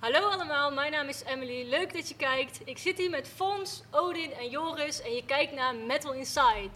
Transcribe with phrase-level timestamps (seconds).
[0.00, 1.68] Hallo allemaal, mijn naam is Emily.
[1.68, 2.60] Leuk dat je kijkt.
[2.64, 6.70] Ik zit hier met Fons, Odin en Joris en je kijkt naar Metal Inside.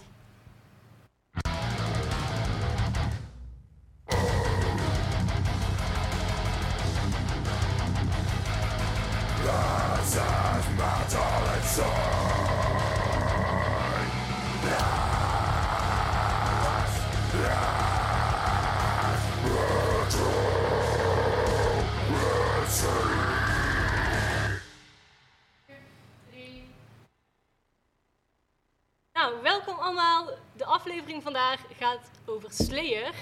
[32.55, 33.13] Slayer.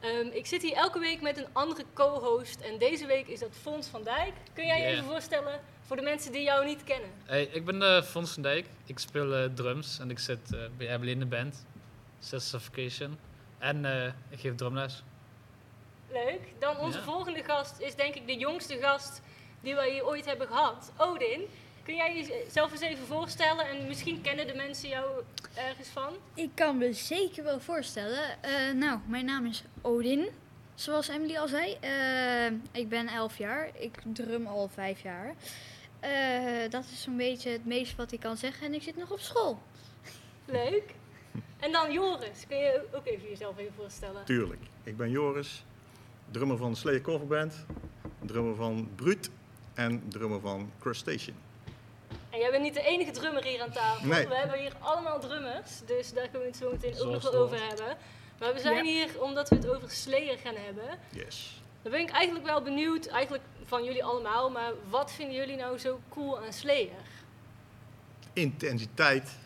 [0.00, 3.56] Ehm, ik zit hier elke week met een andere co-host en deze week is dat
[3.62, 4.32] Fons van Dijk.
[4.52, 4.92] Kun jij je Yeah.
[4.96, 7.10] even voorstellen voor de mensen die jou niet kennen?
[7.24, 8.66] Hey, ik ben eh Fons van Dijk.
[8.86, 11.64] Ik speel eh, drums en ik zit eh, bij Emily in de band.
[12.18, 13.18] Suffocation.
[13.58, 15.02] En eh, ik geef drumles.
[16.12, 16.40] Leuk.
[16.58, 19.20] Dan onze volgende gast is denk ik de jongste gast
[19.60, 20.92] die wij hier ooit hebben gehad.
[20.96, 21.46] Odin,
[21.90, 25.22] kun jij jezelf eens even voorstellen en misschien kennen de mensen jou
[25.54, 26.12] ergens van?
[26.34, 28.42] Ik kan me zeker wel voorstellen.
[28.42, 30.28] Eh, nou, mijn naam is Odin,
[30.74, 31.76] zoals Emily al zei.
[31.80, 33.70] Eh, ik ben 11 jaar.
[33.78, 35.34] Ik drum al 5 jaar.
[36.00, 38.66] Eh, dat is zo'n beetje het meeste wat ik kan zeggen.
[38.66, 39.58] En ik zit nog op school.
[40.44, 40.94] Leuk.
[41.58, 44.24] En dan Joris, kun je ook even jezelf even voorstellen?
[44.24, 44.62] Tuurlijk.
[44.84, 45.64] Ik ben Joris,
[46.30, 47.66] drummer van de Slayer Coverband,
[48.24, 49.30] drummer van Brut
[49.74, 51.48] en drummer van Crustacean.
[52.30, 54.06] En jij bent niet de enige drummer hier aan tafel.
[54.06, 54.28] Nee.
[54.28, 57.34] We hebben hier allemaal drummers, dus daar kunnen we het zo meteen ook nog wel
[57.34, 57.96] over hebben.
[58.38, 58.82] Maar we zijn Ja.
[58.82, 60.98] hier omdat we het over Slayer gaan hebben.
[61.10, 61.62] Yes.
[61.82, 65.78] Dan ben ik eigenlijk wel benieuwd, eigenlijk van jullie allemaal, maar wat vinden jullie nou
[65.78, 67.02] zo cool aan Slayer?
[68.32, 69.38] Intensiteit,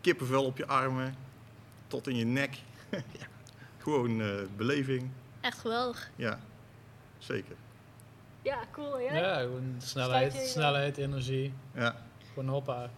[0.00, 1.14] kippenvel op je armen,
[1.86, 2.54] tot in je nek.
[2.90, 3.26] ja.
[3.78, 5.10] Gewoon eh, beleving.
[5.40, 6.10] Echt geweldig.
[6.16, 6.40] Ja,
[7.18, 7.56] zeker.
[8.48, 8.98] Ja, cool.
[9.00, 9.16] Ja?
[9.16, 11.52] Ja, gewoon snelheid, snelheid, energie.
[11.74, 11.96] Ja,
[12.34, 12.90] Gewoon hoppa.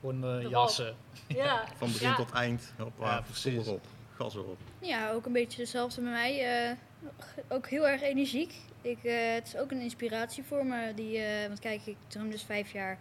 [0.00, 0.94] Gewoon eh, jassen.
[1.28, 1.64] Ja.
[1.76, 2.14] van begin Ja.
[2.16, 2.72] tot eind.
[2.78, 3.84] Hoppa, Ja, erop,
[4.16, 4.58] gas erop.
[4.78, 6.64] Ja, ook een beetje hetzelfde met mij.
[6.68, 6.76] Eh,
[7.48, 8.54] ook heel erg energiek.
[8.82, 10.92] Ik, eh, het is ook een inspiratie voor me.
[10.94, 12.98] Die, eh, want kijk, ik drum dus vijf jaar,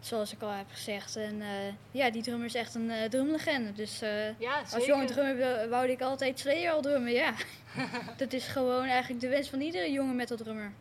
[0.00, 1.16] zoals ik al heb gezegd.
[1.16, 1.48] En eh,
[1.90, 3.72] ja, die drummer is echt een eh, drumlegende.
[3.72, 7.32] Dus eh, Ja, Als jonge drummer wou ik altijd Slayer al drummen, ja.
[8.16, 10.72] dat is gewoon eigenlijk de wens van iedere jonge metal drummer.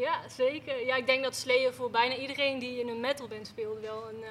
[0.00, 0.86] Ja, zeker.
[0.86, 4.22] Ja, ik denk dat Slayer voor bijna iedereen die in een metalband speelt wel een
[4.22, 4.30] eh,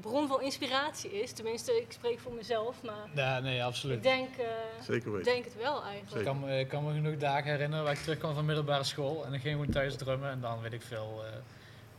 [0.00, 1.32] bron van inspiratie is.
[1.32, 4.02] Tenminste, ik spreek voor mezelf, maar Ja, nee, ik absoluut.
[4.02, 4.46] denk, eh,
[4.80, 5.32] Zeker ik weten.
[5.32, 6.16] denk het wel eigenlijk.
[6.20, 9.24] Ik kan, me- ik kan me genoeg dagen herinneren waar ik terugkwam van middelbare school.
[9.24, 10.30] En dan ging ik gewoon thuis drummen.
[10.30, 11.32] En dan weet ik veel eh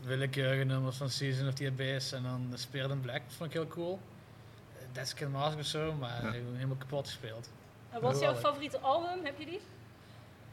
[0.08, 2.12] willekeurige nummers van Season of the Abyss.
[2.12, 3.22] En dan Spirit in Black.
[3.28, 4.00] Dat vond ik heel cool.
[4.76, 5.94] Uh, Dead Skin Mask of zo.
[5.94, 6.32] Maar Ja.
[6.32, 7.50] helemaal kapot gespeeld.
[7.90, 9.26] En wat is jouw favoriete album?
[9.26, 9.60] Heb je die?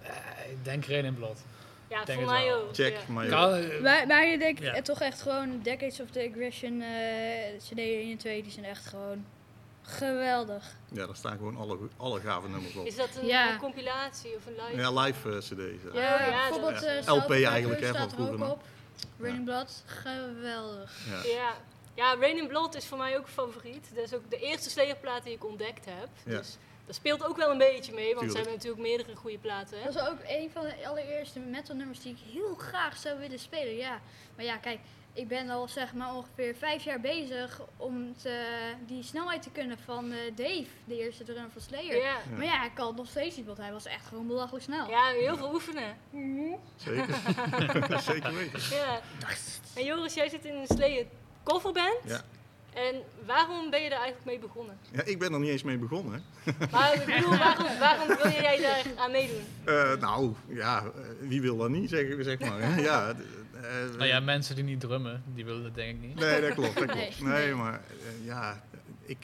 [0.02, 1.40] Eh, ik denk Rain in Blood.
[1.94, 2.60] Ja, Denk voor het mij wel.
[2.62, 2.74] ook.
[2.74, 3.12] Check, ja.
[3.12, 4.72] maar Kan, Maar, maar je denkt Ja.
[4.74, 8.64] eh, toch echt gewoon Decades of the Aggression, eh CD 1 en 2, die zijn
[8.64, 9.24] echt gewoon
[9.82, 10.76] geweldig.
[10.92, 12.86] ja, daar staan gewoon alle, alle gave nummers op.
[12.86, 13.50] Is dat een Ja.
[13.52, 14.80] eh, compilatie of een live?
[14.80, 15.82] Ja, live eh, cd's.
[15.94, 16.00] ja.
[16.00, 18.62] Ja, ja, bijvoorbeeld dat- eh, LP eigenlijk, hè, staat van er vroeger op.
[19.20, 20.92] Raining Blood, geweldig.
[21.10, 21.30] Ja.
[21.32, 21.52] Ja.
[21.94, 23.90] ja, Rain in Blood is voor mij ook favoriet.
[23.94, 26.08] Dat is ook de eerste Slayer-plaat die ik ontdekt heb.
[26.24, 26.38] Ja.
[26.38, 26.56] Dus
[26.86, 29.78] dat speelt ook wel een beetje mee, want ze hebben natuurlijk meerdere goede platen.
[29.78, 29.84] Hè?
[29.84, 33.38] Dat is ook een van de allereerste metal nummers die ik heel graag zou willen
[33.38, 34.00] spelen, ja.
[34.36, 34.78] Maar ja, kijk,
[35.12, 39.78] ik ben al zeg maar ongeveer vijf jaar bezig om te, die snelheid te kunnen
[39.78, 41.96] van eh, Dave, de eerste drummer van Slayer.
[41.96, 42.02] Ja.
[42.02, 42.36] Ja.
[42.36, 44.88] Maar ja, ik kan het nog steeds niet, want hij was echt gewoon belachelijk snel.
[44.88, 45.96] ja, heel veel oefenen.
[46.76, 47.16] Zeker.
[48.12, 48.60] Zeker weten.
[48.70, 49.00] Ja.
[49.74, 51.06] En Joris, jij zit in een Slayer
[51.44, 51.98] coverband.
[52.04, 52.20] Ja.
[52.74, 54.78] En waarom ben je daar eigenlijk mee begonnen?
[54.92, 56.22] Ja, ik ben er niet eens mee begonnen.
[56.70, 59.42] Maar ik bedoel, waarom, waarom wil jij daar aan meedoen?
[59.64, 60.90] Eh, nou, ja, eh,
[61.28, 62.60] wie wil dat niet, zeg, zeg maar.
[62.60, 62.80] Hè?
[62.80, 63.62] Ja, eh,
[63.98, 66.18] nou ja, mensen die niet drummen, die willen dat denk ik niet.
[66.18, 67.20] Nee, dat klopt, dat Nee, klopt.
[67.20, 67.80] Nee, maar
[68.24, 68.64] ja,
[69.04, 69.18] ik,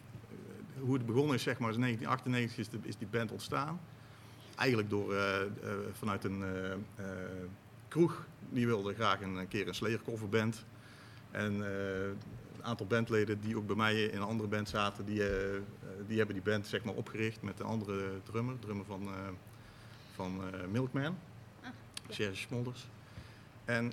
[0.78, 3.80] hoe het begonnen is, zeg maar, is 1998 is, de, is die band ontstaan.
[4.56, 5.48] Eigenlijk door, eh, eh,
[5.92, 7.06] vanuit een eh, eh,
[7.88, 10.64] kroeg, die wilde graag een, keer een Slayer coverband.
[11.30, 12.10] En eh,
[12.64, 15.62] aantal bandleden die ook bij mij in een andere band zaten, die, eh, eh,
[16.06, 19.14] die hebben die band zeg maar opgericht met een andere drummer, drummer van, eh,
[20.14, 20.40] van
[20.70, 21.14] Milkman, Ah,
[21.62, 21.72] ja.
[22.14, 22.86] Serge Smolders.
[23.64, 23.92] En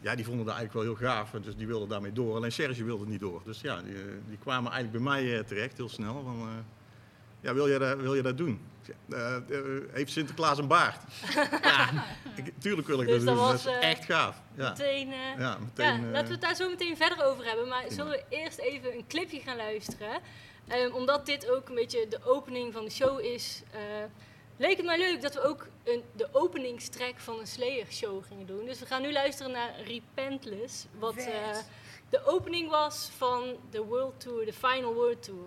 [0.00, 2.36] ja, die vonden dat eigenlijk wel heel gaaf, dus die wilden daarmee door.
[2.36, 3.42] Alleen Serge wilde niet door.
[3.44, 3.94] Dus ja, die,
[4.28, 6.22] die kwamen eigenlijk bij mij terecht, heel snel.
[6.22, 6.48] Van,
[7.40, 8.60] ja, wil je dat, wil je dat doen?
[9.10, 9.42] "Eh, eh,
[9.92, 11.00] heeft Sinterklaas een baard?
[11.62, 11.88] ja,
[12.36, 13.44] ik, tuurlijk wil ik Dus dat dat doen.
[13.52, 14.40] was, dat is eh, echt gaaf.
[14.56, 15.86] Ja, Meteen, ja meteen.
[16.00, 17.68] ja, eh, laten we het daar zo meteen verder over hebben.
[17.68, 17.94] Maar prima.
[17.94, 20.20] zullen we eerst even een clipje gaan luisteren?
[20.68, 23.62] Ehm, omdat dit ook een beetje de opening van de show is.
[23.72, 23.80] eh,
[24.56, 28.46] leek het mij leuk dat we ook een, de openingstrack van een Slayer show gingen
[28.46, 28.64] doen.
[28.64, 31.56] Dus we gaan nu luisteren naar Repentless, wat eh,
[32.08, 35.46] de opening was van de World Tour, de Final World Tour.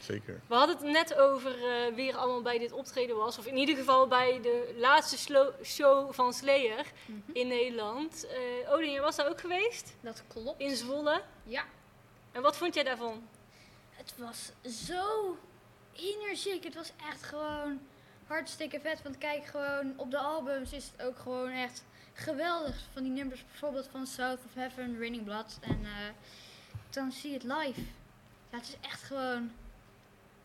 [0.00, 0.40] Zeker.
[0.46, 3.38] We hadden het net over eh, wie er allemaal bij dit optreden was.
[3.38, 7.18] Of in ieder geval bij de laatste show van Slayer Mhm.
[7.32, 8.26] in Nederland.
[8.26, 9.92] Eh Odin, jij was daar ook geweest?
[10.00, 10.60] Dat klopt.
[10.60, 11.22] In Zwolle.
[11.42, 11.64] Ja.
[12.32, 13.28] En wat vond jij daarvan?
[13.90, 14.52] Het was
[14.88, 15.36] zo
[15.92, 16.64] energiek.
[16.64, 17.80] Het was echt gewoon
[18.26, 19.02] hartstikke vet.
[19.02, 22.76] Want kijk, gewoon op de albums is het ook gewoon echt geweldig.
[22.92, 25.58] Van die nummers bijvoorbeeld van South of Heaven, Raining Blood.
[25.60, 25.90] En eh,
[26.90, 27.80] dan zie je het live.
[28.56, 29.50] Ja, het is echt gewoon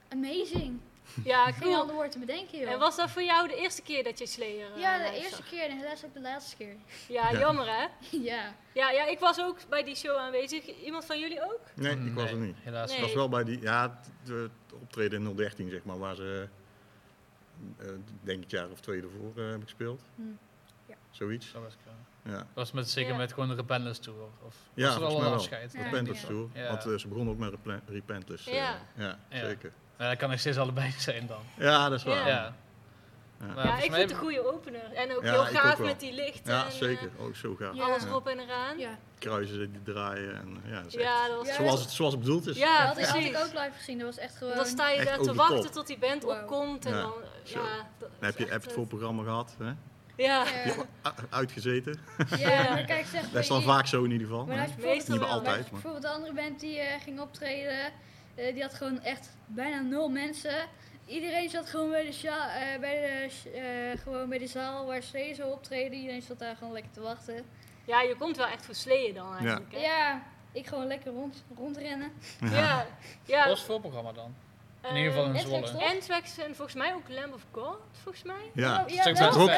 [0.09, 0.79] amazing.
[1.23, 1.75] Ja, Geen cool.
[1.79, 2.69] ander woord te bedenken, joh.
[2.71, 5.35] En was dat voor jou de eerste keer dat je Slayer eh, Ja, de eerste
[5.35, 5.49] zag?
[5.49, 6.75] keer en helaas ook de laatste keer.
[7.07, 7.39] Ja, Ja.
[7.39, 7.87] jammer hè?
[8.31, 8.55] ja.
[8.73, 10.65] Ja, ja, ik was ook bij die show aanwezig.
[10.83, 11.59] Iemand van jullie ook?
[11.75, 12.55] Nee, ik was er niet.
[12.59, 12.87] Helaas.
[12.89, 12.97] Nee.
[12.97, 14.51] Ik was wel bij die, ja, het, het
[14.81, 16.47] optreden in 013, zeg maar, waar ze,
[17.77, 17.87] eh,
[18.21, 20.01] denk ik, jaar of twee ervoor eh, hebben gespeeld.
[20.15, 20.21] Hm.
[20.85, 20.95] Ja.
[21.09, 21.51] Zoiets.
[21.51, 21.90] Dat was, ik, eh,
[22.23, 23.17] Ja, was met, zeker Ja.
[23.17, 24.19] met gewoon de Repentance Tour.
[24.45, 25.33] Of Ja, was er al een wel.
[25.33, 25.73] afscheid?
[25.73, 26.27] Ja, Repentless ja.
[26.27, 26.47] Tour.
[26.53, 26.67] Ja.
[26.67, 28.47] Want eh, ze begonnen ook met Repentless.
[28.47, 28.75] eh, Ja.
[28.95, 29.39] ja, Ja.
[29.39, 29.71] zeker.
[29.97, 31.41] Ja, dat kan nog steeds allebei zijn dan.
[31.57, 32.15] Ja, dat is waar.
[32.17, 32.27] Ja.
[32.27, 32.53] Ja.
[33.39, 33.47] Ja.
[33.47, 34.93] Maar ja, volgens ik vind het een goede opener.
[34.93, 37.09] En ook Ja, heel gaaf ook met die lichten Ja, en zeker.
[37.17, 37.75] eh, Ook zo gaaf.
[37.75, 37.83] Ja.
[37.83, 38.77] alles erop en eraan.
[38.79, 40.35] Ja, Kruisen die draaien.
[40.35, 42.57] En, ja, dat is Ja, echt dat was Ja, zoals, het, zoals het bedoeld is.
[42.57, 43.29] Ja, dat had ik, had precies.
[43.31, 43.97] ik ook live gezien.
[43.97, 44.55] Dat was echt gewoon...
[44.55, 46.31] Dan sta je Echt daar te wachten tot die band Wow.
[46.31, 46.85] opkomt.
[46.85, 47.13] En Ja, dan,
[47.43, 47.63] ja, dat
[47.99, 49.55] Dan is heb je, echt, heb je het eh, voorprogramma gehad.
[49.59, 49.71] Hè?
[50.21, 51.99] Ja, Ja, Uitgezeten.
[52.37, 54.45] ja, maar kijk, zeg Dat is dan vaak zo in ieder geval.
[54.45, 54.61] Maar hè?
[54.61, 55.71] als je bijvoorbeeld, Meestal Niet bij altijd, maar...
[55.71, 57.91] bijvoorbeeld de andere band die eh, ging optreden,
[58.35, 60.67] eh, die had gewoon echt bijna nul mensen.
[61.05, 65.33] Iedereen zat gewoon bij de, eh, bij de, eh, gewoon bij de zaal waar ze
[65.35, 65.97] zo optreden.
[65.99, 67.45] Iedereen zat daar gewoon lekker te wachten.
[67.85, 69.71] ja, je komt wel echt voor sleeën dan eigenlijk.
[69.71, 69.79] hè?
[69.79, 72.11] Ja, ik gewoon lekker rond, rondrennen.
[72.41, 72.85] ja.
[73.25, 73.37] ja.
[73.37, 74.35] Wat was het voorprogramma dan?
[74.89, 75.85] In ieder geval in Anthrax Zwolle.
[75.93, 78.51] Anthrax en volgens mij ook Lamb of God, volgens mij.
[78.53, 78.83] Ja.
[78.83, 79.49] Oh, ja, zijn toch ook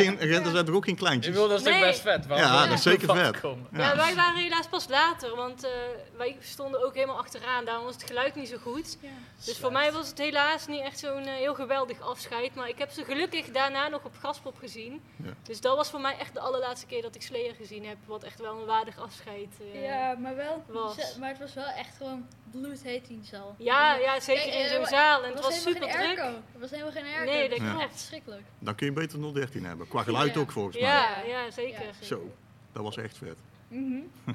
[1.26, 1.80] Ik wil dat Nee.
[1.80, 2.26] best vet.
[2.28, 3.40] Ja, je dat is er zeker vet.
[3.40, 3.68] komen?
[3.72, 3.96] Ja, Ja.
[3.96, 5.72] wij waren helaas pas later, want eh,
[6.18, 7.66] wij stonden ook helemaal achteraan.
[7.66, 8.98] Daarom was het geluid niet zo goed.
[9.02, 9.10] Ja.
[9.46, 12.56] Dus voor mij was het helaas niet echt zo'n eh, heel geweldig afscheid.
[12.56, 15.02] Maar ik heb ze gelukkig daarna nog op Gaspop gezien.
[15.24, 15.30] Ja.
[15.44, 17.98] Dus dat was voor mij echt de allerlaatste keer dat ik Slayer gezien heb.
[18.06, 20.64] Wat echt wel een waardig afscheid eh, Ja, maar wel.
[20.68, 21.16] was.
[21.20, 23.56] Maar het was wel echt gewoon bloedheet in zaal.
[23.58, 24.88] Ja, ja, zeker Kijk, in eh, zo'n wa-
[25.22, 26.20] En het was helemaal super geen druk.
[26.20, 26.38] airco.
[26.54, 27.32] Er was helemaal geen airco.
[27.32, 27.84] Nee, dat was klopt.
[27.84, 28.42] echt verschrikkelijk.
[28.60, 29.88] Dan kun je beter 013 hebben.
[29.88, 30.40] Qua geluid Ja.
[30.40, 30.84] ook volgens mij.
[30.90, 31.82] Ja, ja, zeker.
[31.84, 32.34] Ja, Zo,
[32.72, 33.38] dat was echt vet.
[33.68, 34.00] Mhm.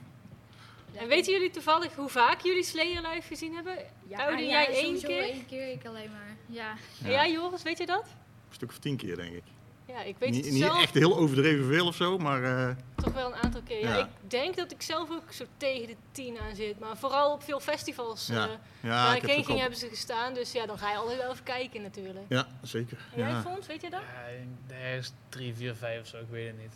[0.95, 3.77] En weten jullie toevallig hoe vaak jullie Slayer live gezien hebben?
[4.09, 5.23] Ja, Oude, ja, jij één keer?
[5.23, 6.37] één keer, ik alleen maar.
[6.47, 6.75] Ja.
[7.05, 8.03] En jij Joris, weet je dat?
[8.49, 9.43] Een stuk of tien keer denk ik.
[9.89, 12.77] Ja, ik weet Niet, het niet zelf echt heel overdreven veel of zo, maar eh,
[12.95, 13.81] toch wel een aantal keer.
[13.81, 13.97] Ja.
[13.97, 14.05] Ja.
[14.23, 16.79] ik denk dat ik zelf ook zo tegen de tien aan zit.
[16.79, 20.35] Maar vooral op veel festivals Ja, eh, ja, waar ik heen ging hebben ze gestaan.
[20.35, 22.25] Dus ja, dan ga je altijd wel even kijken natuurlijk.
[22.29, 22.99] Ja, zeker.
[23.13, 23.41] En jij Ja.
[23.41, 24.03] Fons, weet je dat?
[24.69, 26.73] Ja, is 3, 4, 5 of zo, ik weet het niet.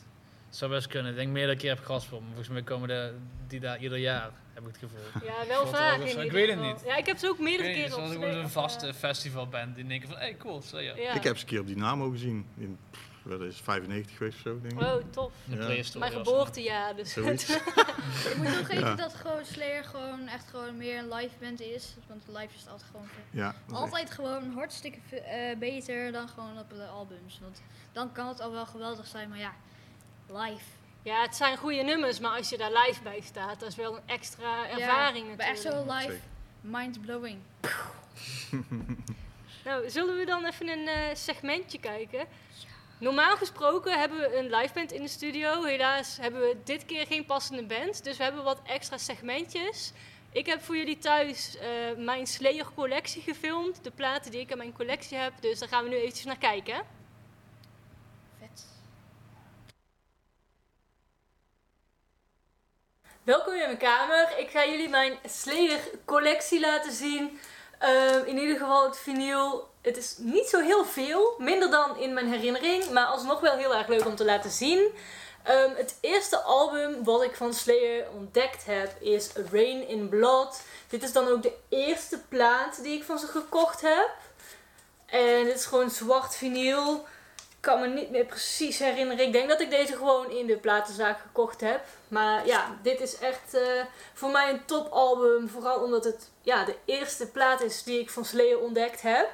[0.52, 1.11] Het zou best kunnen.
[1.11, 3.14] Ik denk meerdere keer heb Gaspop, maar volgens mij komen de,
[3.47, 5.28] die daar ieder jaar, heb ik het gevoel.
[5.28, 6.82] Ja, wel vaak in ik weet het niet.
[6.87, 10.09] Ja, ik heb ze ook Ik meerdere keren op zoals een vaste festivalband die denken
[10.09, 10.97] van, hé hey, cool, zo ja.
[10.97, 11.14] ja.
[11.14, 12.47] Ik heb ze een keer op Dynamo gezien.
[12.56, 14.80] In, pff, wat is het, 95 geweest of zo, denk ik.
[14.80, 15.32] Oh, tof.
[15.44, 15.99] De Ja.
[15.99, 16.97] Mijn geboortejaar.
[16.97, 17.16] Dus.
[17.16, 18.94] Ik moet ook even Ja.
[18.94, 21.94] dat gewoon Slayer gewoon echt gewoon meer een live band is.
[22.09, 23.06] Want live is het altijd gewoon.
[23.30, 27.38] Ja, dat is echt- Altijd gewoon hartstikke eh, beter dan gewoon op de albums.
[27.42, 29.52] Want dan kan het al wel geweldig zijn, maar ja,
[30.32, 30.64] live.
[31.02, 33.96] ja, het zijn goede nummers, maar als je daar live bij staat, dat is wel
[33.96, 36.02] een extra ervaring Ja, maar echt natuurlijk.
[36.02, 36.20] zo live,
[36.60, 37.38] mind-blowing.
[39.64, 42.26] Nou, zullen we dan even een eh, segmentje kijken?
[42.98, 45.62] Normaal gesproken hebben we een live band in de studio.
[45.64, 48.04] Helaas hebben we dit keer geen passende band.
[48.04, 49.92] Dus we hebben wat extra segmentjes.
[50.32, 53.84] Ik heb voor jullie thuis eh, mijn Slayer collectie gefilmd.
[53.84, 55.32] De platen die ik in mijn collectie heb.
[55.40, 56.82] Dus daar gaan we nu eventjes naar kijken.
[58.38, 58.66] Vet.
[63.23, 64.38] Welkom in mijn kamer.
[64.38, 67.41] Ik ga jullie mijn Slayer collectie laten zien.
[67.79, 69.69] Ehm, in ieder geval het vinyl.
[69.83, 73.75] Het is niet zo heel veel, minder dan in mijn herinnering, maar alsnog wel heel
[73.75, 74.93] erg leuk om te laten zien.
[75.43, 80.62] Ehm, het eerste album wat ik van Slayer ontdekt heb is Rain in Blood.
[80.88, 84.11] Dit is dan ook de eerste plaat die ik van ze gekocht heb.
[85.07, 87.07] En dit is gewoon zwart vinyl.
[87.62, 89.26] Ik kan me niet meer precies herinneren.
[89.26, 91.85] Ik denk dat ik deze gewoon in de platenzaak gekocht heb.
[92.09, 93.62] Maar ja, dit is echt eh,
[94.14, 95.49] voor mij een topalbum.
[95.49, 99.31] Vooral omdat het ja, de eerste plaat is die ik van Slayer ontdekt heb.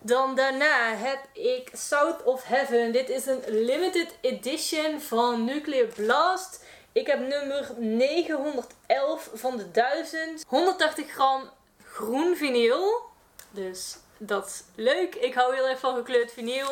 [0.00, 2.92] Dan daarna heb ik South of Heaven.
[2.92, 6.64] Dit is een limited edition van Nuclear Blast.
[6.92, 10.44] Ik heb nummer 911 van de 1000.
[10.46, 11.50] 180 gram
[11.84, 13.02] groen vinyl.
[13.50, 15.14] Dus dat is leuk.
[15.14, 16.68] Ik hou heel erg van gekleurd vinyl.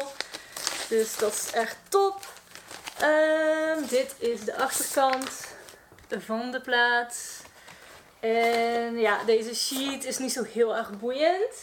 [0.90, 2.20] Dus dat is echt top.
[2.98, 5.30] Ehm, dit is de achterkant
[6.18, 7.42] van de plaat.
[8.20, 11.54] En ja, deze sheet is niet zo heel erg boeiend.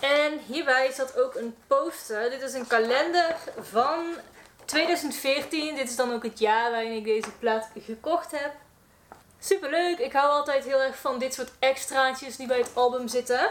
[0.00, 2.30] En hierbij zat ook een poster.
[2.30, 4.04] Dit is een kalender van
[4.64, 5.74] 2014.
[5.74, 8.52] Dit is dan ook het jaar waarin ik deze plaat gekocht heb.
[9.38, 9.98] Superleuk.
[9.98, 13.50] Ik hou altijd heel erg van dit soort extraatjes die bij het album zitten.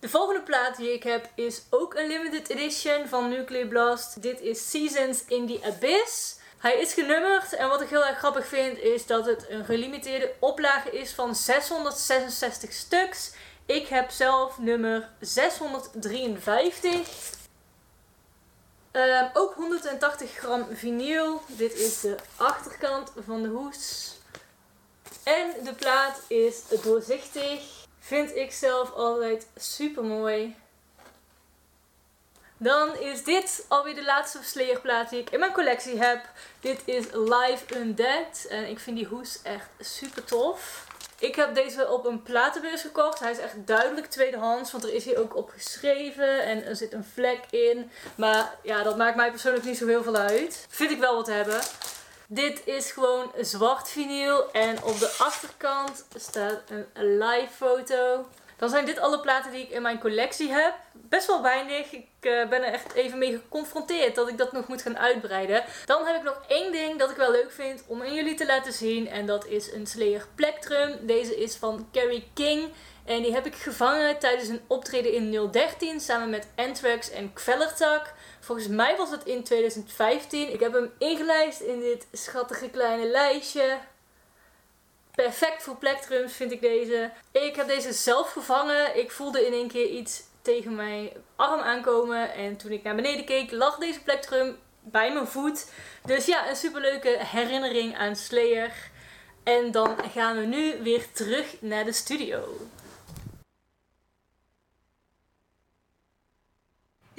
[0.00, 4.22] De volgende plaat die ik heb is ook een limited edition van Nuclear Blast.
[4.22, 6.38] Dit is Seasons in the Abyss.
[6.58, 10.32] Hij is genummerd en wat ik heel erg grappig vind is dat het een gelimiteerde
[10.38, 13.32] oplage is van 666 stuks.
[13.66, 17.32] Ik heb zelf nummer 653.
[18.90, 21.42] Ehm, ook 180 gram vinyl.
[21.46, 24.12] Dit is de achterkant van de hoes.
[25.22, 27.79] En de plaat is doorzichtig.
[28.10, 30.56] Vind ik zelf altijd super mooi.
[32.56, 36.24] Dan is dit alweer de laatste Slayer-plaat die ik in mijn collectie heb.
[36.60, 38.46] Dit is Live Undead.
[38.48, 40.86] En ik vind die hoes echt super tof.
[41.18, 43.18] Ik heb deze op een platenbeurs gekocht.
[43.18, 46.92] Hij is echt duidelijk tweedehands, want er is hier ook op geschreven en er zit
[46.92, 47.90] een vlek in.
[48.14, 50.66] Maar ja, dat maakt mij persoonlijk niet zo heel veel uit.
[50.68, 51.60] Vind ik wel wat hebben.
[52.32, 58.26] Dit is gewoon zwart vinyl en op de achterkant staat een live foto.
[58.56, 60.74] Dan zijn dit alle platen die ik in mijn collectie heb.
[60.92, 61.92] Best wel weinig.
[61.92, 65.64] Ik uh, ben er echt even mee geconfronteerd dat ik dat nog moet gaan uitbreiden.
[65.86, 68.46] Dan heb ik nog één ding dat ik wel leuk vind om aan jullie te
[68.46, 69.08] laten zien.
[69.08, 71.06] En dat is een Slayer Plectrum.
[71.06, 72.72] Deze is van Carrie King.
[73.04, 78.12] En die heb ik gevangen tijdens een optreden in 013 samen met Anthrax en Quellertak.
[78.50, 80.52] Volgens mij was het in 2015.
[80.52, 83.78] Ik heb hem ingelijst in dit schattige kleine lijstje.
[85.14, 87.10] Perfect voor plectrums vind ik deze.
[87.32, 88.98] Ik heb deze zelf gevangen.
[88.98, 92.34] Ik voelde in één keer iets tegen mijn arm aankomen.
[92.34, 95.70] En toen ik naar beneden keek, lag deze plektrum bij mijn voet.
[96.04, 98.72] Dus ja, een superleuke herinnering aan Slayer.
[99.42, 102.56] En dan gaan we nu weer terug naar de studio.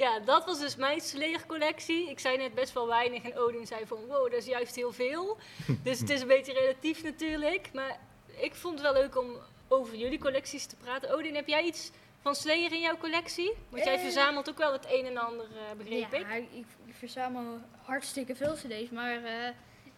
[0.02, 2.10] Ja, dat was dus mijn Slayer-collectie.
[2.10, 4.92] Ik zei net best wel weinig en Odin zei van wow, dat is juist heel
[4.92, 5.38] veel.
[5.84, 7.70] dus het is een beetje relatief natuurlijk.
[7.72, 7.98] Maar
[8.40, 9.36] ik vond het wel leuk om
[9.68, 11.10] over jullie collecties te praten.
[11.14, 11.90] Odin, heb jij iets
[12.22, 13.52] van Slayer in jouw collectie?
[13.68, 14.00] Want jij Eh.
[14.02, 16.20] verzamelt ook wel het een en ander, eh, begreep ik.
[16.20, 16.46] Ja, ik,
[16.86, 19.48] ik verzamel hartstikke veel cd's, maar eh,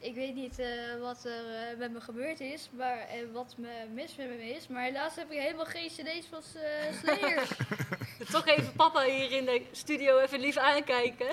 [0.05, 0.67] ik weet niet eh,
[1.01, 4.67] wat er eh, met me gebeurd is, maar, en wat me mis met me is.
[4.67, 7.49] Maar helaas heb ik helemaal geen cd's van eh, Slayer.
[8.31, 11.29] Toch even papa hier in de studio even lief aankijken.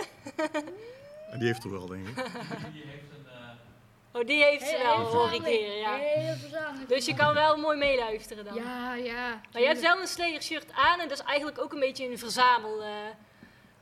[1.32, 2.26] En die heeft er wel, denk ik.
[4.14, 6.00] Oh, die heeft ze wel, hoor ik hier, ja.
[6.40, 6.88] Verzameling.
[6.88, 8.56] Dus je kan wel mooi meeluisteren dan.
[8.56, 9.42] Ja, ja.
[9.52, 12.10] Maar je hebt wel een Slayer shirt aan en dat is eigenlijk ook een beetje
[12.10, 12.90] een verzamel eh,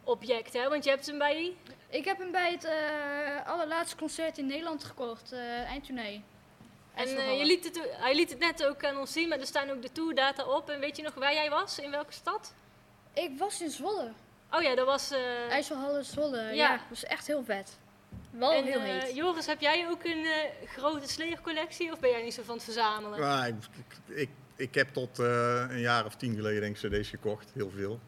[0.03, 0.69] object, hè?
[0.69, 1.55] Want je hebt hem bij...
[1.89, 6.23] Ik heb hem bij het eh, allerlaatste concert in Nederland gekocht, eh eindtournee.
[6.93, 9.45] En eh, je liet het, hij liet het net ook aan ons zien, maar er
[9.45, 10.69] staan ook de tourdata op.
[10.69, 11.79] En weet je nog waar jij was?
[11.79, 12.53] In welke stad?
[13.13, 14.11] Ik was in Zwolle.
[14.51, 15.11] Oh ja, dat was...
[15.11, 16.41] eh, IJsselhallen Zwolle.
[16.41, 16.51] Ja.
[16.51, 16.71] Ja.
[16.71, 17.77] dat was echt heel vet.
[18.31, 19.15] Wel en, heel eh, heet.
[19.15, 22.55] Joris, heb jij ook een eh, grote Slayer collectie of ben jij niet zo van
[22.55, 23.19] het verzamelen?
[23.19, 23.55] Maar ik,
[24.05, 27.49] ik, ik, heb tot eh, een jaar of tien geleden denk ik cd's gekocht.
[27.53, 27.99] Heel veel.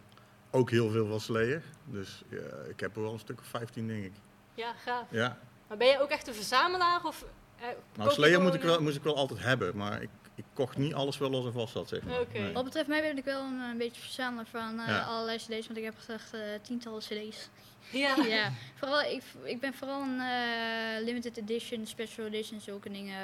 [0.51, 1.63] Ook heel veel van.
[1.85, 2.37] Dus ja,
[2.69, 4.13] ik heb er wel een stuk of 15 denk ik.
[4.53, 5.05] Ja, gaaf.
[5.09, 5.37] Ja.
[5.67, 7.25] Maar ben je ook echt een verzamelaar of...
[7.59, 9.77] eh, Nou, Slayer moet ik, wel, moest ik wel altijd hebben.
[9.77, 12.19] Maar ik, ik kocht niet alles wel los en vast zat, zeg maar.
[12.33, 12.53] Nee.
[12.53, 15.01] Wat betreft mij ben ik wel een, een beetje verzamelaar van eh, Ja.
[15.01, 17.49] allerlei cd's, want ik heb gezegd eh, tientallen cd's.
[17.91, 18.15] Ja.
[18.37, 23.17] ja, vooral, ik, ik ben vooral een eh, limited edition, special edition, zulke dingen.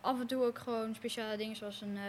[0.00, 2.02] Af en toe ook gewoon speciale dingen zoals een eh,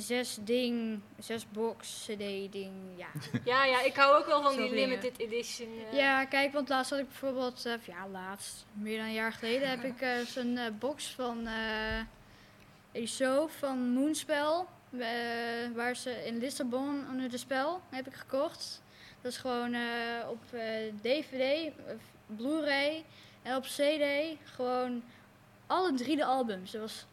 [0.00, 3.06] zes ding, zes box cd ding, ja.
[3.52, 4.88] Ja, ja, ik hou ook wel van die dingen.
[4.88, 5.68] limited edition.
[5.90, 5.96] eh.
[5.98, 9.68] Ja, kijk, want laatst had ik bijvoorbeeld, eh, ja laatst, meer dan een jaar geleden,
[9.68, 12.00] heb ik eh, zo'n box van eh
[12.92, 14.64] ESO van Moonspell,
[14.98, 15.06] eh,
[15.74, 18.82] waar ze in Lissabon onder de spel, heb ik gekocht.
[19.20, 20.62] Dat is gewoon eh, op eh,
[21.02, 22.02] DVD, of
[22.36, 23.04] Blu-ray
[23.42, 24.04] en op CD
[24.44, 25.02] gewoon
[25.66, 26.70] alle drie de albums.
[26.70, 27.06] Dat was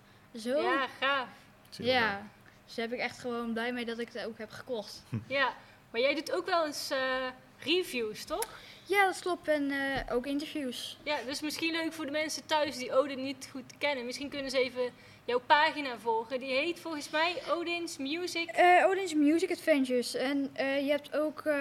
[0.44, 1.28] zo, ja, gaaf.
[1.70, 2.28] Ja.
[2.70, 5.04] Dus daar heb ik echt gewoon blij mee dat ik het ook heb gekocht.
[5.28, 5.54] Ja,
[5.92, 7.28] maar jij doet ook wel eens eh,
[7.60, 8.48] reviews, toch?
[8.86, 9.48] Ja, dat klopt.
[9.48, 10.98] En eh, ook interviews.
[11.04, 14.06] Ja, dus misschien leuk voor de mensen thuis die Odin niet goed kennen.
[14.06, 14.92] Misschien kunnen ze even
[15.30, 16.40] jouw pagina volgen.
[16.40, 18.50] Die heet volgens mij Odin's Music.
[18.50, 20.16] Eh Odin's Music Adventures.
[20.16, 21.54] En eh, je hebt ook, eh,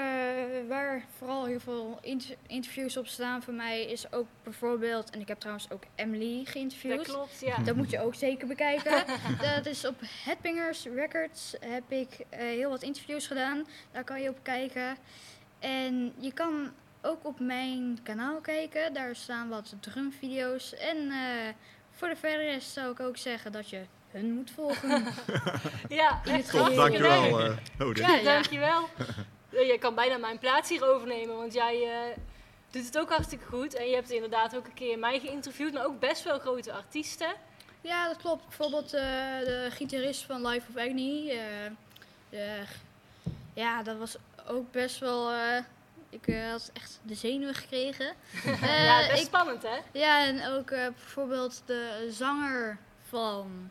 [0.69, 5.29] waar vooral heel veel inter- interviews op staan van mij, is ook bijvoorbeeld, en ik
[5.29, 7.03] heb trouwens ook Emily Dat geïnterviewd.
[7.09, 7.57] klopt, ja.
[7.57, 9.05] Dat moet je ook zeker bekijken.
[9.55, 13.67] dat is op Headbangers Records heb ik heel wat interviews gedaan.
[13.93, 14.97] Daar kan je op kijken.
[15.59, 18.93] En je kan ook op mijn kanaal kijken.
[18.95, 20.75] Daar staan wat drumvideo's.
[20.75, 21.13] En
[21.99, 23.81] voor de verder rest zou ik ook zeggen dat je
[24.11, 25.05] hun moet volgen.
[25.89, 26.51] Ja, echt.
[26.51, 27.53] Top, dankjewel.
[27.79, 28.07] Odin.
[28.07, 28.23] Ja, ja.
[28.23, 28.89] Dankjewel.
[29.51, 32.17] Je kan bijna mijn plaats hier overnemen, want jij eh,
[32.71, 33.75] doet het ook hartstikke goed.
[33.75, 37.35] En je hebt inderdaad ook een keer mij geïnterviewd, maar ook best wel grote artiesten.
[37.81, 38.45] Ja, dat klopt.
[38.49, 39.03] Bijvoorbeeld eh,
[39.45, 41.31] de gitarist van Life of Agony.
[41.31, 41.39] eh,
[42.31, 42.63] de-
[43.55, 45.31] ja, dat was ook best wel...
[46.11, 48.07] ik eh, had echt de zenuwen gekregen.
[48.45, 49.79] Eh, ja, best ik, spannend hè?
[49.93, 53.71] ja, en ook eh, bijvoorbeeld de zanger van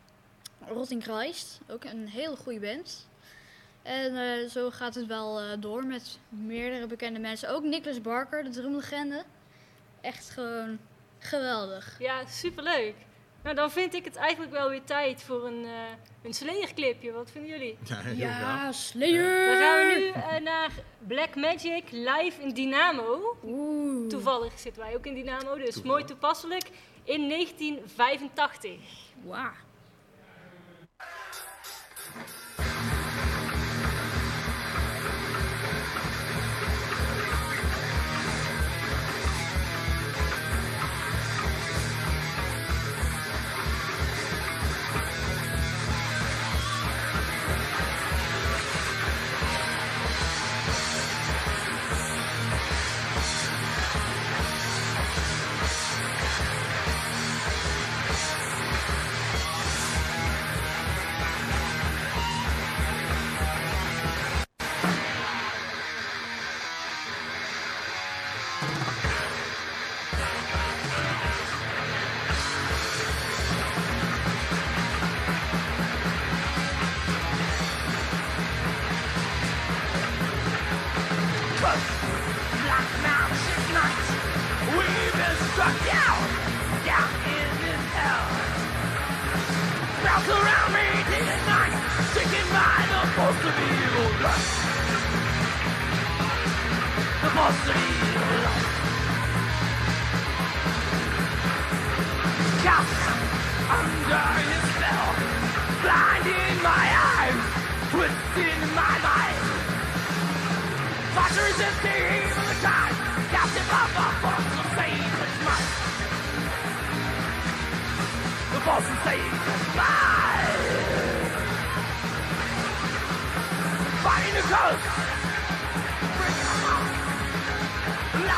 [0.66, 1.60] Rotting Christ.
[1.68, 3.06] Ook een hele goede band.
[3.82, 7.50] En zo gaat het wel door met meerdere bekende mensen.
[7.50, 9.24] Ook Nicholas Barker, de drumlegende.
[10.00, 10.78] Echt gewoon
[11.18, 11.96] geweldig.
[11.98, 12.94] Ja, superleuk.
[13.48, 15.70] Nou, dan vind ik het eigenlijk wel weer tijd voor een, eh
[16.22, 17.12] een Slayer-clipje.
[17.12, 17.78] Wat vinden jullie?
[17.84, 18.72] Ja, Ja.
[18.72, 19.46] Slayer!
[19.46, 23.36] Dan gaan we nu eh, naar Black Magic live in Dynamo.
[23.44, 24.08] Oeh.
[24.08, 25.84] Toevallig zitten wij ook in Dynamo, dus Toevallig.
[25.84, 26.70] mooi toepasselijk.
[27.04, 28.70] In 1985.
[29.24, 29.50] Wauw.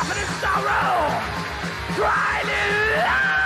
[0.08, 1.20] In sorrow,
[1.94, 3.39] crying in love.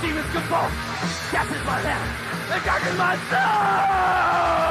[0.00, 0.72] The demons convulse.
[1.32, 4.67] Death is my hand, and darkens my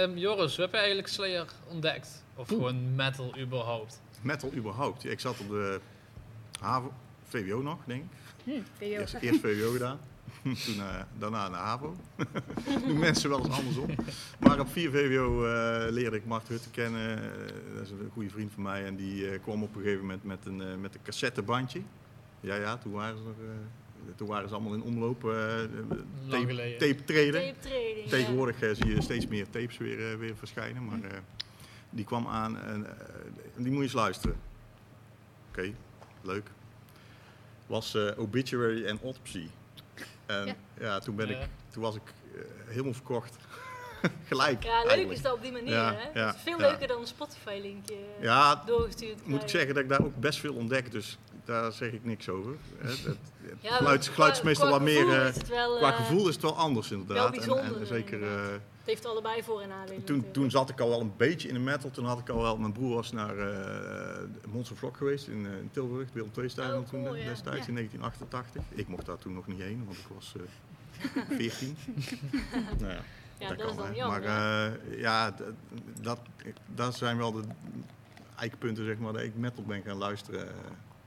[0.00, 2.24] Ehm, Joris, hoe heb je eigenlijk Slayer ontdekt?
[2.34, 4.00] Of gewoon metal überhaupt?
[4.22, 5.04] Metal überhaupt.
[5.04, 5.80] Ik zat op de
[6.60, 6.92] HAVO,
[7.24, 8.08] VWO nog, denk ik.
[8.44, 8.98] Hm, video.
[8.98, 9.98] Eerst, eerst VWO gedaan.
[10.64, 11.96] Toen, eh, daarna naar HAVO.
[12.86, 13.90] Doen mensen wel eens andersom.
[14.38, 17.18] Maar op 4 VWO eh, leerde ik Mart Hutte kennen.
[17.22, 18.84] Eh, dat is een goede vriend van mij.
[18.84, 21.80] En die eh, kwam op een gegeven moment met een, eh, met een cassettebandje.
[22.40, 23.56] Ja, ja, toen waren ze, er, eh,
[24.16, 25.24] toen waren ze allemaal in omloop.
[25.24, 25.30] eh,
[26.28, 27.40] tape, tape treden.
[27.40, 28.04] Tape trading.
[28.04, 28.08] ja.
[28.10, 30.84] Tegenwoordig eh, zie je steeds meer tapes weer, eh, weer verschijnen.
[30.84, 31.18] Maar eh,
[31.90, 32.92] die kwam aan en eh,
[33.56, 34.36] die moet je eens luisteren.
[35.48, 35.72] Oké,
[36.22, 36.46] leuk.
[37.66, 39.46] Was eh, Obituary en Autopsy.
[40.26, 40.54] En Ja.
[40.80, 41.38] ja, toen, ben Ja.
[41.40, 42.02] ik, toen was ik
[42.34, 43.36] eh, helemaal verkocht.
[44.28, 44.62] Gelijk.
[44.62, 45.16] Ja, leuk eigenlijk.
[45.16, 46.20] is dat op die manier, Ja, hè?
[46.20, 46.68] ja, Het is veel ja.
[46.70, 50.54] leuker dan een Spotify-linkje Ja, doorgestuurd moet ik zeggen dat ik daar ook best veel
[50.54, 51.18] ontdek, dus
[51.50, 52.52] daar zeg ik niks over.
[52.78, 53.16] Hè, Het, het
[53.60, 55.04] Ja, geluid, is meestal qua wat meer...
[55.06, 57.30] gevoel eh, wel, qua eh, gevoel is het wel anders inderdaad.
[57.30, 58.12] bijzonder, en, en zeker...
[58.20, 58.46] inderdaad.
[58.46, 60.04] eh, Het heeft allebei voor- en nadelen.
[60.04, 61.90] toen, toen zat ik al wel een beetje in de metal.
[61.90, 62.56] Toen had ik al wel...
[62.56, 66.08] Mijn broer was naar eh Monster Vlok geweest in, in Tilburg.
[66.12, 67.24] Willem II Stadion Oh, toen cool, de- ja.
[67.28, 67.68] destijds Ja.
[67.68, 68.62] in 1988.
[68.68, 71.76] Ik mocht daar toen nog niet heen, want ik was eh 14.
[72.80, 73.00] nou ja,
[73.38, 74.20] Ja, dat, dat is dan jammer.
[74.22, 75.42] Maar eh, ja, d-
[76.00, 76.18] dat,
[76.74, 77.42] dat zijn wel de
[78.36, 80.48] eikpunten zeg maar, dat ik metal ben gaan luisteren.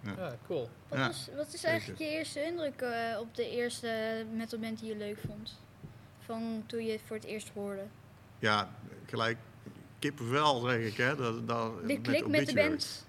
[0.06, 0.12] Eh.
[0.18, 0.70] Ja, cool.
[0.88, 4.90] Wat, Ja, is, wat is eigenlijk je eerste indruk eh, op de eerste metalband die
[4.90, 5.60] je leuk vond?
[6.20, 7.84] Van toen je het voor het eerst hoorde.
[8.40, 8.70] Ja,
[9.06, 9.38] gelijk
[10.00, 10.98] kippenvel zeg ik.
[10.98, 12.70] Hè, dat, dat, De klik met de Obituary.
[12.70, 13.06] band.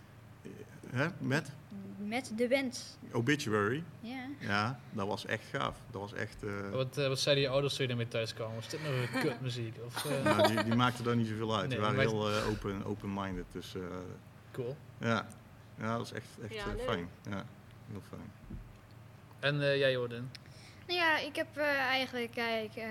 [0.90, 1.50] Hè, met
[1.98, 2.98] Met de band.
[3.12, 3.82] Obituary.
[4.00, 4.24] Ja.
[4.38, 5.76] Ja, dat was echt gaaf.
[5.90, 6.42] Dat was echt...
[6.42, 8.54] eh, Wat, eh, wat zeiden je ouders toen je ermee thuis kwam?
[8.54, 9.76] Was dit nou weer kutmuziek?
[9.86, 11.60] Of, eh, nou, die, die maakten daar niet zoveel uit.
[11.60, 13.44] Nee, die waren maar- heel eh, open, open-minded.
[13.52, 13.80] Dus eh,
[14.52, 14.76] cool.
[15.00, 15.26] ja.
[15.80, 17.08] Ja, dat is echt, echt Ja, eh, fijn.
[17.30, 17.44] Ja,
[17.90, 18.32] heel fijn.
[19.40, 20.30] En eh, jij Jordan?
[20.86, 22.86] Nou ja, ik heb eh, eigenlijk kijk, eh,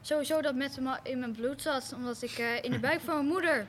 [0.00, 1.92] sowieso dat met hem in mijn bloed zat.
[1.96, 3.66] Omdat ik eh, in de buik van mijn moeder.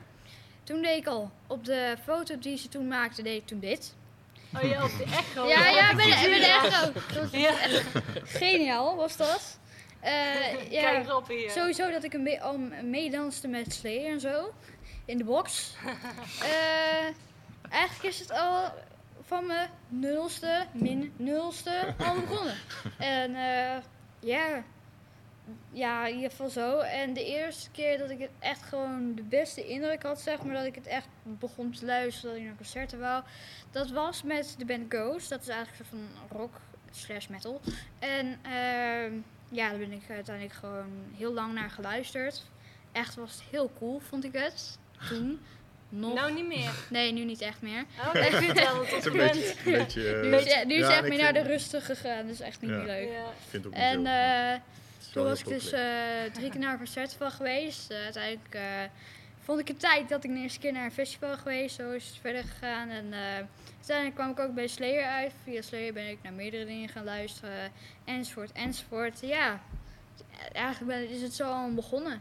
[0.64, 1.30] Toen deed ik al.
[1.46, 3.94] Op de foto die ze toen maakte, deed ik toen dit.
[4.56, 5.46] Oh ja, op de echo.
[5.48, 6.64] Ja, ja, bij de, bij de Ja.
[6.64, 6.92] echo.
[6.92, 7.60] Dat was Ja.
[7.60, 7.88] echt
[8.24, 9.58] geniaal, was dat.
[10.00, 11.50] Eh, Kijk ja, grappig hier.
[11.50, 14.52] sowieso dat ik een be- al meedanste met Slayer en zo.
[15.04, 15.74] In de box.
[16.42, 17.06] Eh,
[17.70, 18.72] eigenlijk is het al
[19.20, 22.54] van mijn nulste, min nulste, al begonnen.
[22.98, 23.82] En eh,
[24.20, 24.64] ja,
[25.72, 26.78] ja, in ieder geval zo.
[26.78, 30.54] En de eerste keer dat ik het echt gewoon de beste indruk had, zeg maar,
[30.54, 33.24] dat ik het echt begon te luisteren, dat ik naar concerten wou,
[33.70, 35.28] dat was met de band Ghost.
[35.28, 37.60] Dat is eigenlijk een soort van rock slash metal.
[37.98, 39.12] En ehm,
[39.48, 42.42] ja, daar ben ik uiteindelijk gewoon heel lang naar geluisterd.
[42.92, 44.78] Echt was het heel cool, vond ik het.
[45.08, 45.40] Toen.
[45.88, 46.14] Nog.
[46.14, 46.70] Nou, niet meer.
[46.90, 47.84] Nee, nu niet echt meer.
[48.06, 49.54] Oh, ik vind het wel Het tot is een beetje...
[49.64, 51.50] Een beetje eh, Nu is, ja, nu is ja, het echt meer naar de vind-
[51.50, 52.26] rustig gegaan.
[52.26, 52.76] Dus echt niet Ja.
[52.76, 53.08] meer leuk.
[53.08, 53.18] Ja.
[53.24, 54.54] Ik vind het ook niet En eh,
[55.00, 55.80] is toen was ik dus eh,
[56.32, 57.90] drie keer naar een festival geweest.
[57.90, 58.62] Eh, uiteindelijk eh,
[59.40, 61.76] vond ik het tijd dat ik de eerste keer naar een festival geweest.
[61.76, 62.88] Zo is het verder gegaan.
[62.88, 63.18] En eh,
[63.76, 65.32] uiteindelijk kwam ik ook bij Slayer uit.
[65.44, 67.72] Via Slayer ben ik naar meerdere dingen gaan luisteren.
[68.04, 69.20] Enzovoort, enzovoort.
[69.20, 69.60] Ja,
[70.52, 72.20] eigenlijk ben, is het zo al begonnen.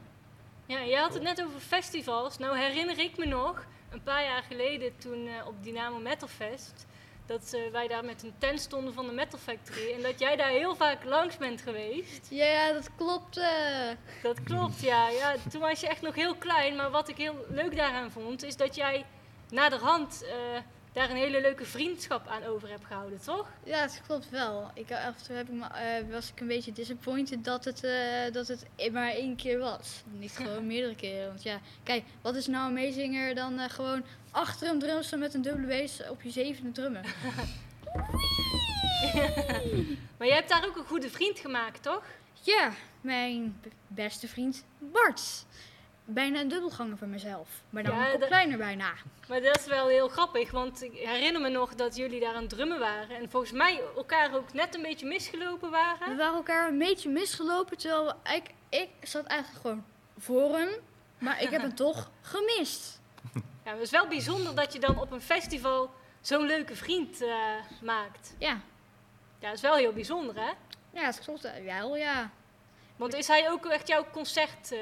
[0.65, 2.37] Ja, je had het net over festivals.
[2.37, 6.85] Nou herinner ik me nog, een paar jaar geleden toen eh, op Dynamo Metal Fest,
[7.25, 10.35] dat eh, wij daar met een tent stonden van de Metal Factory en dat jij
[10.35, 12.27] daar heel vaak langs bent geweest.
[12.29, 13.37] Ja, dat klopt.
[13.37, 13.89] eh.
[14.23, 15.09] Dat klopt, ja.
[15.09, 15.35] ja.
[15.49, 18.57] Toen was je echt nog heel klein, maar wat ik heel leuk daaraan vond, is
[18.57, 19.05] dat jij
[19.49, 20.25] naderhand
[20.95, 23.47] daar een hele leuke vriendschap aan over hebt gehouden, toch?
[23.63, 24.71] Ja, het klopt wel.
[24.73, 27.83] Ik, af en toe heb ik me, eh, was ik een beetje disappointed dat het,
[27.83, 30.03] eh, dat het maar één keer was.
[30.11, 31.27] Niet gewoon meerdere keren.
[31.27, 35.33] Want ja, kijk, wat is nou een meezinger dan eh, gewoon achter een drumstel met
[35.33, 37.03] een dubbele bass op je zevende drummen?
[40.17, 42.03] Maar jij hebt daar ook een goede vriend gemaakt, toch?
[42.41, 45.45] Ja, mijn beste vriend Bart.
[46.07, 47.49] Bijna een dubbelganger van mezelf.
[47.69, 48.93] Maar dan Ja, dat- kleiner bijna.
[49.27, 52.41] Maar dat is wel heel grappig, want ik herinner me nog dat jullie daar aan
[52.41, 53.15] het drummen waren.
[53.17, 56.17] En volgens mij elkaar ook net een beetje misgelopen We waren.
[56.17, 59.85] waren elkaar een beetje misgelopen, terwijl ik, ik zat eigenlijk gewoon
[60.17, 60.69] voor hem.
[61.17, 62.99] Maar ik heb hem toch gemist.
[63.65, 65.91] Ja, het is wel bijzonder dat je dan op een festival
[66.21, 67.35] zo'n leuke vriend eh,
[67.81, 68.35] maakt.
[68.37, 68.59] Ja,
[69.39, 70.51] Ja, dat is wel heel bijzonder, hè?
[70.99, 72.29] ja, dat klopt eh, wel, ja.
[72.95, 74.71] Want is hij ook echt jouw concert...
[74.71, 74.79] eh,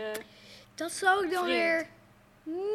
[0.76, 1.88] Dat zou ik dan weer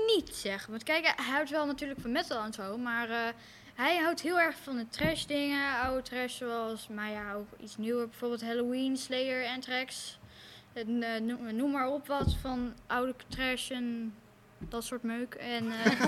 [0.06, 0.70] niet zeggen.
[0.70, 3.28] Want kijk, hij houdt wel natuurlijk van metal en zo, maar eh,
[3.74, 5.78] hij houdt heel erg van de trash dingen.
[5.80, 8.08] Oude trash zoals, maar ja, ook iets nieuwer.
[8.08, 10.18] Bijvoorbeeld Halloween, Slayer, Anthrax.
[10.72, 14.14] En, eh, noem, noem maar op wat van oude trash en
[14.58, 15.34] dat soort meuk.
[15.34, 15.86] En, eh,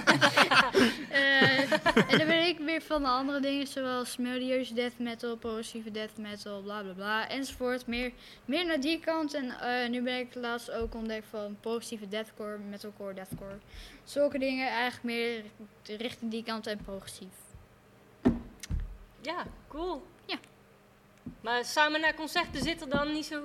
[1.10, 1.72] eh,
[2.10, 6.16] en dan ben ik weer van de andere dingen zoals melodieuze death metal, progressieve death
[6.16, 7.86] metal, bla bla bla, enzovoort.
[7.86, 8.12] Meer,
[8.44, 9.34] meer naar die kant.
[9.34, 13.58] En eh, nu ben ik laatst ook ontdekt van progressieve deathcore, metalcore, deathcore.
[14.04, 15.44] Zulke dingen eigenlijk meer
[15.98, 17.34] richting die kant en progressief.
[19.20, 20.06] ja, cool.
[20.24, 20.38] Ja.
[21.40, 23.40] Maar samen naar concerten zit er dan niet zo...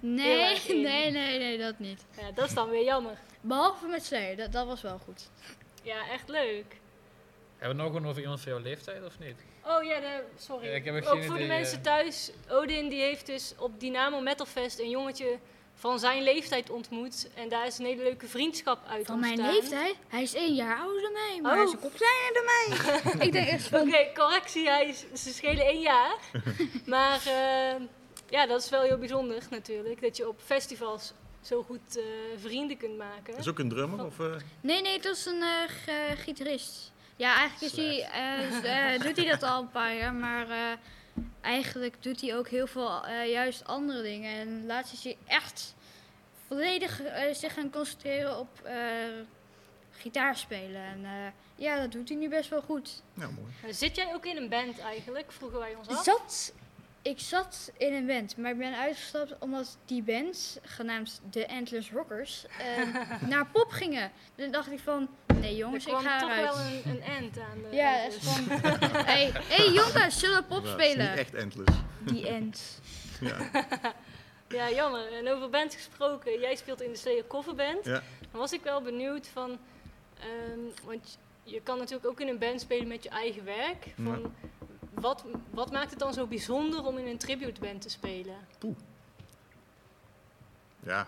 [0.00, 2.04] Nee, nee, nee, nee, dat niet.
[2.20, 3.18] ja, dat is dan weer jammer.
[3.40, 5.30] Behalve met Slayer, dat, dat was wel goed.
[5.82, 6.76] Ja, echt leuk.
[7.58, 9.36] Hebben we het nog gewoon over iemand van jouw leeftijd of niet?
[9.64, 10.66] Oh ja, de, sorry.
[10.66, 11.84] Ja, ik heb ook geen voor de mensen eh.
[11.84, 12.30] thuis.
[12.48, 15.38] Odin die heeft dus op Dynamo Metal Fest een jongetje
[15.74, 17.28] van zijn leeftijd ontmoet.
[17.34, 19.94] En daar is een hele leuke vriendschap uit Van mijn leeftijd?
[20.08, 21.56] Hij is één jaar ouder dan mij, maar Oh.
[21.56, 23.26] hij is een kop kleiner dan mij.
[23.26, 24.68] ik denk echt Oké, correctie.
[24.68, 26.16] Hij is, ze schelen één jaar.
[26.86, 27.82] maar eh,
[28.28, 30.00] ja, dat is wel heel bijzonder natuurlijk.
[30.00, 32.04] Dat je op festivals zo goed eh,
[32.40, 33.36] vrienden kunt maken.
[33.36, 34.04] Is ook een drummer?
[34.04, 35.62] Of, eh, Nee, nee, dat is een eh,
[36.14, 36.92] g- gitarist.
[37.16, 40.50] Ja, eigenlijk is hij, eh, s- eh, doet hij dat al een paar jaar, maar
[40.50, 40.72] eh,
[41.40, 44.34] eigenlijk doet hij ook heel veel eh, juist andere dingen.
[44.40, 45.74] En laatst is hij echt
[46.46, 47.00] volledig
[47.32, 48.74] zich gaan concentreren op eh
[49.92, 50.82] gitaar spelen.
[50.82, 51.10] En eh,
[51.64, 53.02] ja, dat doet hij nu best wel goed.
[53.14, 53.52] nou, mooi.
[53.62, 55.32] Nou, Zit jij ook in een band eigenlijk?
[55.32, 56.04] Vroegen wij ons af.
[56.04, 56.52] Zat,
[57.02, 61.90] ik zat in een band, maar ik ben uitgestapt omdat die band, genaamd de Endless
[61.90, 64.10] Rockers, eh, naar pop gingen.
[64.34, 66.54] Toen dacht ik van, nee Er jongens, ik kwam ga toch eruit.
[66.54, 68.14] wel een, een end aan de Ja, dus.
[68.14, 68.44] echt van.
[69.12, 71.10] hey, hey jongens, zullen we pop Ja, het is spelen?
[71.10, 71.76] niet echt endless.
[72.00, 72.60] Die end.
[73.20, 73.50] Ja.
[74.48, 75.12] Ja, jammer.
[75.12, 77.84] En over bands gesproken, jij speelt in de Slayer coverband.
[77.84, 78.02] Ja.
[78.30, 79.58] Dan was ik wel benieuwd van,
[80.18, 83.86] ehm, want je kan natuurlijk ook in een band spelen met je eigen werk.
[84.04, 84.34] Van,
[85.00, 88.34] wat, wat maakt het dan zo bijzonder om in een tributeband te spelen?
[90.82, 91.06] ja,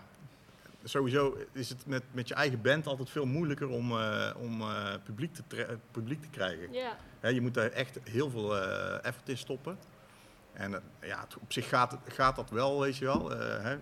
[0.83, 4.93] sowieso is het met, met je eigen band altijd veel moeilijker om, eh, om eh,
[5.03, 6.73] publiek, te publiek te krijgen.
[7.21, 9.77] Ja, je moet daar echt heel veel eh, effort in stoppen.
[10.53, 13.29] En ja, het- op zich gaat, gaat dat wel, weet je wel.
[13.39, 13.77] Hè,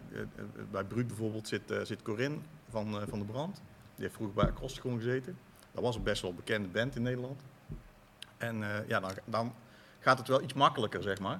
[0.71, 2.37] bij Bruut bijvoorbeeld zit, zit Corinne
[2.69, 3.55] van, van de Brand.
[3.95, 5.37] Die heeft vroeger bij Acrostigon gezeten.
[5.71, 7.41] Dat was een best wel bekende band in Nederland.
[8.37, 9.53] En ja, dan, dan
[10.01, 11.39] gaat het wel iets makkelijker, zeg maar.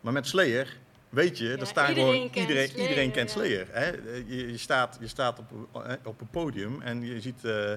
[0.00, 0.76] Maar met Slayer,
[1.08, 3.36] weet je, Ja, daar staan iedereen gewoon, kent iedereen, Slayer, iedereen kent ja.
[3.36, 3.66] Slayer.
[3.70, 3.86] Hè?
[4.26, 5.52] Je, je staat, je staat op,
[5.84, 7.72] eh, op een podium en je ziet eh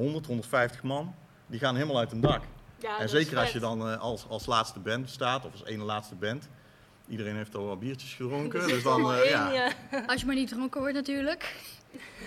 [0.00, 1.14] 100, 150 man.
[1.46, 2.42] Die gaan helemaal uit hun dak.
[2.78, 5.84] ja En zeker als je dan eh, als, als laatste band staat, of als ene
[5.84, 6.48] laatste band.
[7.08, 8.66] Iedereen heeft al wat biertjes gedronken.
[8.68, 9.72] Dus dan, eh, ja.
[10.06, 11.54] Als je maar niet dronken wordt natuurlijk.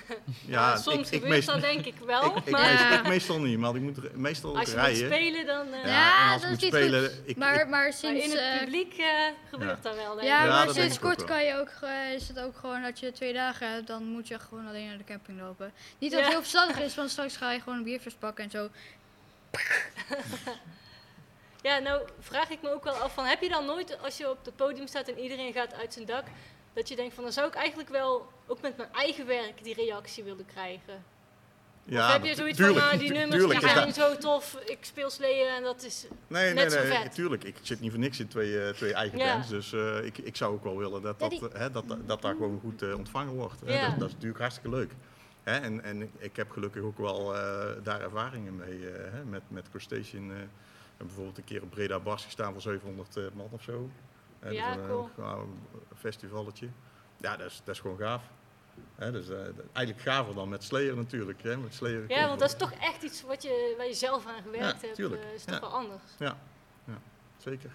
[0.45, 2.25] Ja, soms ik, ik, gebeurt meest, dat denk ik wel.
[2.25, 2.99] ik, ik, maar meest- Ja.
[2.99, 5.05] ik meestal niet, maar ik moet meestal ook als je moet rijden.
[5.05, 5.73] spelen, dan...
[5.73, 7.21] eh, Ja, Ja, en als dat is moet niet spelen, goed.
[7.25, 8.23] ik, Maar, maar maar sinds.
[8.25, 9.05] in het publiek eh,
[9.49, 9.89] gebeurt Ja.
[9.89, 10.49] dat wel, denk ja, ik.
[10.49, 11.69] Ja, maar sinds kort kan je ook,
[12.15, 14.97] is het ook gewoon dat je twee dagen hebt, dan moet je gewoon alleen naar
[14.97, 15.71] de camping lopen.
[15.99, 16.33] Niet dat het Ja.
[16.35, 18.69] heel verstandig is, want straks ga je gewoon een biertjes pakken en zo.
[21.61, 24.29] Ja, nou vraag ik me ook wel af van, heb je dan nooit als je
[24.29, 26.23] op het podium staat en iedereen gaat uit zijn dak,
[26.73, 29.73] dat je denkt van, dan zou ik eigenlijk wel ook met mijn eigen werk die
[29.75, 31.03] reactie willen krijgen?
[31.85, 34.57] ja, of heb je zoiets tuurlijk, van, nou die nummers tuurlijk die zijn zo tof,
[34.65, 36.05] ik speel Slayer en dat is...
[36.27, 37.13] Nee, nee, net zo nee, vet.
[37.13, 37.43] tuurlijk.
[37.43, 39.33] Ik zit niet voor niks in twee, eh, twee eigen Ja.
[39.33, 39.49] bands.
[39.49, 42.33] Dus eh, ik, ik zou ook wel willen dat dat, eh, hè, dat, dat, daar
[42.33, 43.61] gewoon goed ontvangen wordt.
[43.65, 43.73] hè.
[43.73, 43.89] Ja.
[43.89, 44.91] Dat, dat is natuurlijk hartstikke leuk.
[45.43, 45.57] Hè?
[45.57, 48.79] En, en ik heb gelukkig ook wel eh, daar ervaringen mee.
[49.11, 49.23] hè?
[49.23, 50.23] Met, met Crustacean.
[50.23, 53.63] eh, we hebben bijvoorbeeld een keer op Breda Bars gestaan voor 700 eh, man of
[53.63, 53.89] zo.
[54.51, 55.09] Ja, dat een, cool.
[55.15, 55.57] gewoon
[55.89, 56.67] een festivalletje.
[57.17, 58.23] Ja, dat is, dat is gewoon gaaf.
[58.95, 59.11] Hè?
[59.11, 59.37] Dus, eh,
[59.73, 61.43] eigenlijk gaver dan met Slayer natuurlijk.
[61.43, 61.57] Hè?
[61.57, 64.41] Met Slayer Ja, want dat is toch echt iets wat je, waar je zelf aan
[64.43, 65.23] gewerkt Ja, hebt, tuurlijk.
[65.23, 65.61] eh, is toch Ja.
[65.61, 66.01] wel anders.
[67.37, 67.71] Zeker.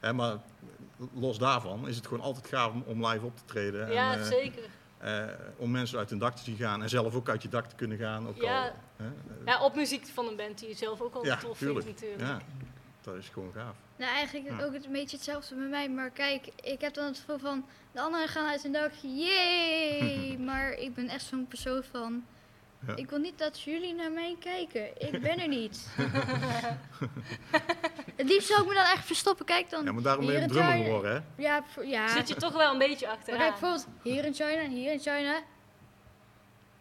[0.00, 0.36] Hè, maar
[1.12, 3.86] los daarvan is het gewoon altijd gaaf om, live op te treden.
[3.86, 4.62] en, ja, eh, zeker.
[5.56, 7.74] om mensen uit hun dak te zien gaan en zelf ook uit je dak te
[7.74, 8.28] kunnen gaan.
[8.28, 8.64] Ook Ja.
[8.66, 9.04] al, hè,
[9.44, 12.42] Ja, op muziek van een band die je zelf ook al Ja, tof vindt natuurlijk.
[13.04, 13.74] Dat is gewoon gaaf.
[13.96, 14.64] Nou, eigenlijk Ja.
[14.64, 15.88] ook het een beetje hetzelfde bij mij.
[15.88, 20.36] Maar kijk, ik heb dan het gevoel van, de anderen gaan uit hun dak, yay!
[20.48, 22.24] maar ik ben echt zo'n persoon van,
[22.86, 22.96] Ja.
[22.96, 25.02] ik wil niet dat jullie naar mij kijken.
[25.10, 25.86] Ik ben er niet.
[28.16, 29.44] het liefst zou ik me dan echt verstoppen.
[29.46, 29.84] Kijk dan.
[29.84, 31.42] Ja, maar daarom ben je drummer geworden, hè?
[31.42, 32.08] Ja, ja.
[32.08, 33.38] Zit je toch wel een beetje Maar achteraan.
[33.40, 35.40] kijk, bijvoorbeeld hier in China en hier in China.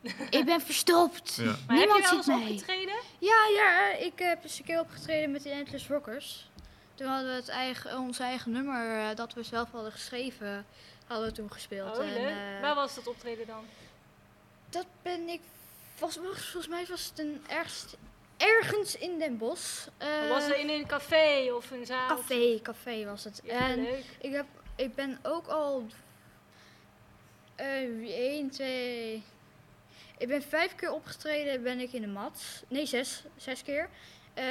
[0.39, 1.35] ik ben verstopt.
[1.35, 1.43] Ja.
[1.43, 2.35] maar heb je Niemand wel eens mij.
[2.51, 2.95] opgetreden?
[3.19, 6.49] Ja, ja, ik heb eens een keer opgetreden met de Endless Rockers.
[6.95, 10.65] Toen hadden we het eigen, ons eigen nummer eh, dat we zelf hadden geschreven,
[11.07, 11.97] hadden we toen gespeeld.
[11.97, 13.65] Oh, en, eh, Waar was dat optreden dan?
[14.69, 15.41] dat ben ik,
[15.99, 17.85] was, was- volgens mij was het een ergens,
[18.37, 19.87] ergens in Den Bosch.
[19.97, 22.07] Eh, was het in een café of een zaal?
[22.07, 23.41] café, café was het.
[23.43, 24.05] Ja, en leuk.
[24.21, 24.45] ik, heb,
[24.75, 25.85] ik ben ook al
[27.55, 29.23] eh 1, 2.
[30.21, 32.63] Ik ben vijf keer opgetreden, ben ik in de mat.
[32.67, 33.23] Nee, zes.
[33.35, 33.89] Zes keer.
[34.33, 34.45] Ehm,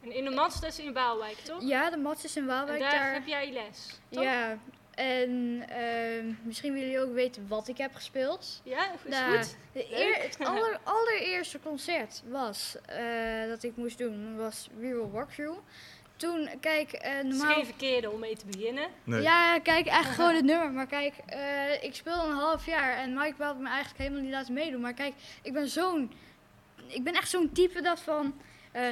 [0.00, 1.62] En in de Madstes in Waalwijk, toch?
[1.62, 2.80] ja, de mat is in Waalwijk.
[2.80, 3.12] daar, daar.
[3.12, 4.22] heb jij les, toch?
[4.22, 4.58] Ja,
[4.94, 8.60] en ehm, misschien willen jullie ook weten wat ik heb gespeeld.
[8.64, 9.56] Ja, is Nou, goed.
[9.74, 15.32] eer, het aller, allereerste concert was eh, dat ik moest doen, was We Will Rock
[15.32, 15.56] You.
[16.22, 17.54] Toen, kijk, eh, Het is normaal...
[17.54, 18.88] geen verkeerde om mee te beginnen.
[19.04, 19.22] Nee.
[19.22, 20.70] Ja, kijk, eigenlijk gewoon het nummer.
[20.70, 24.30] Maar kijk, eh, ik speel een half jaar en Mike wilde me eigenlijk helemaal niet
[24.32, 24.80] laten meedoen.
[24.80, 26.12] Maar kijk, ik ben zo'n...
[26.86, 28.34] Ik ben echt zo'n type dat van...
[28.72, 28.88] eh,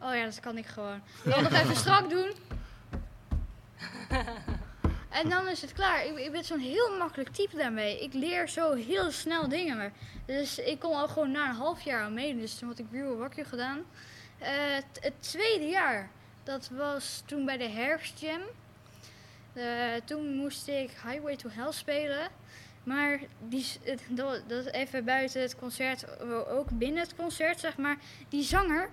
[0.00, 0.96] oh ja, dat kan ik gewoon.
[0.96, 2.32] Ik wil nog even strak doen.
[5.10, 6.06] En dan is het klaar.
[6.06, 8.00] Ik, ik ben zo'n heel makkelijk type daarmee.
[8.00, 9.76] Ik leer zo heel snel dingen.
[9.76, 9.92] Maar.
[10.26, 12.40] Dus ik kon al gewoon na een half jaar aan meedoen.
[12.40, 13.84] Dus toen had ik Bureau Wakje gedaan.
[14.42, 16.10] Eh, het, tweede jaar,
[16.42, 18.40] dat was toen bij de herfstjam.
[19.52, 19.64] Eh,
[20.04, 22.28] toen moest ik Highway to Hell spelen.
[22.84, 23.66] Maar die,
[24.08, 27.96] dat, dat even buiten het concert, eh, ook binnen het concert, zeg maar.
[28.28, 28.90] Die zanger,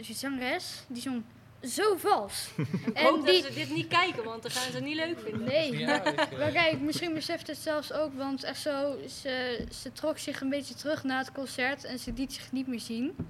[0.00, 1.24] die zangeres, die zong
[1.62, 2.48] zo vals.
[2.94, 5.44] Ik hoop dat ze dit niet kijken, want dan gaan ze het niet leuk vinden.
[5.44, 9.64] Nee, Ja, ik, eh, maar kijk, misschien beseft het zelfs ook, want echt zo, ze,
[9.82, 12.80] ze trok zich een beetje terug na het concert en ze liet zich niet meer
[12.80, 13.16] zien.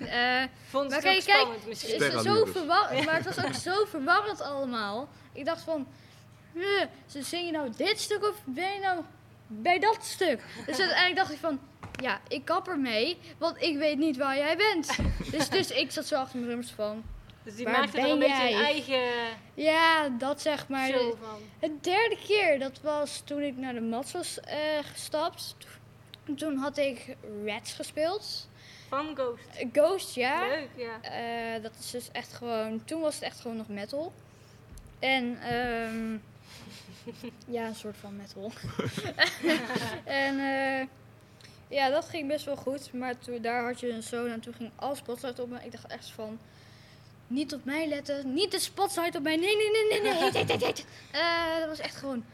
[0.00, 2.02] Eh, Vond Maar het ook kijk, kijk, spannend misschien.
[2.02, 5.08] is zo verwar maar het was ook zo verwarrend allemaal.
[5.32, 5.86] Ik dacht van,
[6.54, 9.00] "Huh, ze zing je nou dit stuk of ben je nou
[9.46, 10.42] bij dat stuk?
[10.66, 11.60] Dus uiteindelijk dacht ik van,
[12.02, 14.96] ja, ik kap ermee, want ik weet niet waar jij bent.
[15.30, 17.02] Dus, dus ik zat zo achter mijn drums van,
[17.42, 19.00] Dus die Waar maakte er ben een beetje een eigen
[19.54, 20.88] ja, dat zeg maar.
[20.88, 21.40] show van.
[21.58, 25.56] Het derde keer, dat was toen ik naar de Mats was eh, gestapt.
[26.36, 28.48] Toen had ik Rats gespeeld.
[28.88, 29.66] Van Ghost.
[29.72, 30.46] Ghost, ja.
[30.46, 31.00] Leuk, ja.
[31.02, 32.84] Eh, dat is dus echt gewoon.
[32.84, 34.12] Toen was het echt gewoon nog metal.
[34.98, 36.18] En ehm
[37.56, 38.52] ja, een soort van metal.
[40.24, 40.86] en eh,
[41.68, 42.92] ja, dat ging best wel goed.
[42.92, 45.64] Maar toen, daar had je een solo en toen ging alles spotlight op me.
[45.64, 46.38] Ik dacht echt van.
[47.30, 49.36] Niet op mij letten, niet de spotlight op mij.
[49.36, 50.22] Nee, nee, nee, nee, nee.
[50.22, 50.86] Heet, heet, heet, heet.
[51.10, 52.24] Eh, dat was echt gewoon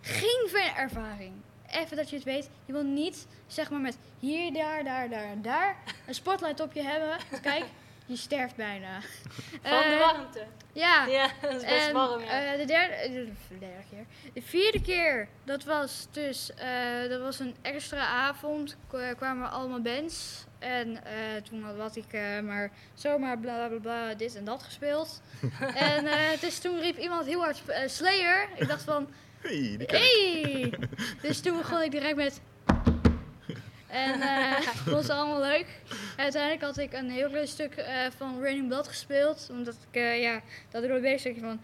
[0.00, 1.32] geen fijne ervaring.
[1.70, 2.50] Even dat je het weet.
[2.64, 5.76] Je wil niet, zeg maar, met hier, daar, daar, daar en daar
[6.06, 7.16] een spotlight op je hebben.
[7.42, 7.64] Kijk,
[8.06, 9.00] je sterft bijna.
[9.00, 10.46] Van de Eh, warmte.
[10.72, 11.06] Ja.
[11.06, 12.52] Ja, dat is best En, warm, ja.
[12.52, 12.94] eh, de, derde,
[13.48, 14.06] de derde keer.
[14.34, 18.76] De vierde keer, dat was dus, eh, dat was een extra avond.
[19.16, 20.44] Kwamen allemaal bands.
[20.60, 21.12] En eh,
[21.48, 25.22] toen had wat ik eh, maar zomaar bla bla bla dit en dat gespeeld.
[25.74, 28.48] en eh, dus toen riep iemand heel hard Slayer.
[28.56, 29.08] Ik dacht van,
[29.40, 29.90] Hey, ik.
[29.90, 30.72] hey!
[31.22, 32.40] Dus toen begon ik direct met...
[33.86, 35.66] En eh vond ze allemaal leuk.
[36.16, 37.84] Uiteindelijk had ik een heel klein stuk
[38.16, 39.48] van Raining Blood gespeeld.
[39.50, 40.40] Omdat ik, ja,
[40.70, 41.60] dat door het stukje van...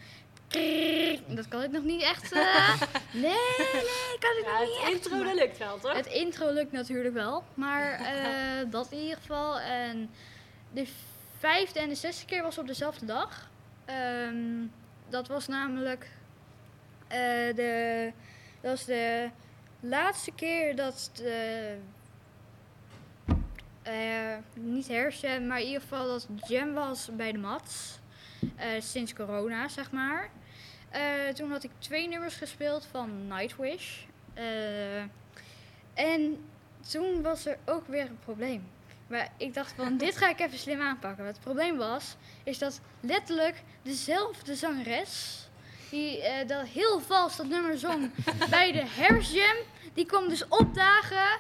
[1.27, 2.35] Dat kan ik nog niet echt.
[2.35, 5.93] nee, nee, kan ik Ja, nog niet het intro, lukt wel, toch?
[5.95, 7.45] Het intro lukt natuurlijk wel.
[7.55, 8.01] Maar
[8.71, 9.59] dat in ieder geval.
[9.59, 10.11] En
[10.73, 10.87] de
[11.39, 13.49] vijfde en de zesde keer was op dezelfde dag.
[15.09, 16.09] Dat was namelijk
[17.09, 18.13] de,
[18.61, 19.31] dat was de
[19.81, 21.77] laatste keer dat de,
[24.55, 27.99] niet herfstjam, maar in ieder geval dat jam was bij de Mats.
[28.79, 30.31] Sinds corona, zeg maar.
[30.97, 33.97] Eh, toen had ik twee nummers gespeeld van Nightwish.
[34.35, 35.01] Eh,
[35.95, 36.45] en
[36.91, 38.69] toen was er ook weer een probleem.
[39.07, 41.25] Maar ik dacht van, dit ga ik even slim aanpakken.
[41.25, 45.49] Wat het probleem was, is dat letterlijk dezelfde zangeres,
[45.91, 48.11] die eh, dat heel vals dat nummer zong
[48.51, 49.57] bij de herfstjam,
[49.95, 51.39] die kwam dus opdagen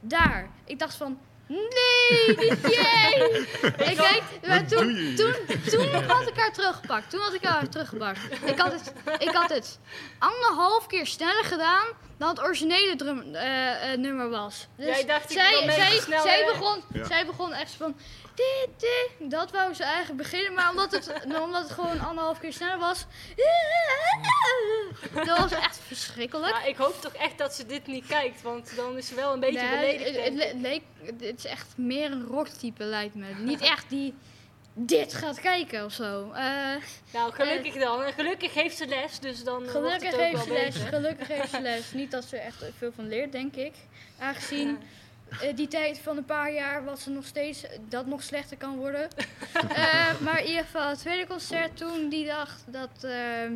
[0.00, 0.50] daar.
[0.64, 3.46] Ik dacht van, nee, niet jij!
[3.88, 5.34] en kijk, maar toen, toen,
[5.70, 7.10] toen had ik haar teruggepakt.
[7.10, 8.18] Toen had ik haar teruggepakt.
[8.44, 9.78] Ik had het, ik had het
[10.18, 11.86] anderhalf keer sneller gedaan
[12.22, 14.66] dan het originele drum, eh, eh, nummer was.
[14.76, 17.04] Dus Jij dacht, ik zij, zij, snel, zij, begon, Ja.
[17.04, 17.96] zij begon echt van...
[18.34, 19.30] Dit, dit.
[19.30, 21.12] Dat wou ze eigenlijk beginnen, maar omdat het,
[21.44, 23.04] omdat het gewoon anderhalf keer sneller was...
[25.26, 26.52] Dat was echt verschrikkelijk.
[26.52, 29.32] Maar ik hoop toch echt dat ze dit niet kijkt, want dan is ze wel
[29.32, 30.24] een beetje Nee, beledigd.
[30.24, 30.82] het, het, leek,
[31.20, 33.26] het is echt meer een rocktype lijkt me.
[33.38, 34.14] Niet echt die
[34.74, 36.30] dit gaat kijken of zo.
[36.30, 36.74] Eh,
[37.12, 38.02] Nou, gelukkig dan.
[38.02, 40.76] En gelukkig heeft ze les, dus dan gelukkig het ook heeft ze les.
[40.76, 41.92] Gelukkig heeft ze les.
[41.92, 43.72] Niet dat ze echt veel van leert, denk ik.
[44.18, 44.78] Aangezien
[45.40, 48.76] eh, die tijd van een paar jaar was ze nog steeds dat nog slechter kan
[48.76, 49.08] worden.
[49.68, 53.52] Eh, maar in ieder geval, het tweede concert toen, die dag, dat, ehm,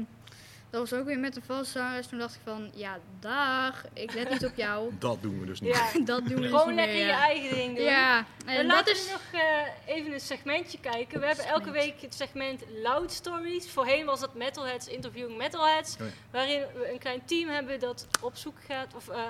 [0.71, 2.07] dat was ook weer met de valszangers.
[2.07, 4.93] Toen dacht ik van, ja, dag, ik let niet op jou.
[4.99, 5.75] Dat doen we dus niet.
[5.75, 7.21] Ja, Dat doen we dus gewoon niet lekker meer, je ja.
[7.21, 7.85] eigen ding doen.
[7.85, 9.05] Ja, En laten is...
[9.05, 11.21] we nog eh, even een segmentje kijken.
[11.21, 13.71] We hebben elke week het segment Loud Stories.
[13.71, 15.97] Voorheen was dat Metalheads Interviewing Metalheads.
[16.31, 19.21] Waarin we een klein team hebben dat op zoek gaat, of eh,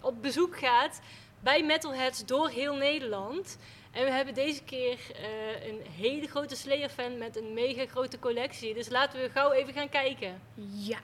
[0.00, 1.00] op bezoek gaat
[1.40, 3.58] bij Metalheads door heel Nederland.
[3.96, 8.74] En we hebben deze keer eh, een hele grote Slayer-fan met een mega grote collectie.
[8.74, 10.40] Dus laten we gauw even gaan kijken.
[10.72, 10.98] Ja.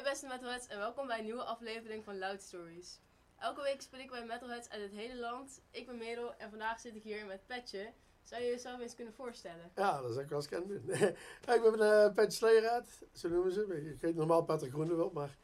[0.00, 3.00] Hoi beste Metalheads en welkom bij een nieuwe aflevering van Loud Stories.
[3.38, 5.60] Elke week spreken wij Metalheads uit het hele land.
[5.70, 7.92] Ik ben Merel en vandaag zit ik hier met Petje.
[8.22, 9.70] Zou je jezelf eens kunnen voorstellen?
[9.74, 10.84] Ja, dat zou ik wel eens kunnen doen.
[11.44, 13.90] ja, ik ben een uh, Petje Sleeraad, zo noemen ze.
[13.94, 15.36] Ik heet normaal Patrick Groenewald, maar...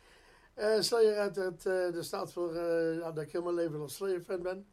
[0.55, 3.95] Uh, Sleeraad, dat, uh, dat staat voor uh, ja, dat ik heel mijn leven als
[3.95, 4.67] Slayer-fan ben.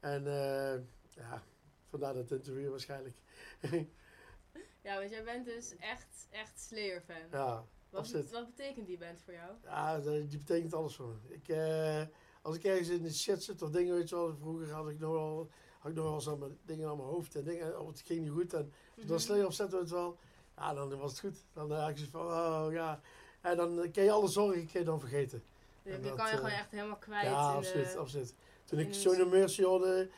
[0.00, 1.42] En eh, ja,
[1.88, 3.16] vandaar dat interview waarschijnlijk.
[4.80, 7.28] Ja, want jij bent dus echt, echt Slayer-fan.
[7.30, 9.50] ja, Wat, wat betekent die band voor jou?
[9.64, 11.34] ja, die betekent alles voor me.
[11.34, 12.02] Ik, eh,
[12.42, 14.98] als ik ergens in de shit zit of dingen, weet je wel, vroeger had ik
[14.98, 17.80] nog wel, had ik nog wel eens aan mijn dingen aan mijn hoofd en dingen,
[17.80, 18.54] of het ging niet goed.
[18.54, 19.06] En Mhm.
[19.06, 20.18] dan Slayer opzetten we het wel,
[20.56, 21.44] ja, dan was het goed.
[21.52, 23.00] Dan eh, had ik zoiets van, oh ja.
[23.40, 25.42] En dan kun je alle zorgen kun je dan vergeten.
[25.82, 27.24] Je, En je dat, kan je eh, gewoon echt helemaal kwijt.
[27.24, 28.34] Ja, de- absoluut, absoluut.
[28.64, 29.26] Toen ik muziek.
[29.30, 30.08] Mercy hoorde,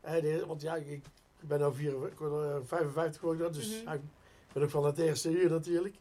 [0.00, 1.02] eh, de- want ja, ik, ik
[1.40, 3.84] ben nu 54, ik word, eh, 55 geworden, dus Mhm.
[3.84, 4.00] ja, ik
[4.52, 5.94] ben ook van het eerste uur natuurlijk.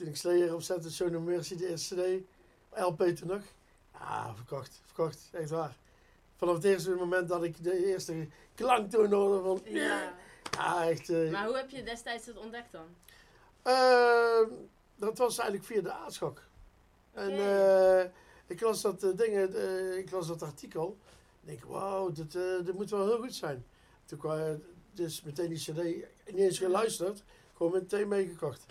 [0.00, 3.42] Toen ik Slayer opzette, zo'n Mercy, de eerste CD, LP toen nog.
[3.92, 5.76] Ja, verkocht, verkocht, echt waar.
[6.36, 10.14] Vanaf het eerste moment dat ik de eerste klanktoon hoorde van, Ja.
[10.88, 11.08] echt.
[11.08, 12.86] eh, Maar hoe heb je destijds dat ontdekt dan?
[13.62, 14.40] eh,
[14.96, 16.42] dat was eigenlijk via de aanschok.
[17.12, 18.04] En eh,
[18.46, 20.96] ik las dat eh, dingen, ik las dat artikel.
[21.42, 23.64] Ik denk, wauw, dit, dit moet wel heel goed zijn.
[24.04, 25.82] Toen kwam dus meteen die cd,
[26.26, 27.22] niet eens geluisterd,
[27.56, 28.66] gewoon meteen meegekocht.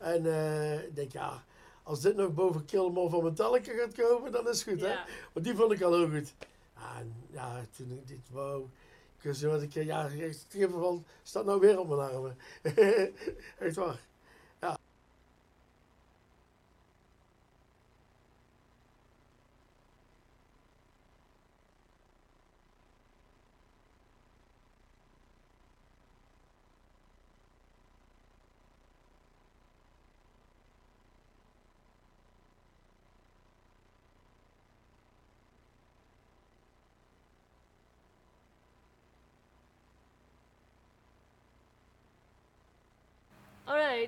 [0.00, 1.44] En eh, ik denk, ja,
[1.82, 4.94] als dit nog boven All van Metallica gaat komen, dan is het goed, hè?
[5.32, 6.34] Want die vond ik al heel goed.
[6.74, 8.64] En, ja toen ik dit, wow.
[9.16, 12.36] Ik wist wat ik, ja, het geval staat nou weer op mijn armen.
[13.58, 14.00] Echt waar.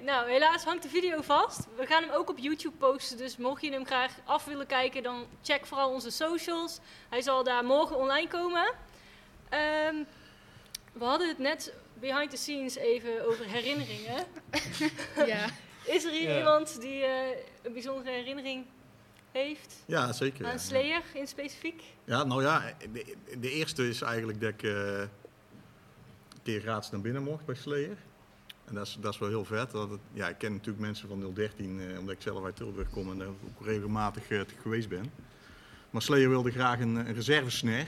[0.00, 1.66] Nou helaas hangt de video vast.
[1.76, 5.02] We gaan hem ook op YouTube posten, dus mocht je hem graag af willen kijken,
[5.02, 6.78] dan check vooral onze socials.
[7.08, 8.72] Hij zal daar morgen online komen.
[9.48, 9.94] Ehm,
[10.92, 14.24] we hadden het net behind the scenes even over herinneringen.
[15.26, 15.46] ja.
[15.84, 16.38] Is er hier Ja.
[16.38, 18.64] iemand die eh, een bijzondere herinnering
[19.32, 20.44] heeft Ja, zeker.
[20.46, 20.58] aan ja.
[20.58, 21.82] Slayer in specifiek?
[22.04, 25.08] Ja, nou ja, de, de eerste is eigenlijk dat ik eh, een
[26.42, 27.96] keer gratis naar binnen mocht bij Slayer.
[28.72, 29.70] En dat is, dat is wel heel vet.
[29.70, 32.90] Dat het, ja, ik ken natuurlijk mensen van 013, eh, omdat ik zelf uit Tilburg
[32.90, 35.12] kom en daar ook regelmatig eh, geweest ben.
[35.90, 37.86] Maar Slayer wilde graag een, een reservesnare.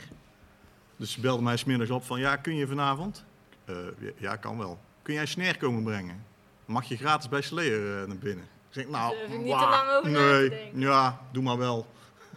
[0.97, 3.25] Dus ze belde mij smiddags op van, ja, kun je vanavond?
[3.65, 3.77] Eh,
[4.17, 4.79] ja, kan wel.
[5.03, 6.25] Kun jij een snare komen brengen?
[6.65, 8.45] Mag je gratis bij Slayer eh, naar binnen?
[8.45, 10.81] Ik zeg, nou, hoef ik niet te wauw, lang over nee, denken.
[10.81, 11.87] ja, doe maar wel.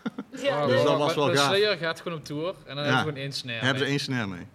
[0.42, 1.48] Ja, dus dat was wel gaaf.
[1.48, 3.66] Slayer gaat gewoon op tour en dan hebben ze gewoon één snare.
[3.66, 4.46] Hebben ze één snare mee?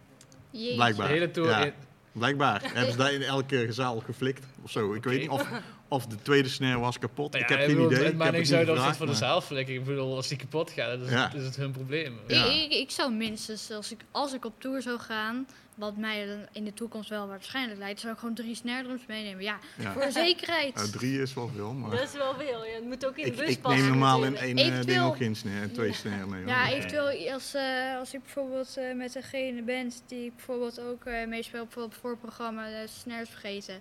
[0.51, 0.69] Jeetje.
[0.69, 1.09] De Blijkbaar.
[1.09, 1.49] hele tour.
[1.49, 1.73] Ja.
[2.13, 4.95] Blijkbaar hebben ze daar in elke zaal geflikt of zo.
[4.95, 5.49] Ik weet niet of,
[5.89, 7.35] of de tweede snare was kapot.
[7.35, 8.05] Ik heb geen bedoel, idee.
[8.05, 9.75] Het maakt heb niet of ze het voor de zaal flikken.
[9.75, 11.25] Ik bedoel, als die kapot gaat, dan is, Ja.
[11.25, 12.19] het, is het hun probleem.
[12.27, 12.45] Ja.
[12.45, 16.27] Ik, ik, ik zou minstens, als ik, als ik op tour zou gaan, wat mij
[16.27, 19.43] dan in de toekomst wel waarschijnlijk leidt, zou ik gewoon drie snare drums meenemen.
[19.43, 19.93] Ja, Ja.
[19.93, 20.75] voor de zekerheid.
[20.75, 22.65] Nou, drie is wel veel, maar Dat is wel veel.
[22.67, 23.81] Ja, het moet ook in de ik, bus ik passen.
[23.81, 26.47] neem normaal in één eh, ding Eventueel- ook geen snare, twee snare mee.
[26.47, 31.05] Ja, eventueel als, eh, als ik bijvoorbeeld eh, met degene band die ik bijvoorbeeld ook
[31.05, 33.81] eh meespeel op het voorprogramma de snares vergeten.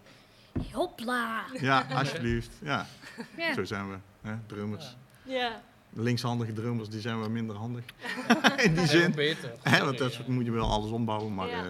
[0.71, 1.43] Hopla!
[1.59, 2.51] Ja, alsjeblieft.
[2.61, 2.85] Ja,
[3.37, 3.53] Ja.
[3.53, 3.97] zo zijn we.
[4.21, 4.95] Hè, drummers.
[5.23, 5.61] Ja.
[5.93, 7.83] De linkshandige drummers die zijn wel minder handig.
[8.65, 9.11] in die Zijn zin.
[9.11, 9.51] beter.
[9.61, 11.33] Hè, want dat moet je wel alles ombouwen.
[11.33, 11.63] Maar Ja.
[11.63, 11.69] eh,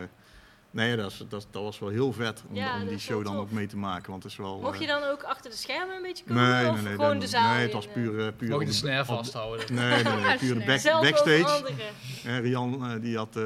[0.71, 3.23] nee, dat, is, dat, dat was wel heel vet om, Ja, om dat die show
[3.23, 3.41] dan tof.
[3.43, 4.11] ook mee te maken.
[4.11, 4.59] Want het is wel...
[4.59, 6.49] Mocht eh, je dan ook achter de schermen een beetje komen?
[6.49, 6.93] Nee, of nee, nee.
[6.93, 9.73] gewoon de zaal Nee, het was eh, puur, eh, puur Mocht je de snare vasthouden.
[9.73, 11.63] Nee, nee, nee, puur de back, backstage.
[12.23, 13.43] Rian eh, die had, eh,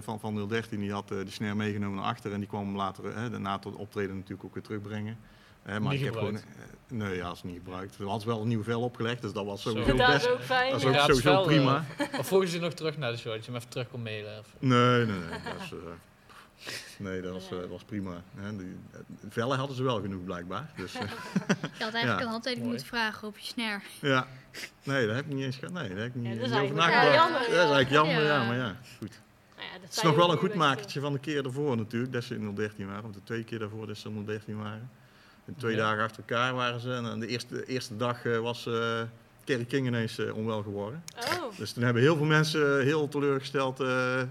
[0.00, 2.76] van, van 013 die had eh, de snare meegenomen naar achter en die kwam hem
[2.76, 5.18] later, eh, na het optreden natuurlijk ook weer terugbrengen.
[5.66, 6.58] Maar Niet ik heb gewoon, gebruikt.
[6.90, 7.98] eh, nee, ja, is niet gebruikt.
[7.98, 9.68] Er had wel een nieuw vel opgelegd, dus dat was Zo.
[9.70, 10.28] sowieso Dat is best.
[10.30, 10.70] ook fijn.
[10.70, 10.88] Dat is ja.
[10.88, 11.84] ook Ja, het is sowieso wel, prima.
[12.12, 14.02] eh, Of volgen ze nog terug naar de show, dat je hem even terug kon
[14.02, 14.38] mailen.
[14.38, 15.28] Of, Nee, nee, nee.
[15.28, 15.78] Dat is, eh,
[16.98, 18.22] nee, dat was, eh, was prima.
[18.36, 18.76] Hè, die,
[19.28, 20.70] vellen hadden ze wel genoeg blijkbaar.
[20.76, 22.20] Dus, eh, Je had eigenlijk Ja.
[22.20, 22.68] een handtekening Mooi.
[22.68, 23.80] moeten vragen op je snare.
[24.00, 24.26] ja.
[24.82, 25.74] Nee, dat heb ik niet eens gehad.
[25.74, 27.06] Nee, daar heb ik niet, Ja, dat is niet over eigenlijk- nagedacht.
[27.14, 28.34] ja, jammer, dat is eigenlijk jammer, ja.
[28.40, 28.46] Ja.
[28.46, 29.20] maar ja, goed.
[29.56, 30.58] Nou ja, dat Het is zei nog je wel een goed je.
[30.58, 33.02] makertje van de keer daarvoor natuurlijk, dat ze in 013 waren.
[33.02, 34.90] Want de twee keer daarvoor dat ze in 013 waren.
[35.46, 35.78] En twee Ja.
[35.78, 36.92] dagen achter elkaar waren ze.
[36.92, 39.00] En de eerste, de eerste dag eh, was eh
[39.44, 41.02] Kerry King ineens eh, onwel geworden.
[41.16, 44.22] Oh, Dus toen hebben heel veel mensen eh, heel teleurgesteld eh,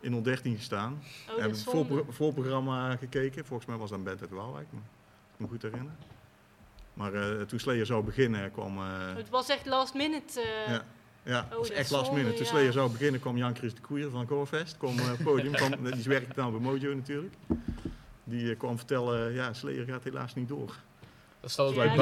[0.00, 0.92] in 013 gestaan.
[0.92, 3.44] oh dat hebben is het voorprogramma gekeken.
[3.44, 4.66] Volgens mij was dat band uit Waalwijk.
[4.70, 4.82] Maar
[5.34, 5.96] ik me goed herinneren.
[6.94, 8.78] Maar eh, toen Slayer zou beginnen kwam...
[8.78, 10.40] eh, Het was echt last minute.
[10.40, 10.84] eh, Ja.
[11.22, 12.34] Ja, Oh, was dat echt is last minute.
[12.34, 12.50] Toen ja.
[12.50, 14.76] Slayer zou beginnen kwam Jan Chris de Koeier van Gorefest.
[14.76, 17.34] Kwam eh, op het podium, kwam, die werkte dan bij Mojo natuurlijk.
[18.28, 20.74] Die eh, kwam vertellen, ja, Slayer gaat helaas niet door.
[21.40, 21.96] dat bij dat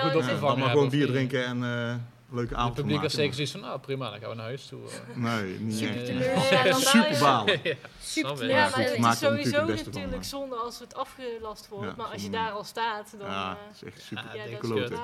[0.00, 1.94] goed Ja, is- opgevangen dan maar gewoon bier drinken en, eh,
[2.30, 4.44] leuke Het avond van publiek was zeker zoiets van, nou prima, dan gaan we naar
[4.44, 4.80] huis toe.
[5.14, 6.76] Nee, niet Super teleurstellend.
[6.96, 7.60] Super balen.
[7.62, 11.86] ja, Super maar het is sowieso het natuurlijk zonde als het afgelast wordt.
[11.86, 13.30] Ja, maar als je daar al staat, dan...
[13.30, 14.24] Ja, eh, het is echt super.
[14.34, 15.00] Ja, dat.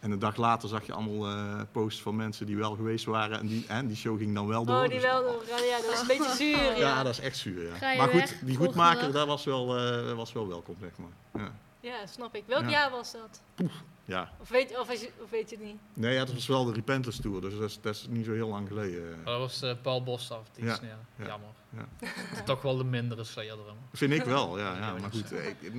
[0.00, 3.38] En een dag later zag je allemaal eh, posts van mensen die wel geweest waren.
[3.38, 4.76] En die, en die show ging dan wel door.
[4.76, 5.42] Oh, die dus- wel door.
[5.48, 6.76] Ja, ja, dat is een beetje zuur, ja.
[6.76, 7.64] Ja, dat is echt zuur.
[7.80, 7.96] Ja.
[7.96, 11.42] Maar goed, weg, die goedmaker, daar was wel, eh, was wel welkom, zeg maar.
[11.42, 11.52] Ja.
[11.80, 12.42] Ja, snap ik.
[12.46, 12.70] Welk Ja.
[12.70, 13.70] jaar was dat?
[14.06, 14.32] Ja.
[14.40, 15.76] Of weet, of, is of weet je het niet?
[15.94, 18.32] Nee, ja, dat was wel de Repentance Tour, dus dat is, dat is niet zo
[18.32, 19.08] heel lang geleden.
[19.10, 21.48] Maar dat was eh, Paul Bosstaf, die Ja, ja, ja, jammer.
[21.70, 22.42] ja.
[22.44, 23.76] Toch wel de mindere Slayer drum.
[23.92, 24.76] Vind ik wel, ja.
[24.76, 25.72] Ja, maar goed, ik,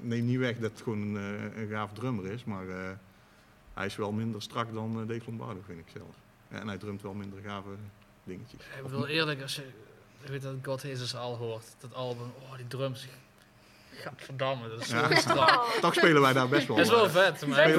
[0.00, 2.90] neem niet weg dat het gewoon een, eh, een gaaf drummer is, maar eh,
[3.74, 6.16] hij is wel minder strak dan uh, Dave Lombardo, vind ik zelf.
[6.50, 7.68] Ja, en hij drumt wel minder gave
[8.24, 8.60] dingetjes.
[8.76, 9.70] Ik bedoel eerlijk, als je
[10.26, 13.06] weet dat God Hazes al hoort, dat album, oh die drums,
[14.02, 15.14] gadverdamme, dat is zo Ja.
[15.14, 15.48] strak.
[15.58, 17.78] Oh, Toch spelen wij daar best wel Dat is wel vet, maar hebben,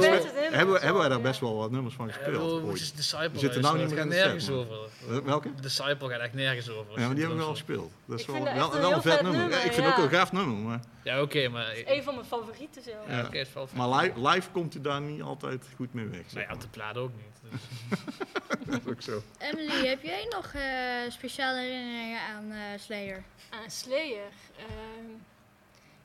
[0.73, 1.23] we- hebben wij daar Ja.
[1.23, 2.61] best wel wat nummers van gespeeld.
[2.63, 4.77] je eens Disciple zitten nou niet meer in nergens set, over.
[5.23, 5.55] Welke?
[5.61, 6.99] Disciple gaat echt nergens over.
[6.99, 7.91] Ja, maar die hebben we wel gespeeld.
[8.05, 9.39] Dat is Ik wel, wel, een wel een heel vet vet nummer.
[9.39, 10.01] nummer, Ja, ik vind het ja.
[10.03, 10.79] ook een gaaf nummer, maar.
[11.03, 11.77] Ja, oké, maar...
[11.77, 13.07] ik- Een van mijn favorieten zelf.
[13.07, 13.31] Ja, Ja.
[13.39, 16.33] is maar live, live komt hij daar niet altijd goed mee weg.
[16.33, 17.51] Nou ja, op de plaat ook niet.
[17.51, 17.61] Dus.
[18.69, 19.23] Dat is ook zo.
[19.37, 20.61] Emily, heb jij nog eh,
[21.09, 23.23] speciale herinneringen aan eh Slayer?
[23.49, 24.29] Aan Slayer.
[24.57, 25.05] ehm,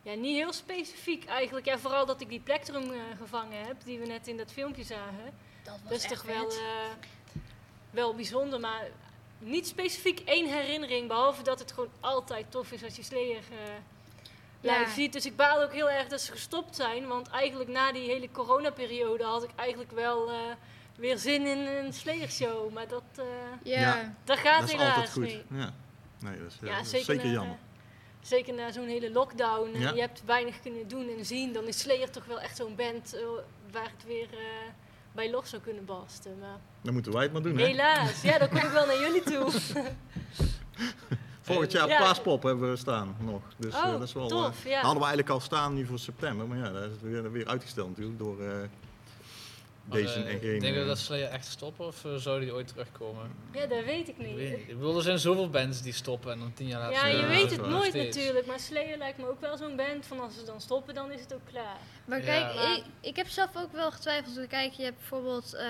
[0.04, 1.66] ja, niet heel specifiek eigenlijk.
[1.66, 4.82] Ja, vooral dat ik die plektrum eh, gevangen heb, die we net in dat filmpje
[4.84, 5.32] zagen.
[5.62, 6.56] Dat was Dat is echt toch wel, eh,
[7.90, 8.86] wel bijzonder, maar
[9.38, 11.08] niet specifiek één herinnering.
[11.08, 13.74] Behalve dat het gewoon altijd tof is als je Slayer eh
[14.60, 14.88] live Ja.
[14.88, 15.12] ziet.
[15.12, 17.06] Dus ik baal ook heel erg dat ze gestopt zijn.
[17.06, 20.36] Want eigenlijk na die hele coronaperiode had ik eigenlijk wel eh,
[20.96, 22.72] weer zin in een Slayer show.
[22.72, 23.24] Maar dat, eh,
[23.62, 24.14] ja.
[24.24, 25.22] dat gaat Dat is helaas altijd goed.
[25.22, 25.42] niet.
[25.50, 25.72] Ja.
[26.20, 27.56] Nee, dat is, ja, Ja, dat is zeker, zeker jammer.
[28.24, 29.70] Zeker na zo'n hele lockdown.
[29.74, 29.92] en Ja.
[29.94, 31.52] Je hebt weinig kunnen doen en zien.
[31.52, 33.20] Dan is Slayer toch wel echt zo'n band eh,
[33.72, 34.38] waar het weer eh,
[35.12, 36.38] bij los zou kunnen barsten.
[36.38, 37.64] Maar Dan moeten wij het maar doen, hè?
[37.64, 39.50] helaas, ja, dan kom ik wel naar jullie toe.
[41.40, 41.98] Volgend jaar Ja.
[41.98, 43.42] Paaspop hebben we staan nog.
[43.56, 44.74] Dus eh, Oh, dat is wel, tof, ja.
[44.74, 47.88] hadden we eigenlijk al staan nu voor september, maar ja, dat is weer, weer uitgesteld
[47.88, 48.36] natuurlijk door
[49.84, 50.58] deze eh, en geen...
[50.58, 53.30] Denk je eh, dat Slayer echt stoppen of eh, zou die ooit terugkomen?
[53.52, 54.34] Ja, dat weet ik niet.
[54.34, 54.58] weet.
[54.58, 57.08] Ik bedoel, er zijn zoveel bands die stoppen en dan tien jaar later...
[57.08, 58.16] Ja, je weet het nooit steeds.
[58.16, 58.46] natuurlijk.
[58.46, 61.20] Maar Slayer lijkt me ook wel zo'n band van als ze dan stoppen, dan is
[61.20, 61.78] het ook klaar.
[62.04, 64.46] Maar kijk, ik, ik heb zelf ook wel getwijfeld.
[64.46, 65.66] Kijk, je hebt bijvoorbeeld eh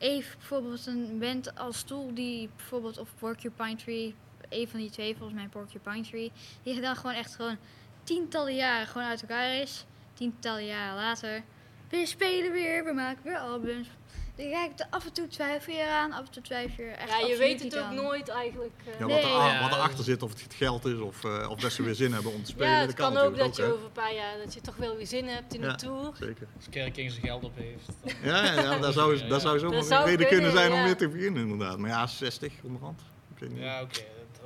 [0.00, 4.14] Eve, bijvoorbeeld een band als Tool die bijvoorbeeld, of Porcupine Tree,
[4.48, 6.32] een van die twee, volgens mij Porcupine Tree,
[6.62, 7.56] die dan gewoon echt gewoon
[8.02, 9.84] tientallen jaren gewoon uit elkaar is.
[10.12, 11.42] Tientallen jaren later,
[11.90, 13.88] we spelen weer, we maken weer albums.
[14.36, 16.90] Dan kijk ik er af en toe twijfel je aan, af en toe twijfel je
[16.90, 17.94] er echt Ja, je weet het ook aan.
[17.94, 18.72] nooit eigenlijk.
[18.84, 18.98] eh.
[18.98, 19.14] ja, Nee.
[19.22, 21.72] wat, er, Ja, wat erachter zit, of het het geld is of, eh, of dat
[21.72, 23.62] ze weer zin hebben om te spelen, ja, dat het kan, kan ook dat je
[23.72, 25.68] over een paar jaar dat je toch wel weer zin hebt in Ja.
[25.68, 26.10] een tour.
[26.20, 26.46] Zeker.
[26.56, 27.86] Als Kerry King zijn geld op heeft.
[28.04, 30.72] dan- Ja, ja, ja daar zou, daar zou zomaar een zou reden kunnen kunnen, zijn
[30.72, 31.78] om weer te beginnen inderdaad.
[31.78, 33.00] Maar ja, 60 onderhand.
[33.34, 33.58] Ik weet niet.
[33.62, 34.00] Ja, oké.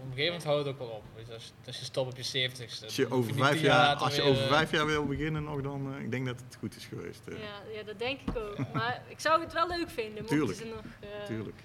[0.06, 1.04] Een gegeven moment houdt het ook wel op.
[1.26, 2.84] Je, als, als je stopt op je 70ste.
[2.84, 5.94] Als je, over vijf, jaar, als je weer, over vijf jaar wil beginnen nog, dan
[5.96, 7.20] eh, ik denk dat het goed is geweest.
[7.26, 7.38] eh.
[7.38, 8.56] Ja, ja, dat denk ik ook.
[8.74, 10.58] Maar ik zou het wel leuk vinden, Tuurlijk.
[10.58, 10.82] ze nog...
[11.00, 11.56] eh, Tuurlijk.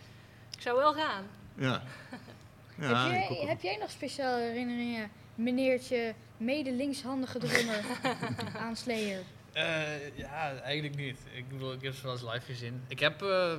[0.56, 1.24] ik zou wel gaan.
[1.56, 1.84] Ja.
[2.80, 7.84] ja heb, jij, heb jij nog speciale herinneringen, meneertje, mede linkshandige drummer
[8.64, 9.22] aan Slayer?
[9.54, 11.18] eh, ja, eigenlijk niet.
[11.34, 12.84] Ik bedoel, ik heb ze wel eens live gezien.
[12.88, 13.54] Ik heb uh,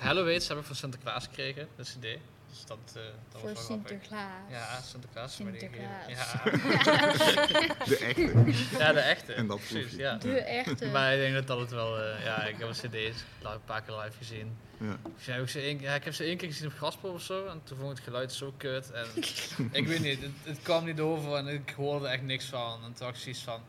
[0.00, 2.18] Halloween heb ik van Sinterklaas gekregen, de CD.
[2.54, 3.02] Dus dat, eh
[3.32, 3.88] dat Voor was wel grappig.
[3.90, 4.50] Sinterklaas.
[4.50, 5.36] Ja, Sinterklaas.
[5.36, 5.70] gegeven.
[7.84, 8.78] De echte.
[8.78, 9.32] Ja, ja, de echte.
[9.32, 9.98] En dat proef Precies, je.
[9.98, 10.16] ja.
[10.16, 10.86] De echte.
[10.86, 13.82] Maar ik denk dat dat het wel, eh, ja, ik heb een cd's een paar
[13.82, 14.56] keer live gezien.
[14.78, 14.96] Ja.
[15.16, 17.14] Dus ja, ik, heb ze één, ja, ik heb ze één keer gezien op Gaspop
[17.14, 18.90] of zo en toen vond ik het geluid zo kut.
[18.90, 19.06] En
[19.80, 22.84] ik weet niet, het, het kwam niet over en ik hoorde echt niks van.
[22.84, 23.60] En toen had ik zoiets van,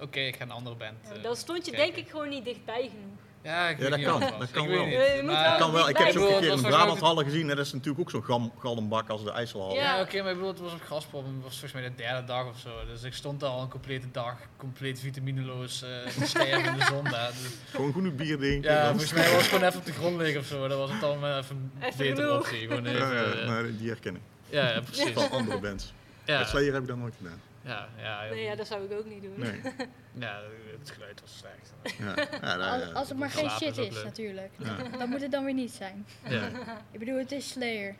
[0.00, 1.94] oké, ik ga een andere band Ja, eh, dan stond je kijken.
[1.94, 3.18] denk ik gewoon niet dichtbij genoeg.
[3.44, 4.86] Ja, ik Ja, dat kan, dat kan wel.
[4.86, 5.88] moet maar- Kan wel.
[5.88, 7.50] Ik heb ze ook een keer in de Het was Brabanthallen gezien.
[7.50, 9.74] En dat is natuurlijk ook zo'n gal- galmbak als de IJsselhal.
[9.74, 9.82] Ja.
[9.82, 11.94] Ja, oké, maar ik bedoel, het was op Gaspop en het was volgens mij de
[11.94, 12.70] derde dag of zo.
[12.86, 15.88] Dus ik stond daar al een complete dag, compleet vitamineloos, eh
[16.28, 17.30] sterven in de zon daar.
[17.30, 18.72] Dus, Gewoon genoeg bier drinken.
[18.72, 20.68] ja, dan- volgens mij was het gewoon even op de grond liggen of zo.
[20.68, 22.60] Dat was het dan eh, even, Even beter optie.
[22.60, 24.22] Gewoon even, Ja, ja, eh, maar die herken ik.
[24.48, 25.12] ja, ja, precies.
[25.12, 25.92] Van andere bands.
[26.24, 27.40] Ja, Slayer heb ik dat nooit gedaan.
[27.64, 29.34] Ja, ja, Nee, ja, dat zou ik ook niet doen.
[29.36, 29.60] Nee.
[30.26, 30.40] ja,
[30.78, 31.72] het geluid was slecht.
[31.98, 32.14] Ja.
[32.40, 32.92] Ja, Als, ja.
[32.92, 34.04] als het maar geen shit is leuk.
[34.04, 34.50] natuurlijk.
[34.58, 34.76] Ja.
[34.98, 36.06] Dan moet het dan weer niet zijn.
[36.28, 36.46] Ja.
[36.92, 37.94] Ik bedoel, het is Slayer.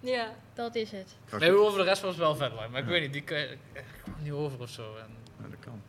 [0.00, 0.30] Ja.
[0.54, 1.16] Dat is het.
[1.38, 3.56] Nee, over de rest was het wel vet, maar ik weet niet, die kan je-
[4.02, 4.96] kwam niet over of zo.
[4.96, 5.82] En, Ja, dat kan.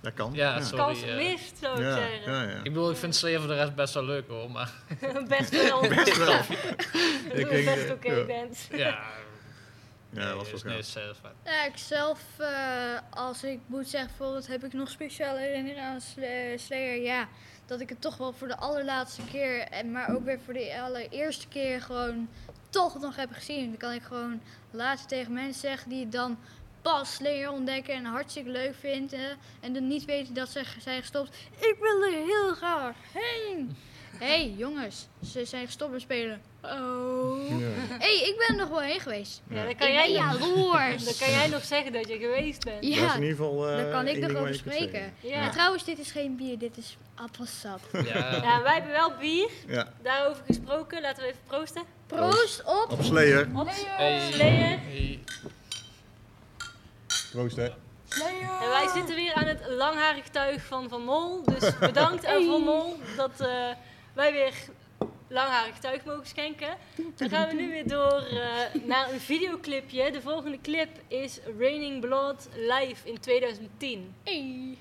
[0.00, 0.30] Dat kan.
[0.34, 0.84] Ja, sorry.
[0.84, 2.32] Kans eh, mist, zou ik Ja, zeggen.
[2.32, 2.56] ja, ja.
[2.56, 4.72] ik bedoel, ik vind Slayer voor de rest best wel leuk hoor, maar
[5.28, 5.80] Best wel.
[5.88, 6.26] Best wel.
[6.26, 8.24] Dat Ik je denk, best eh, oké ja.
[8.24, 8.68] bent.
[8.72, 9.02] ja.
[10.14, 11.02] Ja, dat was wel is, eh.
[11.44, 16.00] Ja, ik zelf, eh, als ik moet zeggen, bijvoorbeeld heb ik nog speciale herinneringen aan
[16.00, 17.02] Sla- Slayer.
[17.02, 17.28] Ja,
[17.66, 20.80] dat ik het toch wel voor de allerlaatste keer, en maar ook weer voor de
[20.82, 22.28] allereerste keer gewoon
[22.70, 23.68] toch nog heb gezien.
[23.68, 24.40] Dan kan ik gewoon
[24.70, 26.38] laatst tegen mensen zeggen die het dan
[26.82, 29.36] pas Slayer ontdekken en hartstikke leuk vinden.
[29.60, 31.36] En dan niet weten dat ze zijn gestopt.
[31.58, 33.76] Ik wil er heel graag heen.
[34.18, 36.40] Hé hey, jongens, ze zijn gestopt met spelen.
[36.64, 37.48] Oh.
[37.48, 37.66] Ja.
[37.88, 39.42] Hé, hey, ik ben er nog wel heen geweest.
[39.48, 41.04] Ja, dan kan, jij, jaloers.
[41.04, 42.82] dan kan jij nog zeggen dat je geweest bent.
[42.82, 43.68] Dat is Ja, in ieder geval.
[43.68, 45.14] eh, daar kan ik nog over spreken.
[45.20, 45.42] Ja.
[45.42, 47.80] En trouwens, dit is geen bier, dit is appelsap.
[47.92, 48.32] Ja.
[48.42, 49.48] Ja, wij hebben wel bier.
[49.66, 51.00] Ja, Daarover gesproken.
[51.00, 51.82] Laten we even proosten.
[52.06, 53.48] Proost op op Slayer.
[53.54, 54.30] Op Hey.
[54.32, 54.78] Slayer.
[54.80, 55.20] Hey.
[57.32, 57.64] Proost hè.
[57.64, 61.42] En wij zitten weer aan het langharig tuig van Van Mol.
[61.44, 63.48] Dus bedankt aan Van Mol dat eh,
[64.12, 64.52] wij weer
[65.34, 66.76] langharig tuig mogen schenken.
[67.16, 70.10] Dan gaan we nu weer door eh, naar een videoclipje.
[70.10, 74.14] De volgende clip is Raining Blood live in 2010.
[74.22, 74.78] Hey.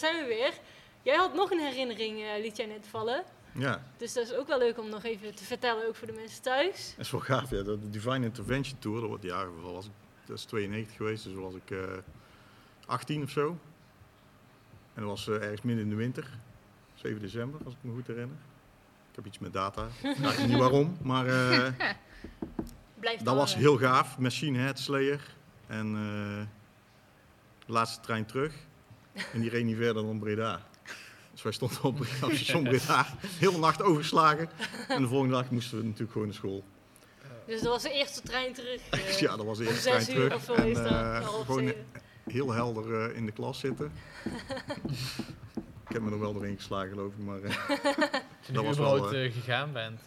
[0.00, 0.52] Daar zijn we weer.
[1.02, 3.24] Jij had nog een herinnering, eh, liet jij net vallen.
[3.52, 6.12] Ja, Dus dat is ook wel leuk om nog even te vertellen, ook voor de
[6.12, 6.94] mensen thuis.
[6.96, 7.50] dat is wel gaaf.
[7.50, 7.62] Ja.
[7.62, 9.26] De Divine Intervention Tour, dat wordt
[9.62, 9.92] was ik,
[10.24, 11.78] dat is 92 geweest, dus was ik eh
[12.86, 13.58] 18 of zo.
[14.94, 16.30] En dat was eh, ergens midden in de winter,
[16.94, 18.36] 7 december, als ik me goed herinner.
[19.10, 21.26] Ik heb iets met data, ik weet niet waarom, maar
[23.22, 24.18] dat was heel gaaf.
[24.18, 25.34] Machine Head Slayer
[25.66, 25.92] en
[27.66, 28.65] de laatste trein terug.
[29.32, 30.60] En die reed niet verder dan Breda.
[31.32, 33.06] Dus wij stonden op, station Breda,
[33.38, 34.48] heel de nacht overgeslagen.
[34.88, 36.64] En de volgende dag moesten we natuurlijk gewoon naar school.
[37.46, 38.80] Dus dat was de eerste trein terug.
[38.90, 40.34] eh, Ja, dat was de eerste trein zes uur terug.
[40.34, 40.86] of zo En is dat.
[40.86, 41.72] eh, gewoon
[42.26, 43.92] heel helder eh, in de klas zitten.
[45.88, 47.24] ik heb me er wel doorheen geslagen, geloof ik.
[47.24, 47.50] Maar, eh,
[48.40, 50.00] Toen Dat je was wel, gegaan bent.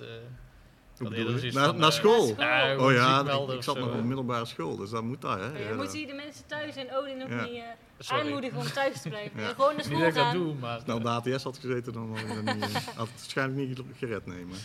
[1.00, 1.38] Eh, je?
[1.40, 2.22] zoiets naar, eh, school.
[2.28, 2.36] school.
[2.46, 3.20] Ja, Oh ja,
[3.56, 4.02] ik, zat nog op eh.
[4.02, 5.40] middelbare school, dus dat moet daar.
[5.40, 5.58] Hè?
[5.58, 7.44] Je Ja, moet dat- hier de mensen thuis en Odin ook Ja.
[7.46, 7.64] niet
[8.08, 9.40] eh, aanmoedigen om thuis te blijven.
[9.56, 10.34] Gewoon naar Niet school dat ik dat gaan.
[10.36, 10.82] doe, maar...
[10.86, 13.68] Nou, op de ATS had gezeten, dan had ik dat niet, eh, had het waarschijnlijk
[13.68, 14.58] niet gered nemen.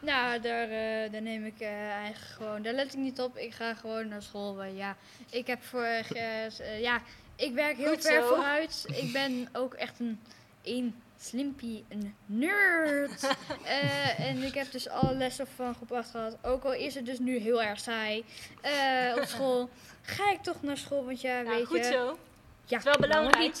[0.00, 3.36] Nou, daar, eh, daar neem ik eh, eigenlijk gewoon, daar let ik niet op.
[3.36, 4.62] Ik ga gewoon naar school.
[4.64, 4.96] ja,
[5.30, 7.00] ik heb voor, eh, eh, ja,
[7.36, 8.26] ik werk heel Goed ver zo.
[8.34, 8.84] vooruit.
[8.88, 10.20] Ik ben ook echt een,
[10.62, 13.26] een slimpie, een nerd.
[13.64, 16.36] Eh, en ik heb dus alle lessen van groep 8 gehad.
[16.42, 18.24] Ook al is het dus nu heel erg saai
[18.60, 19.70] eh, op school.
[20.02, 21.82] Ga ik toch naar school, want ja, Ja, weet goed je.
[21.92, 22.18] zo.
[22.64, 23.54] Ja, is wel belangrijk.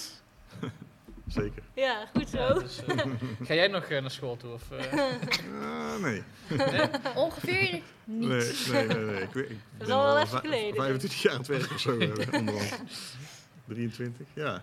[1.26, 1.62] Zeker.
[1.74, 2.38] Ja, goed zo.
[2.38, 2.96] Ja, dus, eh,
[3.46, 4.52] ga jij nog naar school toe?
[4.52, 4.92] Of, eh?
[5.62, 6.22] Ah, nee.
[7.14, 8.28] Ongeveer niet.
[8.28, 9.04] Nee, nee, nee.
[9.04, 9.22] nee.
[9.22, 10.74] Ik, weet- ik is ben al wel al even geleden.
[10.74, 12.74] 25 jaar aan het werk of zo, eh, onderhand.
[13.66, 14.62] 23, ja.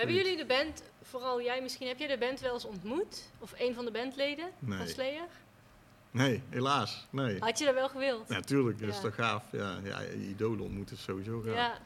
[0.00, 3.28] Hebben jullie de band, vooral jij misschien, heb jij de band wel eens ontmoet?
[3.38, 4.86] Of een van de bandleden van Nee.
[4.88, 5.26] Slayer?
[6.10, 7.06] Nee, helaas.
[7.10, 7.38] Nee.
[7.38, 8.28] Had je dat wel gewild?
[8.28, 8.80] Ja, tuurlijk.
[8.80, 9.00] Dat is Ja.
[9.00, 9.42] toch gaaf.
[9.52, 11.54] Ja, ja, je idolen ontmoeten is sowieso gaaf.
[11.54, 11.78] Ja.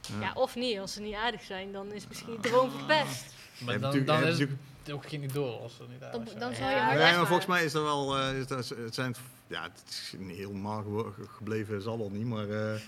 [0.00, 0.20] Ja.
[0.20, 0.78] ja, of niet.
[0.78, 3.34] Als ze niet aardig zijn, dan is misschien de droom verpest.
[3.58, 6.40] maar dan, natuurlijk- dan is het ook geen idool als er niet Dan- aardig zijn.
[6.40, 8.46] dan zal Ja, je maar Nee, echt maar volgens mij is dat wel, eh, is
[8.46, 9.14] dat, het zijn,
[9.46, 12.80] ja, het is helemaal gewo- gebleven, zal wel niet, maar eh,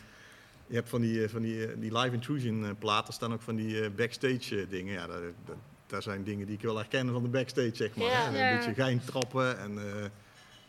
[0.66, 3.42] je hebt van die, eh, van die, eh, die live intrusion eh, platen, staan ook
[3.42, 5.56] van die eh, backstage dingen, ja, daar, daar,
[5.86, 8.06] daar zijn dingen die ik wel herken van de backstage, zeg maar.
[8.06, 8.30] Ja.
[8.30, 8.50] hè.
[8.50, 10.04] Een beetje gein trappen en eh,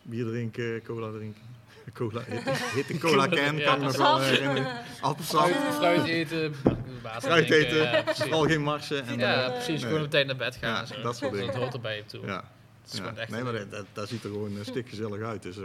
[0.01, 1.41] bier drinken, cola drinken.
[1.93, 3.63] Cola, hitte, hitte cola can, Ja.
[3.65, 4.67] kan ik nog wel herinneren.
[5.01, 6.53] Appelsap, Fruit, eten,
[7.01, 9.05] water fruit eten, ja, vooral geen marsen.
[9.05, 9.81] En, Ja, precies.
[9.81, 9.91] nee.
[9.91, 10.69] Gewoon tijd naar bed gaan.
[10.69, 11.01] Ja, en zo.
[11.01, 11.47] dat soort dingen.
[11.47, 12.25] Dat hoort erbij toe.
[12.25, 12.43] ja.
[12.81, 15.41] Het is echt Nee, een- maar dat, dat, dat ziet er gewoon uh, stikgezellig uit.
[15.43, 15.63] Dus, eh,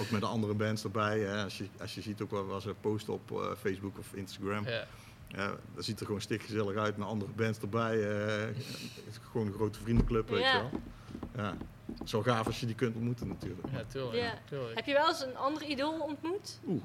[0.00, 1.18] ook met de andere bands erbij.
[1.20, 1.42] Hè.
[1.44, 4.64] Als, je, als je ziet ook wel wat ze posten op eh, Facebook of Instagram.
[4.66, 4.86] Ja.
[5.28, 7.96] Ja, dat ziet er gewoon stikgezellig uit met andere bands erbij.
[8.10, 8.48] eh,
[9.30, 10.70] gewoon een grote vriendenclub, weet je wel.
[11.36, 11.56] Ja.
[12.04, 13.66] Zo gaaf als je die kunt ontmoeten natuurlijk.
[13.72, 14.14] Ja, tuurlijk.
[14.16, 14.34] Ja.
[14.48, 14.74] tuurlijk.
[14.74, 16.60] Heb je wel eens een ander idool ontmoet?
[16.66, 16.82] Oeh.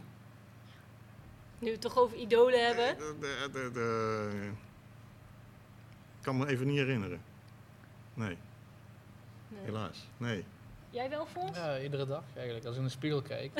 [1.60, 2.98] Nu we het toch over idolen hebben.
[2.98, 4.50] De- de- de- de-
[6.18, 7.22] Ik kan me even niet herinneren.
[8.14, 8.38] Nee,
[9.48, 9.64] Nee.
[9.64, 10.08] helaas.
[10.18, 10.46] Nee.
[10.96, 11.58] Jij wel, Fons?
[11.58, 13.52] Ja, iedere dag eigenlijk, als ik in de spiegel kijk.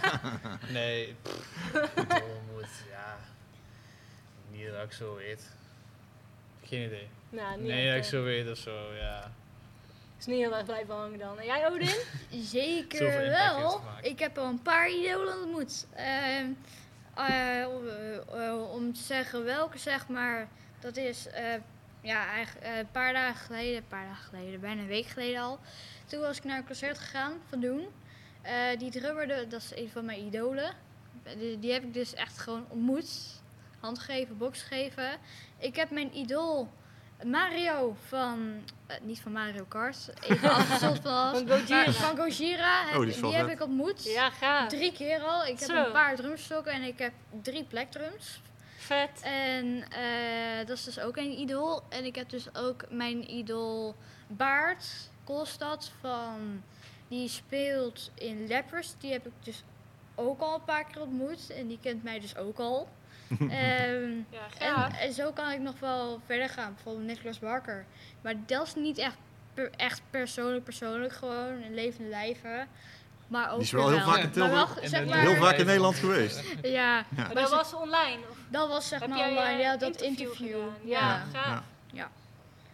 [0.78, 1.72] nee, pff,
[2.52, 3.16] moet, ja.
[4.50, 5.50] Niet dat ik zo weet.
[6.64, 7.08] Geen idee.
[7.30, 9.32] Nou, niet Nee, dat echt, ik zo weet of zo, ja.
[10.18, 11.38] Is niet heel erg blijven hangen dan.
[11.38, 11.96] En jij, Odin?
[12.58, 13.80] Zeker wel.
[14.02, 15.86] Ik heb al een paar idolen ontmoet.
[15.94, 16.46] Ehm,
[17.14, 17.88] eh, om,
[18.38, 20.48] eh, om te zeggen welke, zeg maar,
[20.80, 21.54] dat is eh,
[22.00, 25.58] ja, eigenlijk een paar dagen geleden, een paar dagen geleden, bijna een week geleden al.
[26.12, 27.86] Toen was ik naar een concert gegaan van Doen.
[28.42, 30.74] Eh, die drummer, de- dat is een van mijn idolen.
[31.38, 33.10] Die, die heb ik dus echt gewoon ontmoet.
[33.80, 35.10] Hand gegeven, box gegeven.
[35.58, 36.70] Ik heb mijn idool
[37.24, 39.96] Mario van, eh, niet van Mario Kart,
[40.28, 41.84] even afgezond van Van Gojira.
[41.84, 44.04] maar Van Gojira, heb- Oh, die heb ik ontmoet.
[44.04, 44.68] Ja, gaaf.
[44.68, 45.44] Drie keer al.
[45.46, 45.84] Ik heb Zo.
[45.84, 48.40] een paar drumstokken en ik heb drie plekdrums.
[48.76, 49.20] Vet.
[49.22, 51.82] En eh, dat is dus ook een idool.
[51.88, 53.94] En ik heb dus ook mijn idool
[54.26, 55.10] Baart
[56.00, 56.62] Van...
[57.08, 58.94] Die speelt in Lepers.
[58.98, 59.62] Die heb ik dus
[60.14, 61.50] ook al een paar keer ontmoet.
[61.50, 62.88] En die kent mij dus ook al.
[63.38, 64.12] Ehm,
[64.60, 66.74] Ja, en, zo kan ik nog wel verder gaan.
[66.74, 67.84] Bijvoorbeeld Nicolas Bakker.
[68.20, 69.16] Maar dat is niet echt,
[69.54, 71.62] per- echt persoonlijk, persoonlijk gewoon.
[71.62, 72.68] Een levende lijven.
[73.28, 74.78] Maar ook Die is wel heel vaak in Maar Tilburg.
[74.82, 76.42] zeg maar, Heel vaak in Nederland geweest.
[76.62, 78.18] Ja, Maar dat was online?
[78.30, 79.52] Of dat was zeg heb maar online.
[79.52, 80.58] eh, Ja, dat interview.
[80.82, 81.22] gedaan?
[81.32, 81.62] Ja.
[81.92, 82.10] Ja.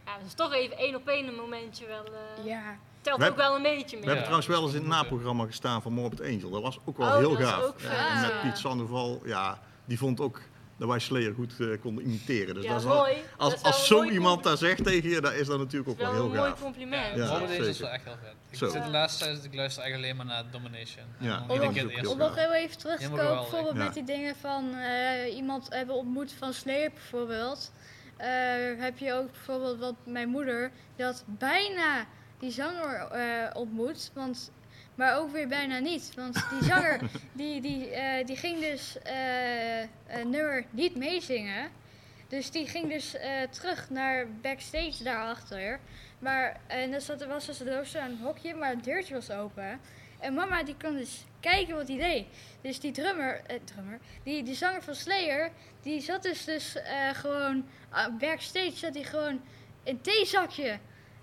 [0.09, 0.13] Ja.
[0.15, 0.15] Ja.
[0.15, 2.05] Ja, dat is toch even één op één een momentje wel.
[2.05, 2.77] eh ja.
[3.01, 4.05] Telt We ook wel een beetje mee.
[4.05, 6.51] We hebben trouwens wel eens in het naprogramma gestaan van Morbid Angel.
[6.51, 7.63] Dat was ook wel Oh, heel dat gaaf.
[7.63, 8.41] ook En met ja.
[8.43, 10.41] Piet Sandoval, ja, die vond ook
[10.77, 12.55] dat wij Slayer goed eh, konden imiteren.
[12.55, 13.13] Dus ja, dat is mooi.
[13.37, 15.91] als, Dat als een zo mooi iemand daar zegt tegen je, dan is dat natuurlijk
[15.91, 16.61] ook wel wel een heel mooi gaaf.
[16.63, 17.17] compliment.
[17.17, 18.35] Ja, Morbid Angel is wel echt heel vet.
[18.51, 18.69] Ik Zo.
[18.69, 21.05] zit de laatste tijd, ik luister eigenlijk alleen maar naar Domination.
[21.19, 21.45] Ja.
[21.49, 21.61] Oh,
[22.01, 22.07] dat.
[22.07, 23.85] Om nog heel even terug te komen, bijvoorbeeld Ja.
[23.85, 27.73] met die dingen van eh, iemand hebben ontmoet van Slayer bijvoorbeeld.
[28.19, 32.07] Eh, heb je ook bijvoorbeeld wat mijn moeder, die had bijna
[32.39, 34.51] die zanger eh, ontmoet, want,
[34.95, 36.13] maar ook weer bijna niet.
[36.15, 37.01] Want die zanger
[37.33, 38.97] die, die, eh, die ging dus
[40.07, 41.71] een nummer niet meezingen.
[42.29, 43.17] Dus die ging dus
[43.51, 45.81] terug naar backstage daarachter.
[46.19, 49.81] Maar en er zat, was dus een hokje, maar het deurtje was open.
[50.21, 52.27] En mama die kon dus kijken wat hij deed.
[52.69, 55.51] Dus die drummer, eh, drummer die, die zanger van Slayer,
[55.83, 59.41] die zat dus, dus eh, gewoon ah, backstage, zat hij gewoon in
[59.95, 60.79] een theezakje.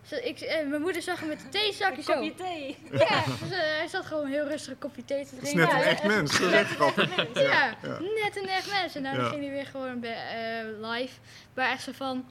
[0.05, 2.13] Zo, ik, eh, mijn moeder zag hem met een theezakje Een zo.
[2.13, 2.77] kopje thee.
[2.91, 5.75] Ja, dus, eh, hij zat gewoon heel rustig een kopje thee te Het is drinken.
[5.75, 6.39] net een echt mens.
[6.39, 7.15] Dat is echt grappig.
[7.33, 7.99] ja, ja.
[7.99, 8.95] net een echt mens.
[8.95, 9.29] En daarna Ja.
[9.29, 11.19] ging hij weer gewoon bij, eh, live.
[11.53, 12.25] Maar echt zo van,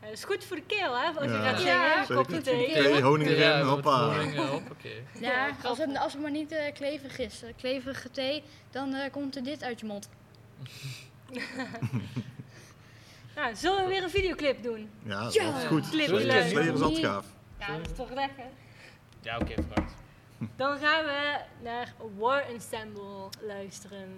[0.00, 1.06] dat is goed voor de keel, hè?
[1.06, 2.72] Als je Ja, gaat Ja, een kopje thee.
[2.72, 4.06] Thee, honing erin, hoppa.
[4.06, 5.02] wat honing, hoppakee.
[5.20, 7.42] ja, als, het, als het maar niet eh, kleverig is.
[7.42, 10.08] Eh, kleverige thee, dan eh, komt er dit uit je mond.
[13.36, 14.90] Nou, zullen we weer een videoclip doen?
[15.02, 15.56] Ja, dat Ja.
[15.58, 15.88] is goed.
[15.90, 16.42] Clip leuk.
[16.74, 17.26] is altijd gaaf.
[17.58, 18.44] Ja, dat is toch lekker.
[19.20, 19.92] Ja, oké, vooruit.
[20.56, 24.08] Dan gaan we naar War Ensemble luisteren.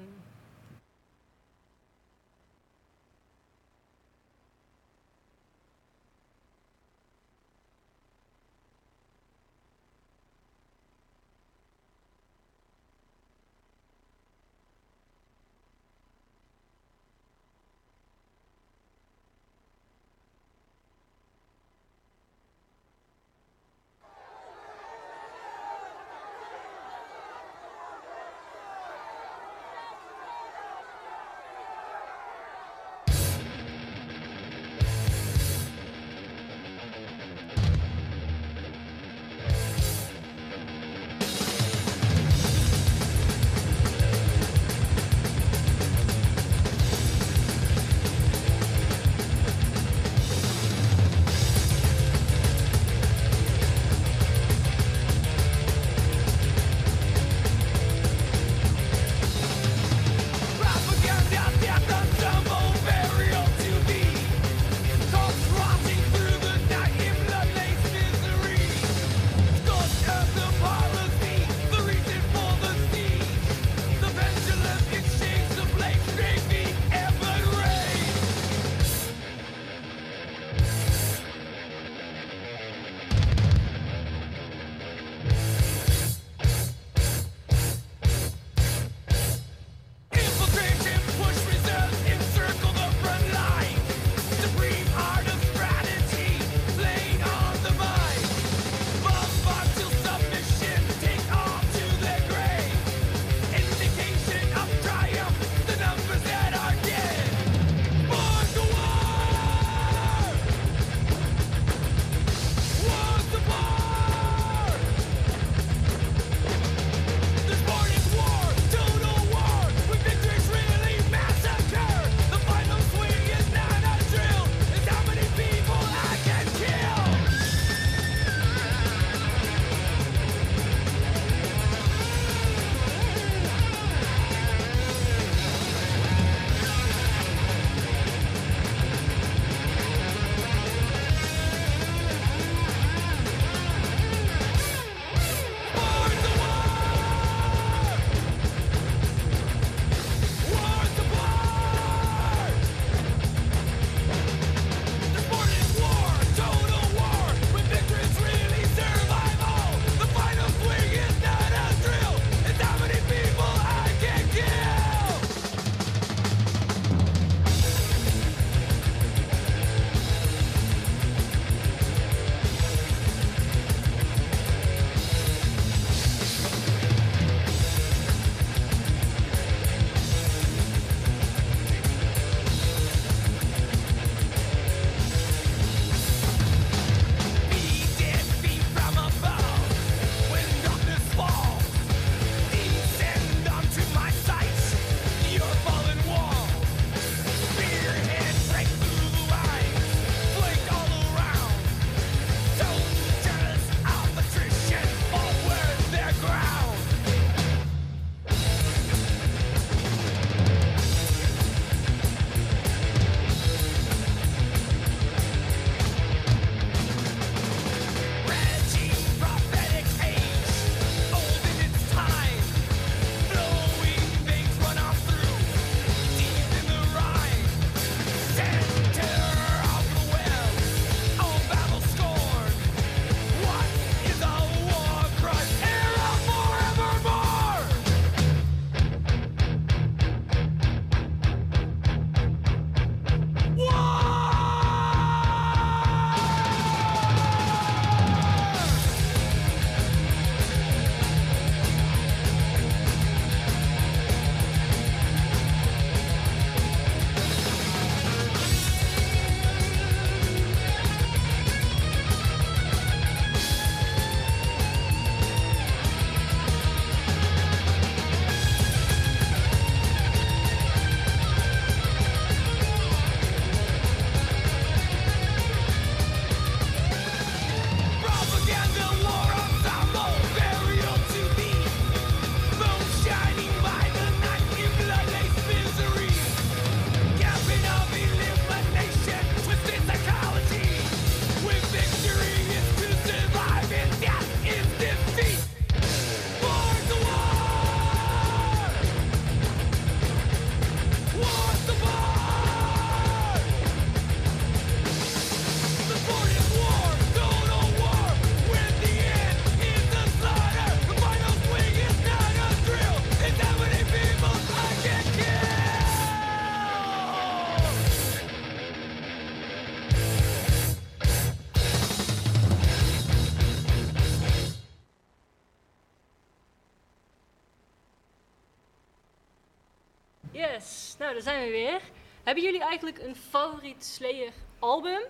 [331.12, 331.80] Nou daar zijn we weer.
[332.22, 335.00] Hebben jullie eigenlijk een favoriet Slayer album?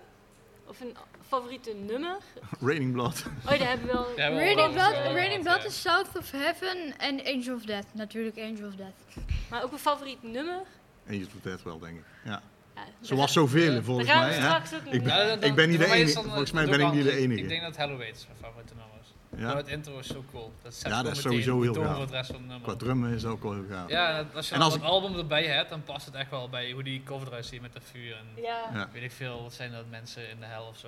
[0.67, 0.95] Of een
[1.27, 2.17] favoriete nummer?
[2.61, 3.23] Raining Blood.
[3.43, 4.07] Oh, daar hebben we wel.
[4.15, 7.85] Ja, Raining Blood, Raining Blood is South of Heaven en Angel of Death.
[7.93, 9.25] Natuurlijk Angel of Death.
[9.49, 10.61] Maar ook een favoriet nummer?
[11.09, 12.03] Angels of Death wel, denk ik.
[12.25, 12.41] Ja.
[12.75, 14.27] Ja, Zoals zoveel, volgens mij.
[14.27, 14.33] Hè?
[14.33, 16.21] straks ook nog Ik ben- Ja, dan- dan- ik ben niet de is enige.
[16.23, 17.41] Volgens mij ben ik niet de enige.
[17.41, 17.97] Ik denk dat Halloween
[18.27, 18.92] mijn favoriete nummer is.
[19.35, 19.41] Ja?
[19.43, 20.51] Nou, het intro is zo cool.
[20.61, 21.93] Dat zet Ja, dat is meteen sowieso de heel toon gaaf.
[21.93, 22.67] voor het rest van het nummer.
[22.67, 23.89] Qua drummen is dat ook wel heel gaaf.
[23.89, 26.71] Ja, als je En als het album erbij hebt, dan past het echt wel bij
[26.71, 28.69] hoe die cover eruit ziet met de vuur en Ja.
[28.73, 28.89] Ja.
[28.93, 30.87] weet ik veel, wat zijn dat mensen in de hel of zo.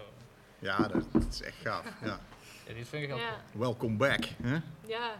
[0.59, 1.83] Ja, dat, dat is echt gaaf.
[2.03, 2.19] Ja.
[2.67, 3.35] Ja, die vind ik ook Ja.
[3.51, 3.61] cool.
[3.63, 4.23] Welcome back.
[4.43, 4.57] Hè?
[4.87, 5.11] Ja.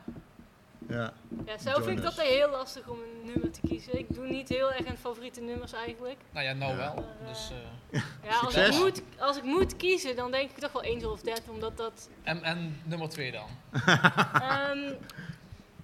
[0.88, 1.14] Ja.
[1.46, 3.98] ja, zelf vind ik dat heel lastig om een nummer te kiezen.
[4.00, 6.18] Ik doe niet heel erg aan favoriete nummers eigenlijk.
[6.32, 6.78] Nou ja, nou Ja.
[6.78, 7.06] wel.
[7.28, 10.94] Dus, eh, Ja, als ik, moet, als ik moet kiezen, dan denk ik toch wel
[10.94, 12.10] Angel of Death, omdat dat...
[12.24, 13.48] en, en nummer 2 dan.
[14.42, 14.80] ehm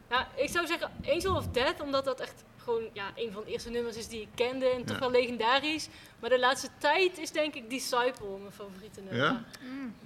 [0.09, 3.51] nou, ik zou zeggen Angel of Death, omdat dat echt gewoon ja, een van de
[3.51, 4.99] eerste nummers is die ik kende en toch Ja.
[4.99, 5.87] wel legendarisch.
[6.19, 9.23] Maar de laatste tijd is denk ik Disciple mijn favoriete nummer.
[9.25, 9.43] Ja?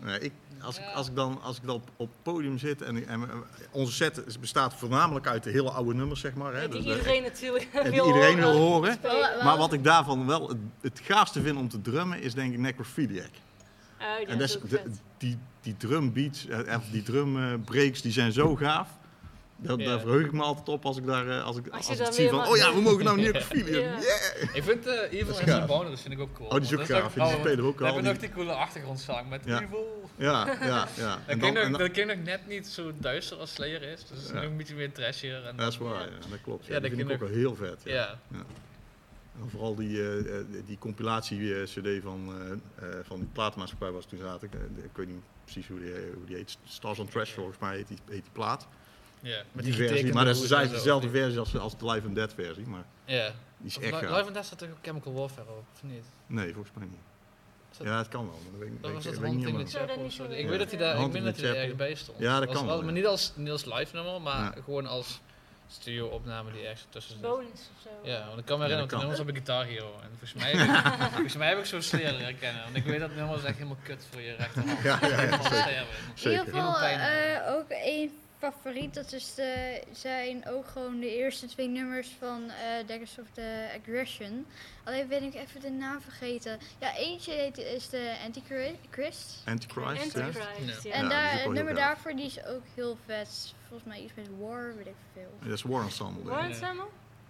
[0.03, 2.81] Nee, ik, als, ik, als ik dan, als ik dan op, op het podium zit
[2.81, 3.29] en, en
[3.71, 6.53] onze set bestaat voornamelijk uit de hele oude nummers, zeg maar.
[6.53, 8.61] Hè, die Dus, iedereen natuurlijk en die wil iedereen wil horen.
[8.67, 8.97] horen.
[9.01, 12.33] Wel- wel- Maar wat ik daarvan wel het, het gaafste vind om te drummen is
[12.33, 13.29] denk ik Necrophiliac.
[13.29, 18.31] Oh, ja, en dat is, de- die, die drumbeats, eh, of die drumbreaks, die zijn
[18.31, 18.89] zo gaaf.
[19.67, 19.85] Dat, Ja.
[19.85, 22.05] Daar verheug ik me altijd op als ik, daar, eh, als ik, Als als ik
[22.11, 23.67] zie van, oh ja, we mogen nou Necrophiliac.
[23.83, 23.99] Ja.
[23.99, 24.55] Yeah!
[24.55, 25.63] Ik vind uh, Evil and the.
[25.67, 26.47] Bonus vind ik ook cool.
[26.49, 27.13] Oh, die is ook gaaf.
[27.13, 27.85] Die spelen ook al.
[27.85, 29.61] heb je nog Die, coole achtergrondzang met Ja.
[29.61, 30.09] Evil.
[30.15, 31.09] ja, ja, ja.
[31.09, 33.99] Dat En klinkt en nog- dat klinkt nog net niet zo duister als Slayer is.
[33.99, 34.33] Dus het is Ja.
[34.33, 35.45] nog een beetje meer trashier.
[35.45, 36.65] En dat is waar, ja, dat klopt.
[36.65, 37.81] Ja, dat vind ik ook wel heel vet.
[37.83, 38.19] Ja.
[39.41, 42.33] En vooral die, eh, eh, die compilatie-cd van,
[42.79, 44.47] eh, eh, van die platenmaatschappij was toen zaten.
[44.47, 46.57] Ik, ik weet niet precies hoe die, hoe die heet.
[46.63, 48.67] Stars on Trash volgens mij heet die, heet die plaat.
[49.25, 49.41] Ja.
[49.51, 50.13] Met Die, versie.
[50.13, 52.65] Maar dat is eigenlijk dezelfde versie als, als de Live and Dead versie.
[52.67, 53.31] Maar Ja.
[53.57, 54.25] die is echt Live gaaf.
[54.25, 56.03] and Death staat toch ook Chemical Warfare op, of niet?
[56.27, 56.99] Nee, volgens mij niet.
[57.77, 58.39] Dat- Ja, het kan wel.
[58.43, 60.23] Maar dat weet, ik- Dat weet, was niet dat Chapel niet of zo.
[60.25, 62.19] zo Ik weet dat hij daar, ik weet dat hij er ergens bij stond.
[62.19, 62.91] Ja, dat Als- kan wel, Maar ja.
[62.91, 64.61] niet als, niet als live nummer, maar Ja.
[64.63, 65.19] gewoon als
[65.67, 67.21] studio-opname die ergens tussen zit.
[67.21, 67.89] Bonus of zo.
[68.09, 68.99] Ja, want ik kan me Ja, herinneren, kan.
[68.99, 69.93] nummers op een Guitar Hero.
[70.01, 72.63] En volgens mij heb ik, volgens mij heb ik zo'n Slayer leren kennen.
[72.63, 74.81] Want ik weet dat nummers echt helemaal kut voor je rechterhand.
[74.83, 75.37] Ja, ja, ja,
[76.15, 76.39] zeker.
[76.39, 78.93] In ieder geval eh, ook één favoriet.
[78.93, 83.79] Dat is de, zijn ook gewoon de eerste twee nummers van eh Daggers of the
[83.79, 84.45] Aggression.
[84.83, 86.59] Alleen ben ik even de naam vergeten.
[86.79, 89.41] Ja, eentje heet, is de Antichrist.
[89.45, 90.23] Antichrist, ja.
[90.25, 90.91] Antichrist, ja.
[90.91, 93.53] En daar, het nummer daarvoor die is ook heel vet.
[93.67, 95.31] Volgens mij iets met War, weet ik veel.
[95.41, 96.23] Dat is War Ensemble.
[96.23, 96.85] War Ensemble?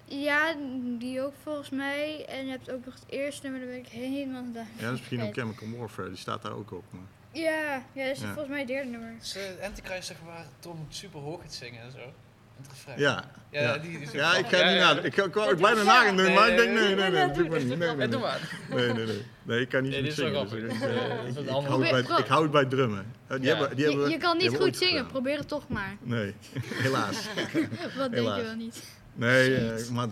[0.05, 0.55] Ja,
[0.97, 2.25] die ook volgens mij.
[2.25, 4.93] En je hebt ook nog het eerste nummer, daar ben ik helemaal aan Ja, dat
[4.93, 6.07] is misschien ook Chemical Warfare.
[6.09, 6.83] Die staat daar ook op.
[6.89, 7.01] Maar.
[7.35, 8.25] Ja, ja, dat is Ja.
[8.27, 9.13] volgens mij het derde nummer.
[9.19, 11.97] Dus uh, Antichrist zeg maar Tom super hoog gaat zingen en zo.
[11.97, 12.99] In het refrein.
[12.99, 13.77] Ja, Ja, ja.
[13.77, 14.93] die is ook Ja, ik ga ja, het niet ja.
[14.93, 14.99] na.
[15.01, 16.05] Ik, ik wou Ja, ik bijna doe na maar.
[16.05, 17.67] gaan doen, Nee, maar ik denk nee, nee, nee, nee, nee, nee, doe maar niet.
[17.67, 17.77] maar.
[17.77, 18.29] Nee, Ja, nee, doe nee.
[18.29, 18.59] maar.
[18.69, 19.25] Nee, nee, nee.
[19.43, 20.31] Nee, ik kan niet Ja, is zingen.
[20.31, 20.75] Dus grappig.
[20.75, 22.65] ik, eh, Ja, dat is ik- een ik hou het bij, ik hou het bij
[22.65, 23.05] drummen.
[23.27, 23.55] Eh, Die Ja.
[23.57, 25.11] hebben, die Je, hebben, je kan die niet hebben goed ooit zingen, gedaan.
[25.11, 25.95] probeer het toch maar.
[26.01, 26.33] Nee,
[26.85, 27.25] helaas.
[27.97, 28.37] Wat denk Helaas.
[28.37, 28.83] je wel niet?
[29.13, 30.07] Nee, eh, maar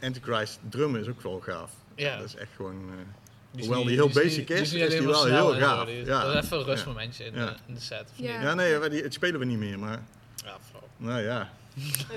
[0.00, 1.70] Antichrist drummen is ook wel gaaf.
[1.94, 2.16] Ja.
[2.16, 2.74] Dat is echt gewoon...
[2.90, 2.94] eh,
[3.56, 5.88] Die Hoewel die heel basic is, is die wel heel gaaf.
[5.90, 6.22] Ja.
[6.24, 6.70] Dat is even een Ja.
[6.70, 7.46] rustmomentje in, Ja.
[7.46, 8.02] de, in de set.
[8.10, 8.32] Of Ja.
[8.32, 8.42] niet?
[8.42, 10.02] ja, nee, die, het spelen we niet meer, maar...
[10.44, 10.82] Ja, flauw.
[10.96, 11.50] Nou ja,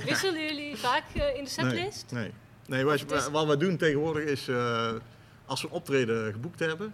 [0.06, 1.48] Wisselen jullie vaak eh, in de nee.
[1.48, 2.06] setlist?
[2.12, 2.32] Nee,
[2.68, 4.48] nee wij, het is- wat we doen tegenwoordig is...
[4.48, 4.92] eh,
[5.46, 6.94] als we een optreden geboekt hebben,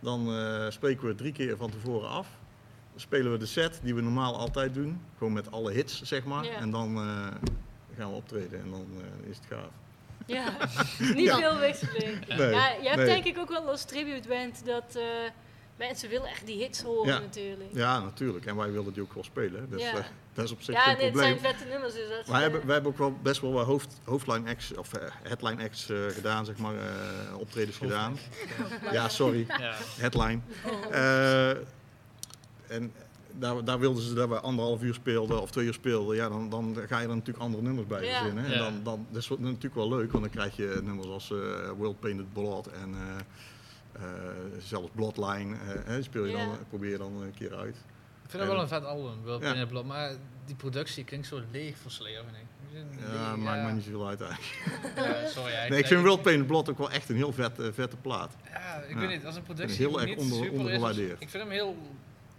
[0.00, 2.26] dan eh, spreken we drie keer van tevoren af.
[2.90, 5.00] Dan spelen we de set die we normaal altijd doen.
[5.18, 6.44] Gewoon met alle hits, zeg maar.
[6.44, 6.54] Ja.
[6.54, 7.26] En dan eh,
[7.96, 8.86] gaan we optreden en dan
[9.30, 9.70] is het gaaf.
[10.32, 10.56] Ja,
[11.14, 12.26] niet veel wisseling.
[12.28, 13.06] Nee, ja, je hebt nee.
[13.06, 15.02] denk ik ook wel als tribute band dat eh,
[15.76, 17.18] mensen willen echt die hits horen Ja.
[17.18, 17.70] natuurlijk.
[17.72, 18.46] Ja, natuurlijk.
[18.46, 19.70] En wij wilden die ook wel spelen.
[19.70, 19.88] Dus Ja.
[19.96, 20.04] eh,
[20.34, 21.38] dat is op zich Ja, geen en dit probleem.
[21.38, 22.26] zijn vette nummers dus dat...
[22.26, 25.08] Wij eh, hebben, wij hebben ook wel best wel wat hoofd, hoofdline acts, of eh,
[25.22, 28.18] headline acts eh, gedaan, zeg maar, eh, optredens gedaan.
[28.92, 29.74] Ja, sorry, Ja.
[29.98, 30.40] headline.
[30.90, 31.50] Eh,
[32.68, 32.92] en
[33.40, 36.16] daar, daar wilden ze dat we anderhalf uur speelden of twee uur speelden.
[36.16, 38.18] Ja, dan, dan ga je er natuurlijk andere nummers bij Ja.
[38.18, 38.44] verzinnen.
[38.44, 41.38] En dan, dan, dat is natuurlijk wel leuk, want dan krijg je nummers als eh,
[41.76, 43.16] World Painted Blood en eh,
[44.02, 44.02] eh,
[44.58, 45.54] zelfs Bloodline.
[45.56, 46.44] eh, hè, speel je Ja.
[46.44, 47.74] dan, probeer je dan een keer uit.
[48.24, 49.46] Ik vind dat wel een vet album, World Ja.
[49.48, 50.12] Painted Blood, maar
[50.46, 52.48] die productie klinkt zo leeg voor Slayer, vind ik.
[53.12, 54.92] Ja, maakt me niet zoveel uit eigenlijk.
[54.96, 57.96] Ja, sorry, Nee, ik vind World Painted Blood ook wel echt een heel vet, vette
[57.96, 58.32] plaat.
[58.50, 59.00] Ja, ik Ja.
[59.00, 61.12] weet niet, als een productie heel erg niet onder- super ondergewaardeerd.
[61.12, 61.18] is.
[61.20, 61.76] Ik vind hem heel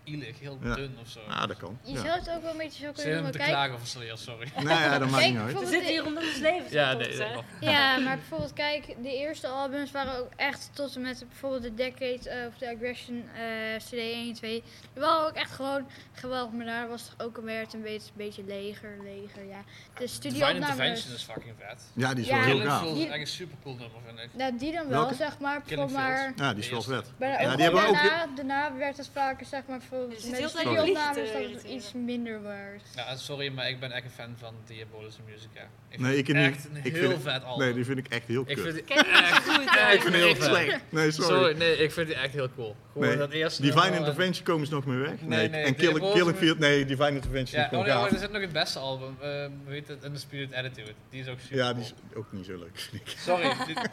[0.03, 0.75] ielig, heel Ja.
[0.75, 1.19] dun of zo.
[1.27, 1.79] Ja, dat kan.
[1.83, 1.97] Je Ja.
[1.99, 3.31] zou het ook wel een beetje zo kunnen noemen.
[3.31, 4.47] te klagen serieus, sorry.
[4.55, 5.59] Nou ja, dat maakt Kijk, niet uit.
[5.59, 7.69] We zitten hier omdat het leven Ja, zo nee, nee, hè?
[7.71, 11.73] Ja, maar bijvoorbeeld kijk, de eerste albums waren ook echt tot en met bijvoorbeeld de
[11.73, 13.43] Decade of de Aggression eh,
[13.77, 14.63] CD 1 en 2.
[14.93, 18.11] Die waren ook echt gewoon geweldig, maar daar was het ook een werd een beetje,
[18.15, 19.57] beetje leger, leger, ja.
[19.61, 19.63] De
[19.93, 21.83] Divine studioopnames, Intervention is fucking vet.
[21.93, 22.35] Ja, die is Ja.
[22.35, 22.85] wel heel gaaf.
[22.85, 24.29] Is Die- echt een super cool nummer, vind ik.
[24.33, 25.15] nou die dan wel, Welke?
[25.15, 25.61] zeg maar,
[25.91, 26.33] maar...
[26.35, 27.11] Ja, die is wel vet.
[27.19, 30.49] Ja, die hebben we ook daarna, daarna werd het vaker, zeg maar, zit met heel
[30.49, 30.65] Sorry.
[30.67, 32.81] studioopnames te dat het iets minder werd.
[32.95, 35.61] Ja, sorry, maar ik ben echt een fan van Diabolische Musica.
[35.89, 36.55] Ik Nee, vind ik het niet.
[36.55, 37.65] echt een Ik heel vind vet album.
[37.65, 38.63] Nee, die vind ik echt heel ik kut.
[38.63, 39.03] vind die niet
[39.45, 40.47] zo goed, ik vind die heel Echt vet.
[40.49, 40.79] slecht.
[40.89, 41.29] Nee, sorry.
[41.39, 42.75] Sorry, nee, ik vind die echt heel cool.
[42.93, 45.21] Gewoon Nee, dat eerste Divine en- Intervention komen ze nog mee weg.
[45.21, 48.31] Nee, Nee, en Killing, Killing Field, nee, Divine Intervention Ja, is oh nee, er zit
[48.31, 49.15] nog het beste album.
[49.21, 49.29] eh,
[49.65, 50.03] hoe heet het?
[50.05, 50.91] Undisputed Attitude.
[51.09, 51.95] Die is ook super Ja, die cool.
[52.11, 53.13] is ook niet zo leuk, vind ik.
[53.17, 53.53] Sorry.
[53.67, 53.89] dit-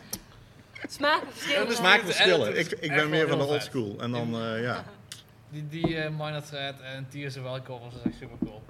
[0.88, 1.66] Smaakverschillen.
[1.68, 2.48] Dus Smaakverschillen.
[2.50, 3.96] Ik, is ik echt ben meer van de old school.
[4.00, 4.84] En dan, eh, ja.
[5.50, 8.62] Die die eh, Minor Threat en Tears of Well covers is echt super cool.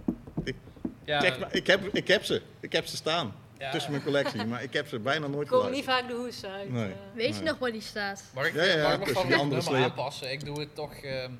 [0.45, 0.57] Ik-
[1.05, 2.43] ja, Kijk, maar ik, heb, ik heb ze.
[2.61, 3.35] Ik heb ze staan.
[3.59, 3.71] ja.
[3.71, 4.45] Tussen mijn collectie.
[4.45, 6.71] Maar ik heb ze bijna nooit Ik kom niet vaak de hoes uit.
[6.71, 6.85] Nee.
[6.85, 6.91] eh.
[7.15, 7.43] Weet je Nee.
[7.43, 8.25] nog waar die staat?
[8.35, 10.31] Mag ik, Ja, ja, mag ik nog van die het andere nummer aanpassen?
[10.31, 11.31] Ik doe het toch, ehm,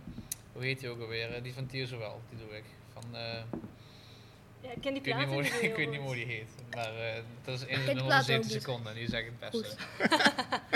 [0.52, 1.32] hoe heet die ook alweer?
[1.35, 2.65] Eh, Die van Tears of Well, die doe ik.
[2.93, 3.20] Van, eh,
[4.60, 6.27] Ja, ik ken die ik, weet niet plaat hoe, niet ik weet niet hoe die
[6.27, 6.48] heet.
[6.74, 8.51] Maar eh, dat is in 17 niet.
[8.51, 8.94] seconden.
[8.94, 9.77] Die is echt het beste.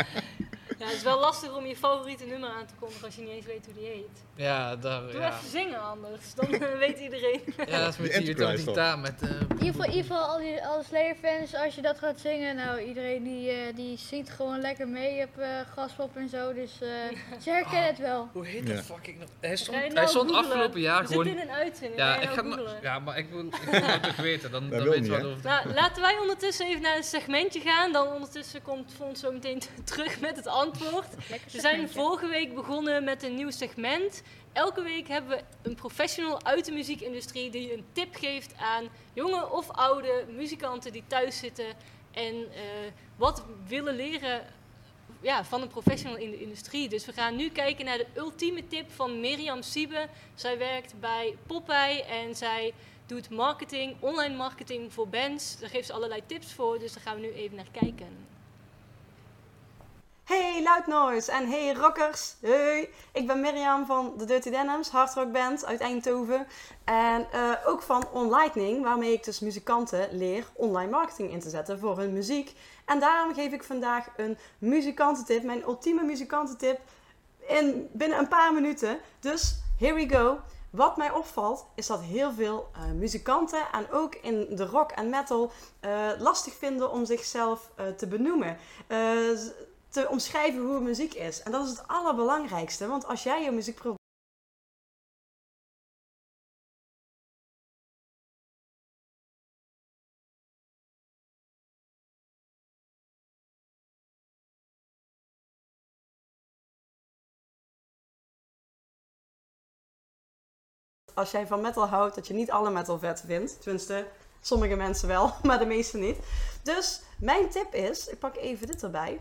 [0.78, 3.30] Ja, het is wel lastig om je favoriete nummer aan te kondigen als je niet
[3.30, 4.22] eens weet hoe die heet.
[4.36, 5.28] Ja, daar, Doe ja.
[5.38, 7.40] even zingen anders, dan weet iedereen.
[7.66, 9.22] Ja, dat is met Die die, gitaar met...
[9.22, 12.20] eh, In ieder geval, in ieder geval al die alle Slayer-fans, als je dat gaat
[12.20, 16.52] zingen, nou iedereen die, eh, die zingt gewoon lekker mee op eh gaspop en zo,
[16.54, 16.88] dus eh,
[17.44, 18.28] ze herkennen het wel.
[18.32, 18.74] Hoe heet Ja.
[18.74, 19.18] dat fucking...
[19.18, 19.28] nog?
[19.40, 21.26] Hij stond, hij nou stond afgelopen jaar We gewoon...
[21.26, 22.78] in een uitzending, Ja, ik nou ga, googlen?
[22.82, 24.50] ja, maar ik wil, ik wil het toch weten.
[24.50, 25.24] Dan, Dat dan wil weet je hè?
[25.26, 25.44] over...
[25.44, 27.92] Nou, laten wij ondertussen even naar een segmentje gaan.
[27.92, 31.06] Dan ondertussen komt Fons zo meteen terug met het antwoord.
[31.52, 34.22] We zijn vorige week begonnen met een nieuw segment.
[34.52, 39.51] Elke week hebben we een professional uit de muziekindustrie die een tip geeft aan jonge
[39.51, 41.66] of oude muzikanten die thuis zitten
[42.10, 42.62] en eh,
[43.16, 44.47] wat willen leren
[45.20, 46.89] ja, van een professional in de industrie.
[46.89, 50.09] Dus we gaan nu kijken naar de ultieme tip van Mirjam Siebe.
[50.34, 52.72] Zij werkt bij Popeye en zij
[53.06, 55.59] doet marketing, online marketing voor bands.
[55.59, 58.31] Daar geeft ze allerlei tips voor, dus daar gaan we nu even naar kijken.
[60.24, 62.34] Hey Loud Noise en hey rockers.
[62.40, 66.46] Hey, ik ben Mirjam van de Dirty Denims, hardrock band uit Eindhoven.
[66.84, 71.78] En eh, ook van OnLightning, waarmee ik dus muzikanten leer online marketing in te zetten
[71.78, 72.52] voor hun muziek.
[72.84, 76.80] En daarom geef ik vandaag een muzikantentip, mijn ultieme muzikantentip,
[77.46, 78.98] in, binnen een paar minuten.
[79.20, 80.40] Dus here we go.
[80.70, 85.10] Wat mij opvalt is dat heel veel eh, muzikanten en ook in de rock en
[85.10, 88.56] metal eh, lastig vinden om zichzelf te benoemen.
[89.93, 91.43] Te omschrijven hoe muziek is.
[91.43, 92.86] En dat is het allerbelangrijkste.
[92.86, 93.94] Want als jij je muziek pro-
[111.14, 113.62] als jij van metal houdt, dat je niet alle metal vet vindt.
[113.62, 114.09] Tenminste,
[114.40, 116.19] sommige mensen wel, maar de meeste niet.
[116.62, 119.20] Dus mijn tip is, ik pak even dit erbij.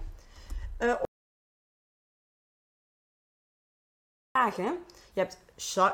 [0.81, 0.95] Eh,
[4.31, 4.85] vragen.
[5.13, 5.37] Je hebt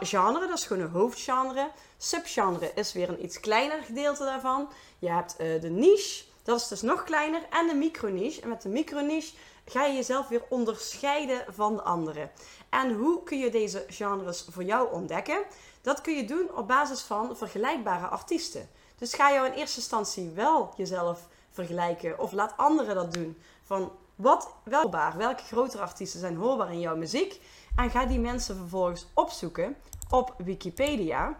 [0.09, 1.72] genre, dat is gewoon een hoofdgenre.
[1.97, 4.69] Subgenre is weer een iets kleiner gedeelte daarvan.
[4.99, 7.41] Je hebt eh, de niche, dat is dus nog kleiner.
[7.49, 8.41] En de microniche.
[8.41, 9.35] En met de microniche
[9.65, 12.31] ga je jezelf weer onderscheiden van de anderen.
[12.69, 15.43] En hoe kun je deze genres voor jou ontdekken?
[15.81, 18.69] Dat kun je doen op basis van vergelijkbare artiesten.
[18.97, 23.41] Dus ga je in eerste instantie wel jezelf vergelijken of laat anderen dat doen.
[23.64, 27.41] Van wat hoorbaar, welke grotere artiesten zijn hoorbaar in jouw muziek?
[27.76, 29.76] En ga die mensen vervolgens opzoeken
[30.10, 31.38] op Wikipedia.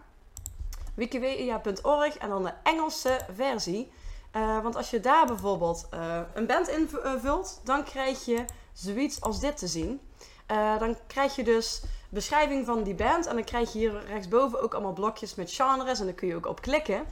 [0.94, 3.92] Wikipedia.org en dan de Engelse versie.
[4.30, 9.40] Eh, want als je daar bijvoorbeeld eh, een band invult, dan krijg je zoiets als
[9.40, 10.00] dit te zien.
[10.46, 13.26] Eh, dan krijg je dus beschrijving van die band.
[13.26, 16.00] En dan krijg je hier rechtsboven ook allemaal blokjes met genres.
[16.00, 17.06] En daar kun je ook op klikken.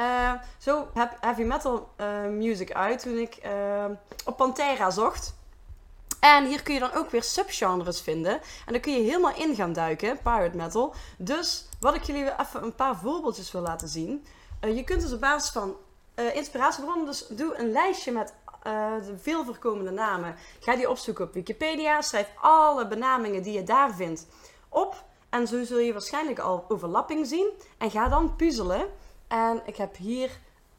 [0.00, 3.84] Eh, zo heb heavy metal eh, music uit toen ik eh,
[4.24, 5.34] op Pantera zocht.
[6.20, 8.32] En hier kun je dan ook weer subgenres vinden.
[8.66, 10.94] En dan kun je helemaal in gaan duiken, pirate metal.
[11.18, 14.26] Dus wat ik jullie even een paar voorbeeldjes wil laten zien.
[14.60, 15.76] Eh, je kunt dus op basis van
[16.34, 18.34] inspiratiebronnen, dus doe een lijstje met
[19.06, 20.34] de veel voorkomende namen.
[20.60, 22.00] Ga die opzoeken op Wikipedia.
[22.00, 24.26] Schrijf alle benamingen die je daar vindt
[24.68, 25.04] op.
[25.30, 27.50] En zo zul je waarschijnlijk al overlapping zien.
[27.78, 28.88] En ga dan puzzelen.
[29.30, 30.30] En ik heb hier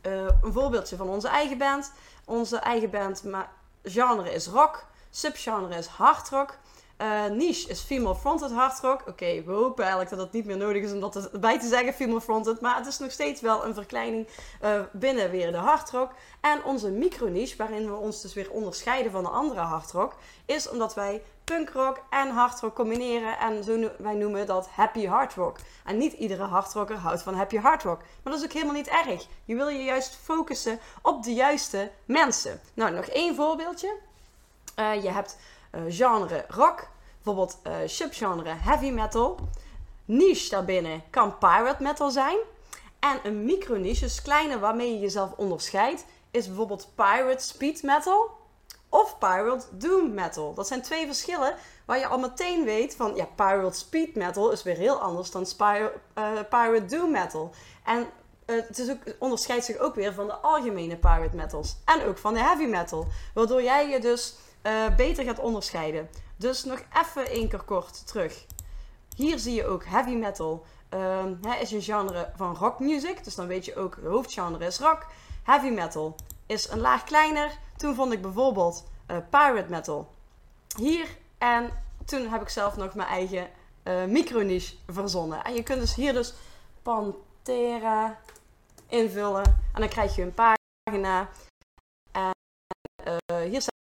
[0.02, 1.92] eh, een voorbeeldje van onze eigen band.
[2.26, 3.50] Onze eigen band, maar
[3.84, 4.86] genre is rock.
[5.10, 6.58] Subgenre is hard rock.
[7.02, 9.08] Eh, niche is female fronted hard rock.
[9.08, 11.94] Oké, we hopen eigenlijk dat het niet meer nodig is om dat erbij te zeggen,
[11.94, 12.62] female fronted.
[12.62, 14.28] Maar het is nog steeds wel een verkleining
[14.60, 16.12] eh, binnen weer de hard rock.
[16.42, 20.16] En onze micro niche, waarin we ons dus weer onderscheiden van de andere hard rock,
[20.46, 23.38] is omdat wij punkrock en hardrock combineren.
[23.40, 25.58] En zo wij noemen dat happy hard rock.
[25.86, 28.00] En niet iedere hardrocker houdt van happy hard rock.
[28.00, 29.28] Maar dat is ook helemaal niet erg.
[29.46, 32.60] Je wil je juist focussen op de juiste mensen.
[32.74, 33.96] Nou, nog één voorbeeldje.
[34.76, 35.38] Eh, je hebt
[35.88, 39.40] genre rock, bijvoorbeeld eh, subgenre heavy metal.
[40.06, 42.38] Niche daarbinnen kan pirate metal zijn.
[43.00, 48.40] En een micro niche, dus kleine waarmee je jezelf onderscheidt, is bijvoorbeeld pirate speed metal
[48.90, 50.54] of pirate doom metal.
[50.54, 54.64] Dat zijn twee verschillen waar je al meteen weet van ja, pirate speed metal is
[54.64, 57.52] weer heel anders dan eh, pirate doom metal.
[57.84, 58.08] En
[58.46, 62.18] eh, het is ook, onderscheidt zich ook weer van de algemene pirate metals en ook
[62.18, 66.10] van de heavy metal, waardoor jij je dus eh, beter gaat onderscheiden.
[66.36, 68.46] Dus nog even één keer kort terug.
[69.16, 70.66] Hier zie je ook heavy metal.
[71.42, 73.24] hè, is een genre van rock music.
[73.24, 75.06] Dus dan weet je ook, de hoofdgenre is rock.
[75.44, 76.16] Heavy metal
[76.46, 77.52] is een laag kleiner.
[77.78, 80.14] Toen vond ik bijvoorbeeld eh, pirate metal
[80.78, 81.08] hier.
[81.38, 81.70] En
[82.06, 83.50] toen heb ik zelf nog mijn eigen
[83.84, 85.44] eh micro-niche verzonnen.
[85.44, 86.34] En je kunt dus hier dus
[86.82, 88.20] Pantera
[88.88, 89.44] invullen.
[89.74, 91.30] En dan krijg je een pagina.
[92.12, 92.32] En
[93.50, 93.81] hier staat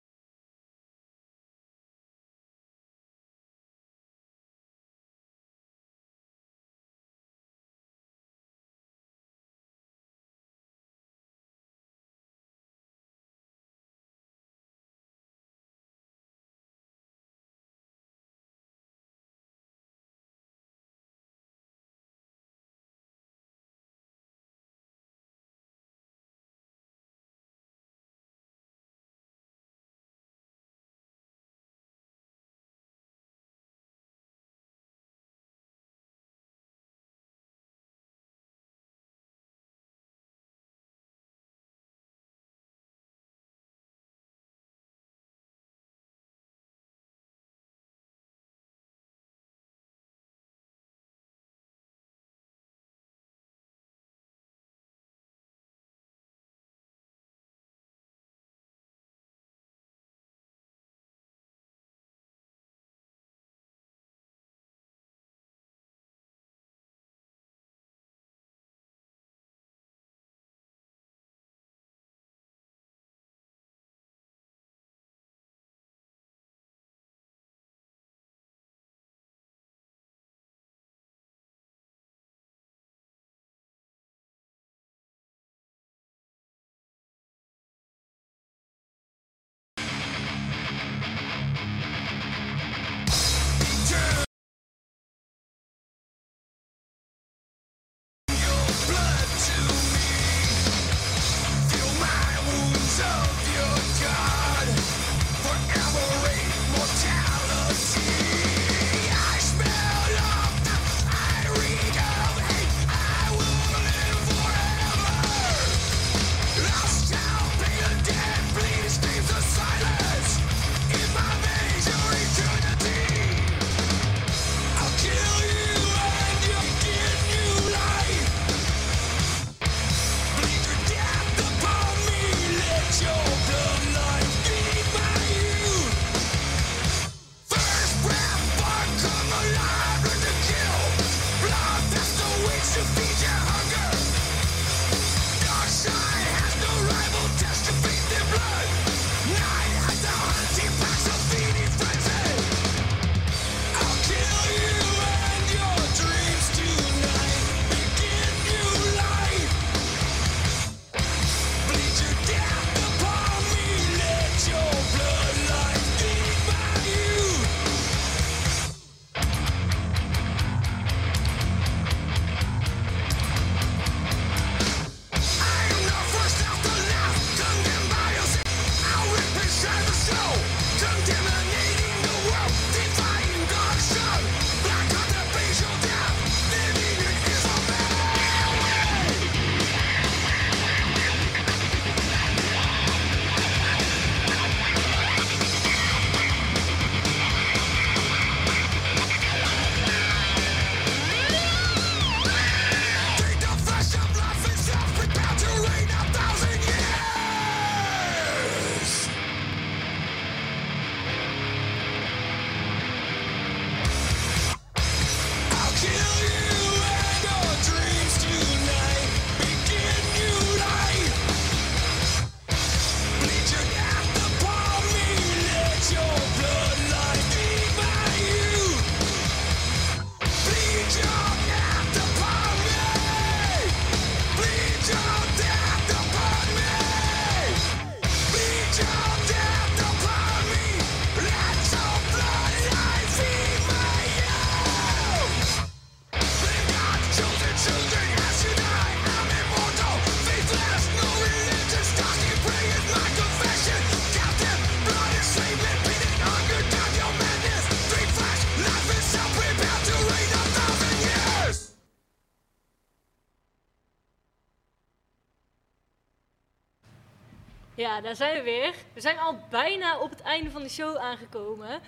[267.75, 268.75] Ja, daar zijn we weer.
[268.93, 271.81] We zijn al bijna op het einde van de show aangekomen.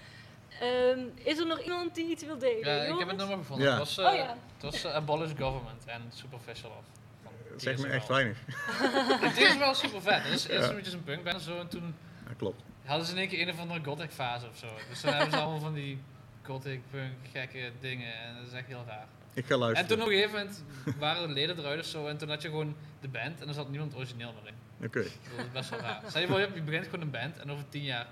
[0.60, 2.74] Ehm, is er nog iemand die iets wil delen?
[2.74, 3.66] Ja, ik heb het nummer gevonden.
[3.66, 3.70] Ja.
[3.72, 4.36] Het was, eh, Oh ja.
[4.54, 6.82] het was eh, Abolish Government en Superficial Love.
[7.22, 8.38] van Dat zegt me echt weinig.
[9.28, 10.22] Het is wel super vet.
[10.22, 11.58] Het is eerst een beetje een punkband en zo.
[11.58, 11.94] En toen
[12.28, 12.62] Ja, klopt.
[12.84, 14.66] hadden ze in één keer een of andere gothic fase of zo.
[14.88, 15.98] Dus dan hebben ze allemaal van die
[16.42, 18.14] gothic punk gekke dingen.
[18.14, 19.06] En dat is echt heel raar.
[19.34, 19.88] Ik ga En luisteren.
[19.88, 20.62] toen op een gegeven moment
[20.98, 22.06] waren de leden eruit of zo.
[22.06, 24.58] En toen had je gewoon de band en er zat niemand origineel meer in.
[24.84, 25.02] Oké.
[25.02, 26.02] Dat is best wel raar.
[26.08, 28.06] Stel je voor, begint gewoon een band en over tien jaar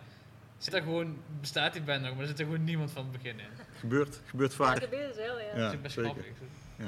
[0.59, 3.13] zit er gewoon, bestaat die band nog, maar er zit er gewoon niemand van het
[3.13, 3.47] begin in.
[3.79, 4.75] Gebeurt, gebeurt Ja, vaak.
[4.75, 5.47] dat gebeurt wel, ja.
[5.47, 6.11] dat Ja, is best zeker.
[6.11, 6.33] grappig.
[6.77, 6.85] Ja.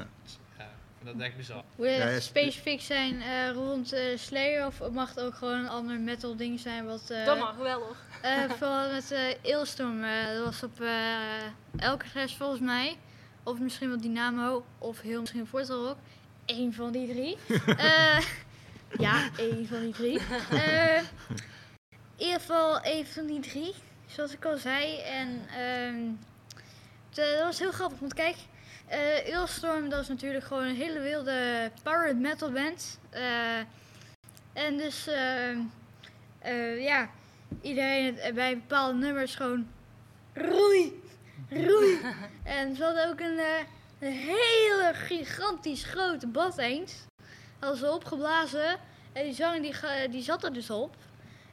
[0.59, 1.63] Ja, ik vind dat echt bizar.
[1.77, 5.59] Moet je Ja, ja, specifiek zijn eh, rond eh, Slayer of mag het ook gewoon
[5.59, 6.85] een ander metal ding zijn?
[6.85, 7.97] Wat, eh, Dat mag wel hoor.
[8.23, 12.97] eh, vooral met eh Eelstorm, eh, dat was op eh Alcatraz volgens mij.
[13.43, 15.97] Of misschien wel Dynamo, of heel misschien Forza Rock.
[16.47, 17.37] Eén van die drie.
[18.98, 20.20] Ja, één van die drie.
[20.51, 21.02] Eh,
[22.16, 23.74] in ieder geval één van die drie,
[24.06, 24.98] zoals ik al zei.
[24.98, 26.10] En ehm,
[27.09, 28.36] het, dat was heel grappig, want kijk,
[28.86, 32.98] eh Eelstorm dat is natuurlijk gewoon een hele wilde power metal band.
[33.10, 33.59] Eh,
[34.52, 35.59] en dus, ehm,
[36.39, 37.10] eh, ja,
[37.60, 39.66] iedereen bij bepaalde nummers gewoon
[40.35, 41.02] roei,
[41.51, 42.01] roei.
[42.59, 43.39] en ze hadden ook een,
[43.98, 47.05] een hele gigantisch grote bad eens.
[47.62, 48.76] Hadden ze opgeblazen
[49.12, 49.74] en die zang die,
[50.10, 50.94] die zat er dus op.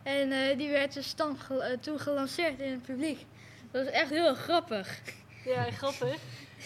[0.03, 3.25] En eh, die werd dus dan ge- eh, toen gelanceerd in het publiek.
[3.71, 4.99] Dat was echt heel grappig.
[5.45, 6.15] Ja, grappig.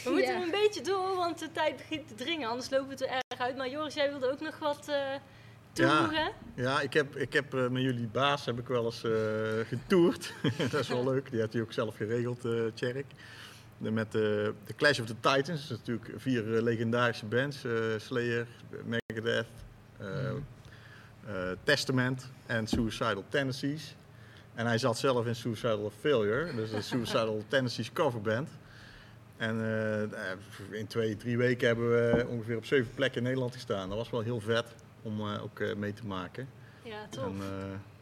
[0.03, 0.41] We moeten Ja.
[0.41, 2.49] een beetje door, want de tijd begint te dringen.
[2.49, 3.57] Anders lopen we het er erg uit.
[3.57, 5.01] Maar Joris, jij wilde ook nog wat eh
[5.73, 6.31] toevoegen?
[6.55, 9.11] Ja, ik heb, ik heb met jullie baas heb ik wel eens eh
[9.67, 10.33] getoerd.
[10.71, 11.31] dat is wel leuk.
[11.31, 13.05] Die had hij ook zelf geregeld, eh Tjerk.
[13.77, 15.47] Met de de Clash of the Titans.
[15.47, 17.63] Dat is natuurlijk vier eh, legendarische bands.
[17.63, 18.47] eh, Slayer,
[18.85, 19.45] Megadeth,
[19.97, 20.35] eh, eh,
[21.63, 23.95] Testament en Suicidal Tendencies.
[24.55, 26.55] En hij zat zelf in Suicidal Failure.
[26.55, 28.49] Dus de Suicidal Tendencies coverband.
[29.37, 29.55] En
[30.71, 33.89] in twee, drie weken hebben we ongeveer op zeven plekken in Nederland gestaan.
[33.89, 34.65] Dat was wel heel vet
[35.01, 36.47] om ook mee te maken.
[36.83, 37.23] Ja, tof.
[37.23, 37.41] En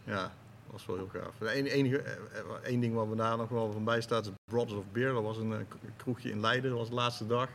[0.03, 0.33] ja,
[0.71, 1.49] was wel heel gaaf.
[1.49, 4.31] Enige, enige, eh, eh, één ding wat me daar nog wel van bij staat is
[4.45, 5.13] Brothers of Beer.
[5.13, 5.59] Dat was een eh,
[5.97, 7.49] kroegje in Leiden, dat was de laatste dag.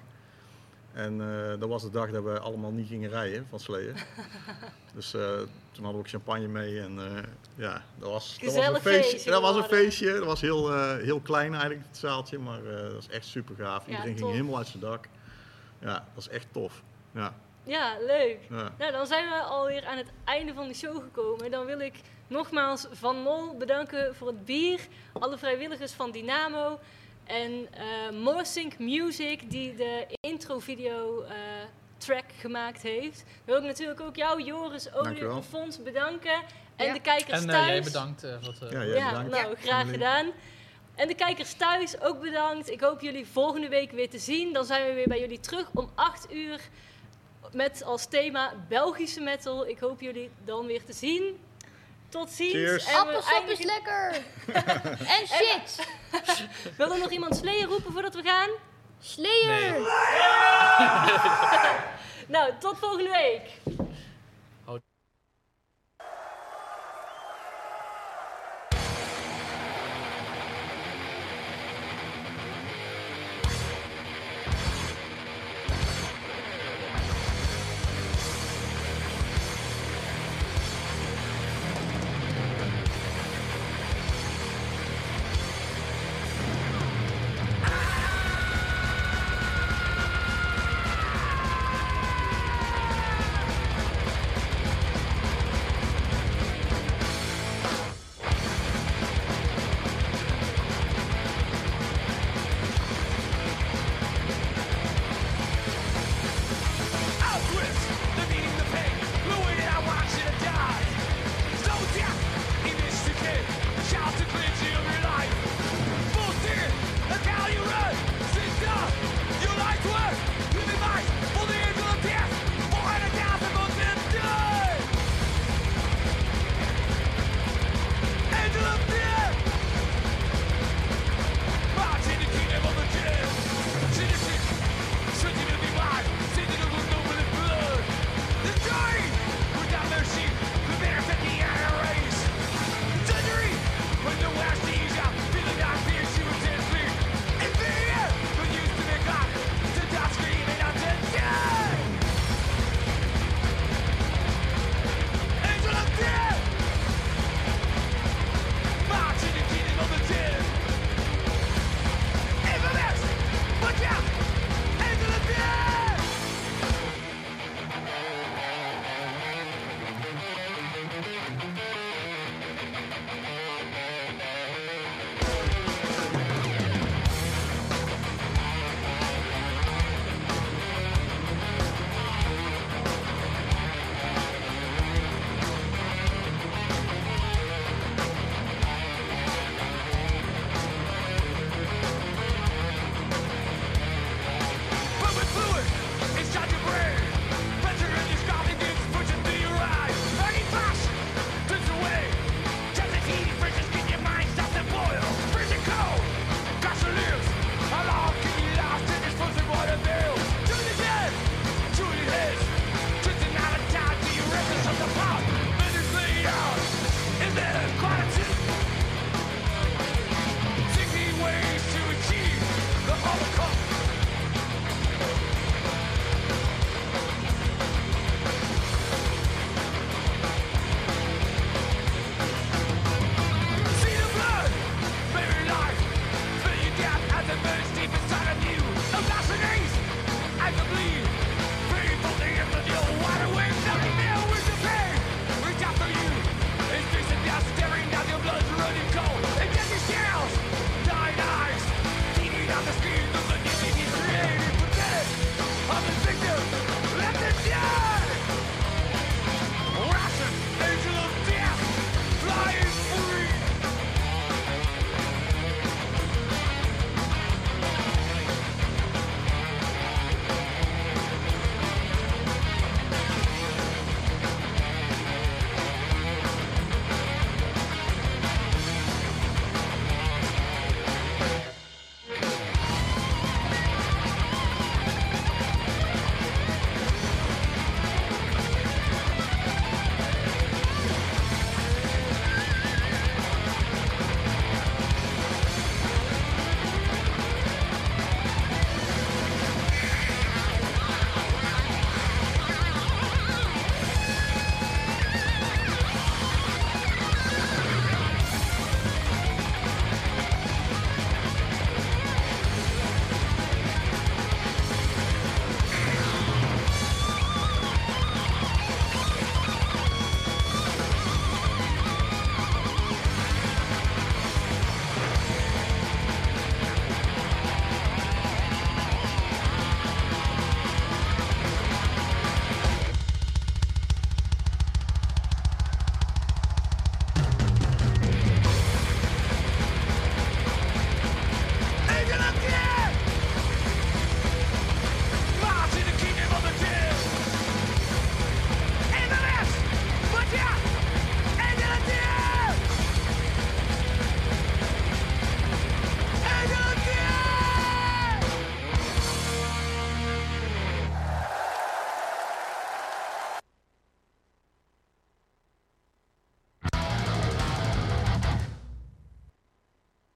[0.93, 1.19] En
[1.59, 4.07] dat was de dag dat we allemaal niet gingen rijden van Slayer.
[4.95, 6.99] dus toen hadden we ook champagne mee en
[7.55, 9.11] ja, dat was, dat was een feestje.
[9.11, 12.93] feestje Dat was een feestje, dat was heel, heel klein eigenlijk het zaaltje, maar dat
[12.93, 13.85] was echt super gaaf.
[13.87, 14.21] Ja, Iedereen tof.
[14.21, 15.09] ging helemaal uit zijn dak.
[15.79, 16.83] Ja, dat was echt tof.
[17.13, 18.39] Ja, Ja, leuk.
[18.51, 18.73] ja.
[18.79, 21.51] Nou, dan zijn we alweer aan het einde van de show gekomen.
[21.51, 21.95] Dan wil ik
[22.27, 24.81] nogmaals Van Mol bedanken voor het bier.
[25.13, 26.79] Alle vrijwilligers van Dynamo.
[27.25, 31.35] En eh Morsync Music, die de intro-video eh,
[31.99, 33.25] track gemaakt heeft.
[33.45, 35.37] Wil ik natuurlijk ook jou, Joris, Dankjewel.
[35.37, 36.43] en Fons bedanken.
[36.77, 36.93] En Ja.
[36.93, 37.67] de kijkers En thuis.
[37.67, 39.31] eh, jij bedankt eh, eh, Ja, jij ja, bedankt.
[39.31, 40.27] nou, graag gedaan.
[40.95, 42.71] En de kijkers thuis ook bedankt.
[42.71, 44.53] Ik hoop jullie volgende week weer te zien.
[44.53, 46.61] Dan zijn we weer bij jullie terug om 8 uur.
[47.53, 49.67] Met als thema Belgische metal.
[49.67, 51.39] Ik hoop jullie dan weer te zien.
[52.17, 52.53] Tot ziens.
[52.53, 52.85] Cheers.
[52.85, 54.15] En we Appelsap is lekker!
[55.17, 55.87] en shit!
[56.77, 58.49] Wil er nog iemand Slayer roepen voordat we gaan?
[59.01, 59.71] Slayer!
[59.71, 59.87] Nee.
[62.29, 63.77] Nou, tot volgende week.